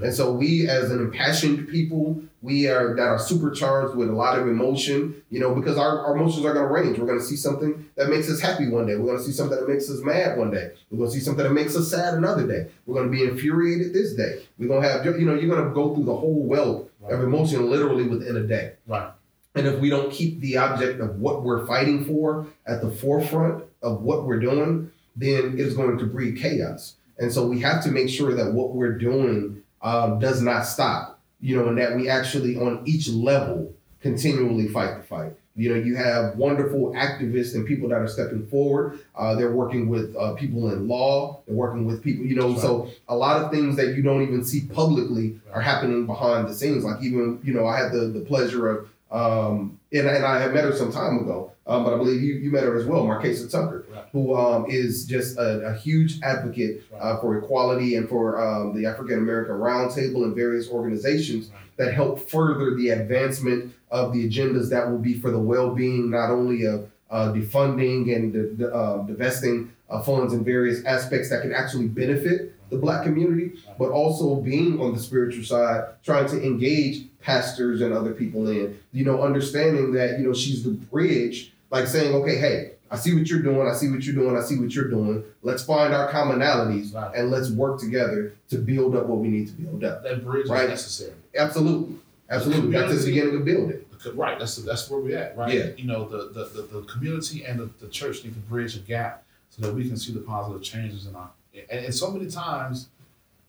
And 0.03 0.13
so 0.13 0.33
we 0.33 0.67
as 0.67 0.91
an 0.91 0.99
impassioned 0.99 1.67
people, 1.67 2.21
we 2.41 2.67
are 2.67 2.95
that 2.95 3.03
are 3.03 3.19
supercharged 3.19 3.95
with 3.95 4.09
a 4.09 4.13
lot 4.13 4.39
of 4.39 4.47
emotion, 4.47 5.21
you 5.29 5.39
know, 5.39 5.53
because 5.53 5.77
our, 5.77 6.05
our 6.05 6.15
emotions 6.15 6.45
are 6.45 6.53
gonna 6.53 6.67
range. 6.67 6.97
We're 6.97 7.07
gonna 7.07 7.21
see 7.21 7.35
something 7.35 7.89
that 7.95 8.09
makes 8.09 8.29
us 8.29 8.39
happy 8.39 8.67
one 8.67 8.87
day. 8.87 8.95
We're 8.95 9.07
gonna 9.07 9.23
see 9.23 9.31
something 9.31 9.59
that 9.59 9.69
makes 9.69 9.89
us 9.89 10.01
mad 10.01 10.37
one 10.37 10.51
day. 10.51 10.71
We're 10.89 10.99
gonna 10.99 11.11
see 11.11 11.19
something 11.19 11.43
that 11.43 11.53
makes 11.53 11.75
us 11.75 11.89
sad 11.89 12.15
another 12.15 12.47
day. 12.47 12.71
We're 12.85 12.95
gonna 12.95 13.11
be 13.11 13.23
infuriated 13.23 13.93
this 13.93 14.13
day. 14.13 14.43
We're 14.57 14.69
gonna 14.69 14.87
have 14.87 15.05
you 15.05 15.25
know, 15.25 15.35
you're 15.35 15.55
gonna 15.55 15.73
go 15.73 15.93
through 15.93 16.05
the 16.05 16.15
whole 16.15 16.43
wealth 16.43 16.89
of 17.03 17.21
emotion 17.21 17.69
literally 17.69 18.03
within 18.03 18.37
a 18.37 18.43
day. 18.43 18.73
Right. 18.87 19.11
And 19.55 19.67
if 19.67 19.79
we 19.79 19.89
don't 19.89 20.11
keep 20.11 20.39
the 20.39 20.57
object 20.57 21.01
of 21.01 21.19
what 21.19 21.43
we're 21.43 21.65
fighting 21.65 22.05
for 22.05 22.47
at 22.65 22.81
the 22.81 22.89
forefront 22.89 23.65
of 23.81 24.01
what 24.01 24.25
we're 24.25 24.39
doing, 24.39 24.91
then 25.15 25.53
it 25.53 25.59
is 25.59 25.75
going 25.75 25.97
to 25.97 26.05
breed 26.05 26.37
chaos. 26.37 26.95
And 27.17 27.31
so 27.31 27.45
we 27.45 27.59
have 27.59 27.83
to 27.83 27.91
make 27.91 28.09
sure 28.09 28.33
that 28.33 28.53
what 28.53 28.73
we're 28.73 28.97
doing 28.97 29.61
um, 29.83 30.19
does 30.19 30.41
not 30.41 30.63
stop, 30.63 31.19
you 31.39 31.55
know, 31.55 31.67
and 31.69 31.77
that 31.77 31.95
we 31.95 32.09
actually 32.09 32.57
on 32.57 32.83
each 32.85 33.09
level 33.09 33.73
continually 34.01 34.67
fight 34.67 34.97
the 34.97 35.03
fight. 35.03 35.33
You 35.55 35.73
know, 35.73 35.75
you 35.75 35.95
have 35.97 36.37
wonderful 36.37 36.93
activists 36.93 37.55
and 37.55 37.67
people 37.67 37.89
that 37.89 37.99
are 37.99 38.07
stepping 38.07 38.47
forward. 38.47 38.99
Uh, 39.15 39.35
they're 39.35 39.51
working 39.51 39.89
with 39.89 40.15
uh, 40.15 40.33
people 40.33 40.71
in 40.71 40.87
law. 40.87 41.41
They're 41.45 41.55
working 41.55 41.85
with 41.85 42.01
people, 42.01 42.25
you 42.25 42.35
know, 42.35 42.51
That's 42.51 42.61
so 42.61 42.89
a 43.09 43.15
lot 43.15 43.43
of 43.43 43.51
things 43.51 43.75
that 43.75 43.95
you 43.95 44.01
don't 44.01 44.21
even 44.21 44.45
see 44.45 44.61
publicly 44.67 45.39
are 45.53 45.61
happening 45.61 46.05
behind 46.05 46.47
the 46.47 46.53
scenes. 46.53 46.85
Like 46.85 47.03
even, 47.03 47.41
you 47.43 47.53
know, 47.53 47.67
I 47.67 47.77
had 47.77 47.91
the, 47.91 48.07
the 48.07 48.21
pleasure 48.21 48.69
of, 48.69 48.89
um, 49.11 49.79
and, 49.91 50.07
and 50.07 50.25
I 50.25 50.39
had 50.39 50.53
met 50.53 50.63
her 50.63 50.71
some 50.75 50.91
time 50.91 51.19
ago, 51.19 51.51
um, 51.67 51.83
but 51.83 51.93
I 51.93 51.97
believe 51.97 52.21
you, 52.21 52.35
you 52.35 52.49
met 52.51 52.63
her 52.63 52.77
as 52.77 52.85
well, 52.85 53.03
Markasa 53.05 53.51
Tucker, 53.51 53.85
Right. 53.93 54.05
who 54.13 54.35
um, 54.35 54.65
is 54.69 55.05
just 55.05 55.37
a, 55.37 55.67
a 55.67 55.73
huge 55.75 56.21
advocate 56.21 56.83
uh, 56.99 57.17
for 57.19 57.37
equality 57.37 57.95
and 57.95 58.07
for 58.07 58.41
um, 58.41 58.73
the 58.75 58.85
African 58.87 59.17
American 59.17 59.55
Roundtable 59.55 60.23
and 60.23 60.35
various 60.35 60.69
organizations 60.69 61.49
Right. 61.49 61.59
that 61.77 61.93
help 61.93 62.19
further 62.29 62.75
the 62.75 62.89
advancement 62.89 63.73
of 63.89 64.13
the 64.13 64.27
agendas 64.29 64.69
that 64.69 64.89
will 64.89 64.99
be 64.99 65.13
for 65.19 65.29
the 65.31 65.39
well-being 65.39 66.09
not 66.09 66.31
only 66.31 66.65
of 66.65 66.89
uh, 67.09 67.33
defunding 67.33 68.15
and 68.15 68.31
the, 68.33 68.55
the, 68.57 68.73
uh, 68.73 69.03
divesting 69.03 69.71
uh, 69.89 70.01
funds 70.01 70.33
in 70.33 70.45
various 70.45 70.85
aspects 70.85 71.29
that 71.29 71.41
can 71.41 71.51
actually 71.53 71.87
benefit 71.87 72.53
the 72.71 72.77
black 72.77 73.03
community, 73.03 73.51
but 73.77 73.91
also 73.91 74.35
being 74.35 74.79
on 74.81 74.93
the 74.93 74.99
spiritual 74.99 75.43
side, 75.43 75.83
trying 76.03 76.27
to 76.29 76.41
engage 76.43 77.03
pastors 77.19 77.81
and 77.81 77.93
other 77.93 78.13
people 78.13 78.49
in, 78.49 78.79
you 78.93 79.05
know, 79.05 79.21
understanding 79.21 79.91
that, 79.91 80.17
you 80.19 80.25
know, 80.25 80.33
she's 80.33 80.63
the 80.63 80.71
bridge, 80.71 81.53
like 81.69 81.85
saying, 81.85 82.15
okay, 82.15 82.37
hey, 82.37 82.71
I 82.89 82.95
see 82.97 83.13
what 83.13 83.27
you're 83.29 83.41
doing, 83.41 83.67
I 83.67 83.73
see 83.73 83.89
what 83.89 84.03
you're 84.03 84.15
doing, 84.15 84.35
I 84.35 84.41
see 84.41 84.57
what 84.57 84.73
you're 84.73 84.89
doing. 84.89 85.23
Let's 85.43 85.63
find 85.63 85.93
our 85.93 86.11
commonalities 86.11 86.93
Right. 86.93 87.15
and 87.15 87.29
let's 87.29 87.49
work 87.51 87.79
together 87.79 88.33
to 88.49 88.57
build 88.57 88.95
up 88.95 89.05
what 89.05 89.19
we 89.19 89.27
need 89.27 89.47
to 89.47 89.53
build 89.53 89.83
up. 89.83 90.03
That 90.03 90.23
bridge 90.25 90.47
Right. 90.49 90.63
is 90.65 90.69
necessary. 90.71 91.13
Absolutely. 91.35 91.95
Absolutely. 92.29 92.71
That's 92.71 92.99
the 92.99 93.05
beginning 93.11 93.35
of 93.35 93.45
building. 93.45 93.81
Right, 94.15 94.39
that's 94.39 94.55
that's 94.55 94.89
where 94.89 94.99
we're 94.99 95.15
at, 95.15 95.37
right? 95.37 95.53
Yeah. 95.53 95.67
You 95.77 95.85
know, 95.85 96.09
the 96.09 96.29
the, 96.33 96.45
the, 96.45 96.79
the 96.79 96.81
community 96.87 97.45
and 97.45 97.59
the, 97.59 97.69
the 97.79 97.87
church 97.87 98.23
need 98.23 98.33
to 98.33 98.39
bridge 98.39 98.75
a 98.75 98.79
gap 98.79 99.23
so 99.51 99.61
that 99.61 99.75
we 99.75 99.87
can 99.87 99.95
see 99.95 100.11
the 100.11 100.21
positive 100.21 100.63
changes 100.63 101.05
in 101.05 101.15
our 101.15 101.29
and, 101.53 101.85
and 101.85 101.93
so 101.95 102.11
many 102.11 102.29
times, 102.29 102.89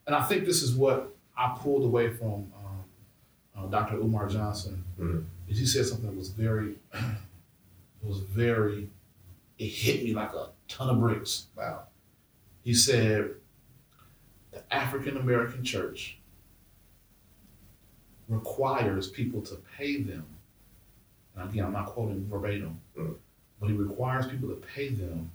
and 0.07 0.15
I 0.17 0.23
think 0.23 0.45
this 0.45 0.63
is 0.63 0.75
what 0.75 1.15
I 1.37 1.57
pulled 1.59 1.85
away 1.85 2.11
from 2.11 2.53
um, 2.57 2.85
uh, 3.57 3.67
Dr. 3.67 3.97
Umar 3.97 4.29
Johnson. 4.29 4.85
Mhm. 4.99 5.25
Is 5.49 5.59
he 5.59 5.67
said 5.67 5.87
something 5.87 6.07
that 6.07 6.17
was 6.17 6.29
very, 6.31 6.75
it 6.95 8.07
was 8.07 8.19
very, 8.21 8.89
it 9.59 9.67
hit 9.69 10.03
me 10.03 10.15
like 10.15 10.33
a 10.33 10.49
ton 10.69 10.89
of 10.89 10.99
bricks. 11.01 11.47
Wow. 11.57 11.85
He 12.65 12.75
said, 12.75 13.31
the 14.53 14.63
African 14.75 15.17
American 15.17 15.63
church 15.65 16.19
requires 18.29 19.09
people 19.09 19.43
to 19.43 19.57
pay 19.77 20.01
them. 20.03 20.25
And 21.37 21.49
again, 21.51 21.65
I'm 21.67 21.73
not 21.73 21.87
quoting 21.87 22.27
verbatim, 22.31 22.81
Mhm. 22.97 23.17
but 23.61 23.69
he 23.71 23.77
requires 23.77 24.27
people 24.27 24.49
to 24.49 24.57
pay 24.57 24.89
them, 24.91 25.31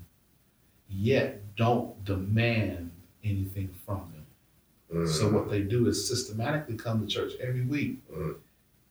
yet 0.90 1.42
don't 1.56 2.04
demand 2.06 2.92
anything 3.24 3.70
from 3.86 4.12
them. 4.14 5.04
Mm. 5.04 5.08
So 5.08 5.30
what 5.30 5.50
they 5.50 5.62
do 5.62 5.88
is 5.88 6.08
systematically 6.08 6.76
come 6.76 7.02
to 7.02 7.08
church 7.08 7.34
every 7.42 7.62
week, 7.66 8.00
Mhm. 8.10 8.36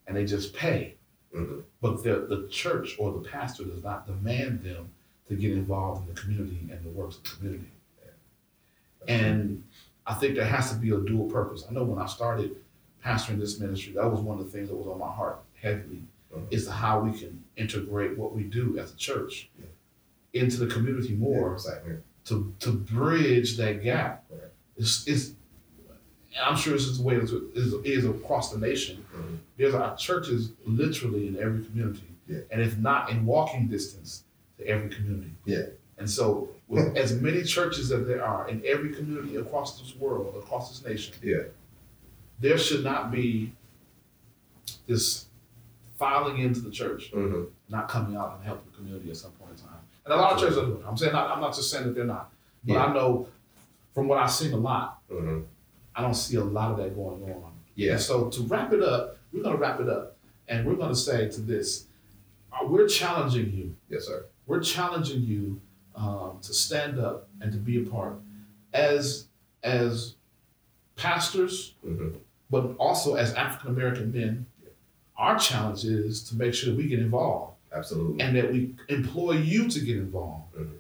and 0.07 0.17
they 0.17 0.25
just 0.27 0.55
pay. 0.55 0.97
Mhm. 1.35 1.63
But 1.81 2.03
the, 2.03 2.27
the 2.29 2.49
church 2.49 2.97
or 2.99 3.13
the 3.13 3.27
pastor 3.29 3.65
does 3.65 3.83
not 3.83 4.07
demand 4.07 4.63
them 4.63 4.91
to 5.29 5.37
get 5.37 5.53
involved 5.53 6.07
in 6.09 6.15
the 6.15 6.21
community 6.21 6.69
and 6.71 6.85
the 6.85 6.91
works 6.91 7.17
of 7.17 7.25
the 7.25 7.31
community. 7.37 7.71
And 9.09 9.63
I 10.07 10.15
think 10.15 10.35
there 10.35 10.45
has 10.47 10.71
to 10.73 10.77
be 10.77 10.91
a 10.91 10.99
dual 11.01 11.29
purpose. 11.31 11.65
I 11.69 11.73
know 11.73 11.85
when 11.85 11.99
I 12.01 12.07
started 12.07 12.57
pastoring 13.05 13.39
this 13.39 13.61
ministry, 13.61 13.93
that 13.95 14.11
was 14.11 14.21
one 14.21 14.39
of 14.39 14.45
the 14.45 14.51
things 14.51 14.69
that 14.69 14.75
was 14.77 14.87
on 14.89 14.99
my 14.99 15.11
heart 15.11 15.39
heavily, 15.55 16.03
Mhm. 16.35 16.47
is 16.51 16.67
how 16.69 17.01
we 17.01 17.17
can 17.17 17.43
integrate 17.57 18.19
what 18.19 18.35
we 18.35 18.43
do 18.45 18.79
as 18.79 18.93
a 18.93 18.97
church 18.97 19.49
Yeah. 19.59 19.67
Into 20.33 20.59
the 20.59 20.67
community 20.67 21.15
more 21.15 21.59
Yeah, 21.65 21.85
here. 21.85 22.03
to 22.27 22.55
to 22.61 22.73
bridge 22.73 23.57
that 23.57 23.83
gap. 23.83 24.25
Right. 24.31 24.41
It's, 24.77 25.07
it's 25.07 25.33
I'm 26.43 26.57
sure 26.57 26.75
this 26.75 26.85
is 26.87 26.99
the 26.99 27.05
way 27.05 27.15
it 27.17 27.23
is, 27.55 27.73
is, 27.85 28.05
across 28.05 28.53
the 28.53 28.59
nation. 28.59 29.05
Mhm. 29.17 29.39
There's 29.57 29.75
our 29.75 29.97
churches 29.97 30.53
literally 30.67 31.29
in 31.29 31.39
every 31.39 31.65
community, 31.65 32.03
Yeah. 32.29 32.41
and 32.51 32.61
if 32.61 32.77
not 32.77 33.11
in 33.11 33.25
walking 33.25 33.69
distance 33.69 34.25
to 34.59 34.67
every 34.67 34.91
community. 34.91 35.33
Yeah. 35.47 35.67
And 35.99 36.09
so, 36.11 36.51
with 36.69 36.95
as 37.05 37.15
many 37.23 37.43
churches 37.43 37.91
as 37.91 38.07
there 38.07 38.23
are 38.23 38.49
in 38.49 38.63
every 38.67 38.93
community 38.93 39.37
across 39.37 39.81
this 39.81 39.97
world, 39.97 40.37
across 40.37 40.69
this 40.69 40.87
nation, 40.87 41.15
Yeah. 41.23 41.45
there 42.39 42.59
should 42.59 42.85
not 42.85 43.11
be 43.11 43.53
this 44.87 45.27
filing 45.99 46.37
into 46.39 46.61
the 46.61 46.71
church, 46.71 47.13
Mhm. 47.13 47.47
not 47.71 47.89
coming 47.89 48.15
out 48.15 48.35
and 48.37 48.45
helping 48.45 48.71
the 48.71 48.77
community 48.77 49.09
at 49.11 49.17
some 49.17 49.33
point 49.33 49.53
in 49.53 49.57
time. 49.65 49.81
And 50.07 50.15
a 50.15 50.17
lot 50.17 50.33
of 50.35 50.41
churches 50.41 50.57
are 50.59 50.67
doing 50.67 50.79
it. 50.81 50.85
I'm 50.87 50.97
saying 50.97 51.13
not, 51.13 51.31
I'm 51.31 51.41
not 51.41 51.55
just 51.55 51.69
saying 51.71 51.85
that 51.87 51.95
they're 51.95 52.05
not, 52.05 52.31
but 52.65 52.75
Yeah. 52.75 52.85
I 52.87 52.93
know 52.95 53.29
from 53.93 54.07
what 54.09 54.19
I've 54.19 54.31
seen 54.31 54.53
a 54.53 54.57
lot, 54.57 55.01
Mhm. 55.11 55.45
I 55.95 56.01
don't 56.03 56.15
see 56.15 56.37
a 56.37 56.45
lot 56.45 56.71
of 56.71 56.77
that 56.79 56.95
going 56.95 57.23
on. 57.35 57.53
Yeah. 57.75 57.93
And 57.93 58.01
so 58.01 58.29
to 58.31 58.43
wrap 58.43 58.73
it 58.73 58.83
up, 58.83 59.19
we're 59.33 59.43
going 59.43 59.57
to 59.57 59.61
wrap 59.61 59.81
it 59.81 59.89
up, 59.89 60.17
and 60.49 60.65
we're 60.67 60.77
going 60.77 60.91
to 60.91 60.97
say 60.97 61.29
to 61.29 61.41
this: 61.41 61.87
uh, 62.53 62.65
we're 62.67 62.87
challenging 62.89 63.53
you. 63.53 63.75
Yes, 63.91 64.05
sir. 64.07 64.27
We're 64.47 64.61
challenging 64.61 65.23
you 65.23 65.61
um, 65.97 66.39
to 66.43 66.53
stand 66.55 66.99
up 66.99 67.27
and 67.41 67.51
to 67.53 67.59
be 67.59 67.83
a 67.83 67.91
part, 67.91 68.21
as 68.73 69.27
as 69.65 70.15
pastors, 70.95 71.75
Mhm. 71.85 72.17
but 72.51 72.77
also 72.79 73.15
as 73.15 73.33
African 73.35 73.71
American 73.71 74.13
men. 74.13 74.47
Our 75.17 75.39
challenge 75.39 75.85
is 75.85 76.23
to 76.29 76.37
make 76.37 76.53
sure 76.55 76.75
we 76.75 76.87
get 76.87 76.99
involved 76.99 77.56
Absolutely. 77.77 78.21
and 78.23 78.37
that 78.37 78.53
we 78.53 78.75
employ 78.89 79.33
you 79.33 79.69
to 79.69 79.81
get 79.81 79.97
involved. 79.99 80.55
Mhm. 80.57 80.71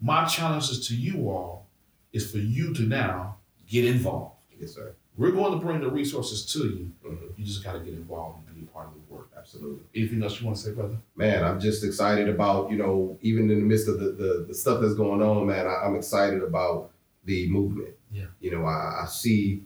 My 0.00 0.24
challenge 0.24 0.70
is 0.70 0.86
to 0.88 0.96
you 0.96 1.28
all 1.30 1.66
is 2.12 2.30
for 2.30 2.38
you 2.38 2.72
to 2.74 2.82
now 2.82 3.36
get 3.68 3.84
involved. 3.84 4.36
Yes, 4.60 4.74
sir. 4.74 4.94
We're 5.16 5.30
going 5.32 5.52
to 5.52 5.64
bring 5.64 5.80
the 5.80 5.88
resources 5.90 6.44
to 6.52 6.60
you. 6.60 6.92
Mhm. 7.06 7.36
You 7.38 7.44
just 7.44 7.62
got 7.64 7.72
to 7.74 7.80
get 7.80 7.94
involved 7.94 8.46
and 8.46 8.56
be 8.56 8.62
a 8.62 8.66
part 8.66 8.88
of 8.88 8.94
the 8.94 9.14
work. 9.14 9.28
Absolutely. 9.36 9.80
Anything 9.94 10.22
else 10.22 10.40
you 10.40 10.46
want 10.46 10.56
to 10.58 10.62
say, 10.64 10.72
brother? 10.72 10.96
man, 11.16 11.44
I'm 11.44 11.60
just 11.60 11.84
excited 11.84 12.28
about, 12.28 12.70
you 12.70 12.76
know, 12.76 13.18
even 13.22 13.50
in 13.50 13.58
the 13.60 13.64
midst 13.64 13.88
of 13.88 13.98
the, 14.00 14.10
the, 14.12 14.44
the 14.48 14.54
stuff 14.54 14.80
that's 14.80 14.94
going 14.94 15.22
on, 15.22 15.46
man, 15.46 15.66
I, 15.66 15.84
I'm 15.84 15.94
excited 15.96 16.42
about 16.42 16.90
the 17.24 17.48
movement. 17.48 17.94
Yeah. 18.12 18.26
You 18.40 18.50
know, 18.52 18.64
I, 18.64 19.02
I 19.02 19.06
see 19.06 19.62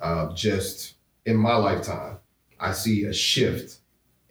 uh, 0.00 0.32
just 0.34 0.94
in 1.24 1.36
my 1.36 1.56
lifetime, 1.56 2.18
I 2.60 2.72
see 2.72 3.04
a 3.04 3.12
shift 3.12 3.78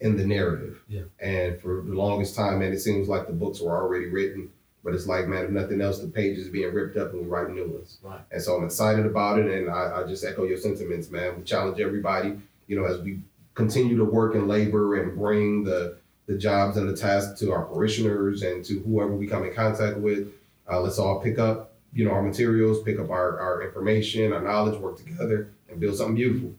in 0.00 0.16
the 0.16 0.26
narrative. 0.26 0.82
Yeah. 0.88 1.02
And 1.20 1.60
for 1.60 1.82
the 1.82 1.94
longest 1.94 2.36
time, 2.36 2.58
man, 2.58 2.72
it 2.72 2.80
seems 2.80 3.08
like 3.08 3.26
the 3.26 3.32
books 3.32 3.60
were 3.60 3.76
already 3.76 4.06
written, 4.06 4.50
but 4.84 4.94
it's 4.94 5.06
like, 5.06 5.26
man, 5.26 5.44
if 5.44 5.50
nothing 5.50 5.80
else, 5.80 6.00
the 6.00 6.08
pages 6.08 6.48
being 6.48 6.72
ripped 6.72 6.96
up 6.96 7.12
and 7.12 7.22
we 7.22 7.28
write 7.28 7.50
new 7.50 7.66
ones. 7.66 7.98
Right. 8.02 8.20
And 8.30 8.42
so 8.42 8.56
I'm 8.56 8.64
excited 8.64 9.06
about 9.06 9.38
it. 9.38 9.46
And 9.46 9.70
I, 9.70 10.02
I 10.02 10.06
just 10.06 10.24
echo 10.24 10.44
your 10.44 10.58
sentiments, 10.58 11.10
man. 11.10 11.36
We 11.36 11.44
challenge 11.44 11.80
everybody, 11.80 12.38
you 12.66 12.78
know, 12.78 12.84
as 12.84 13.00
we 13.00 13.20
continue 13.54 13.96
to 13.96 14.04
work 14.04 14.34
and 14.34 14.46
labor 14.46 15.02
and 15.02 15.16
bring 15.16 15.64
the 15.64 15.96
the 16.26 16.36
jobs 16.36 16.76
and 16.76 16.88
the 16.88 16.96
tasks 16.96 17.38
to 17.38 17.52
our 17.52 17.64
parishioners 17.64 18.42
and 18.42 18.64
to 18.64 18.80
whoever 18.80 19.14
we 19.14 19.26
come 19.26 19.44
in 19.44 19.54
contact 19.54 19.96
with. 19.96 20.28
Uh, 20.68 20.80
let's 20.80 20.98
all 20.98 21.20
pick 21.20 21.38
up, 21.38 21.74
you 21.92 22.04
know, 22.04 22.10
our 22.10 22.22
materials, 22.22 22.82
pick 22.82 22.98
up 22.98 23.10
our, 23.10 23.38
our 23.38 23.62
information, 23.62 24.32
our 24.32 24.42
knowledge, 24.42 24.76
work 24.80 24.96
together, 24.96 25.52
and 25.70 25.78
build 25.78 25.96
something 25.96 26.16
beautiful. 26.16 26.52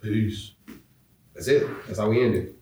Peace. 0.00 0.52
That's 1.38 1.46
it. 1.46 1.68
That's 1.86 2.00
how 2.00 2.08
we 2.08 2.24
end 2.24 2.34
it. 2.34 2.57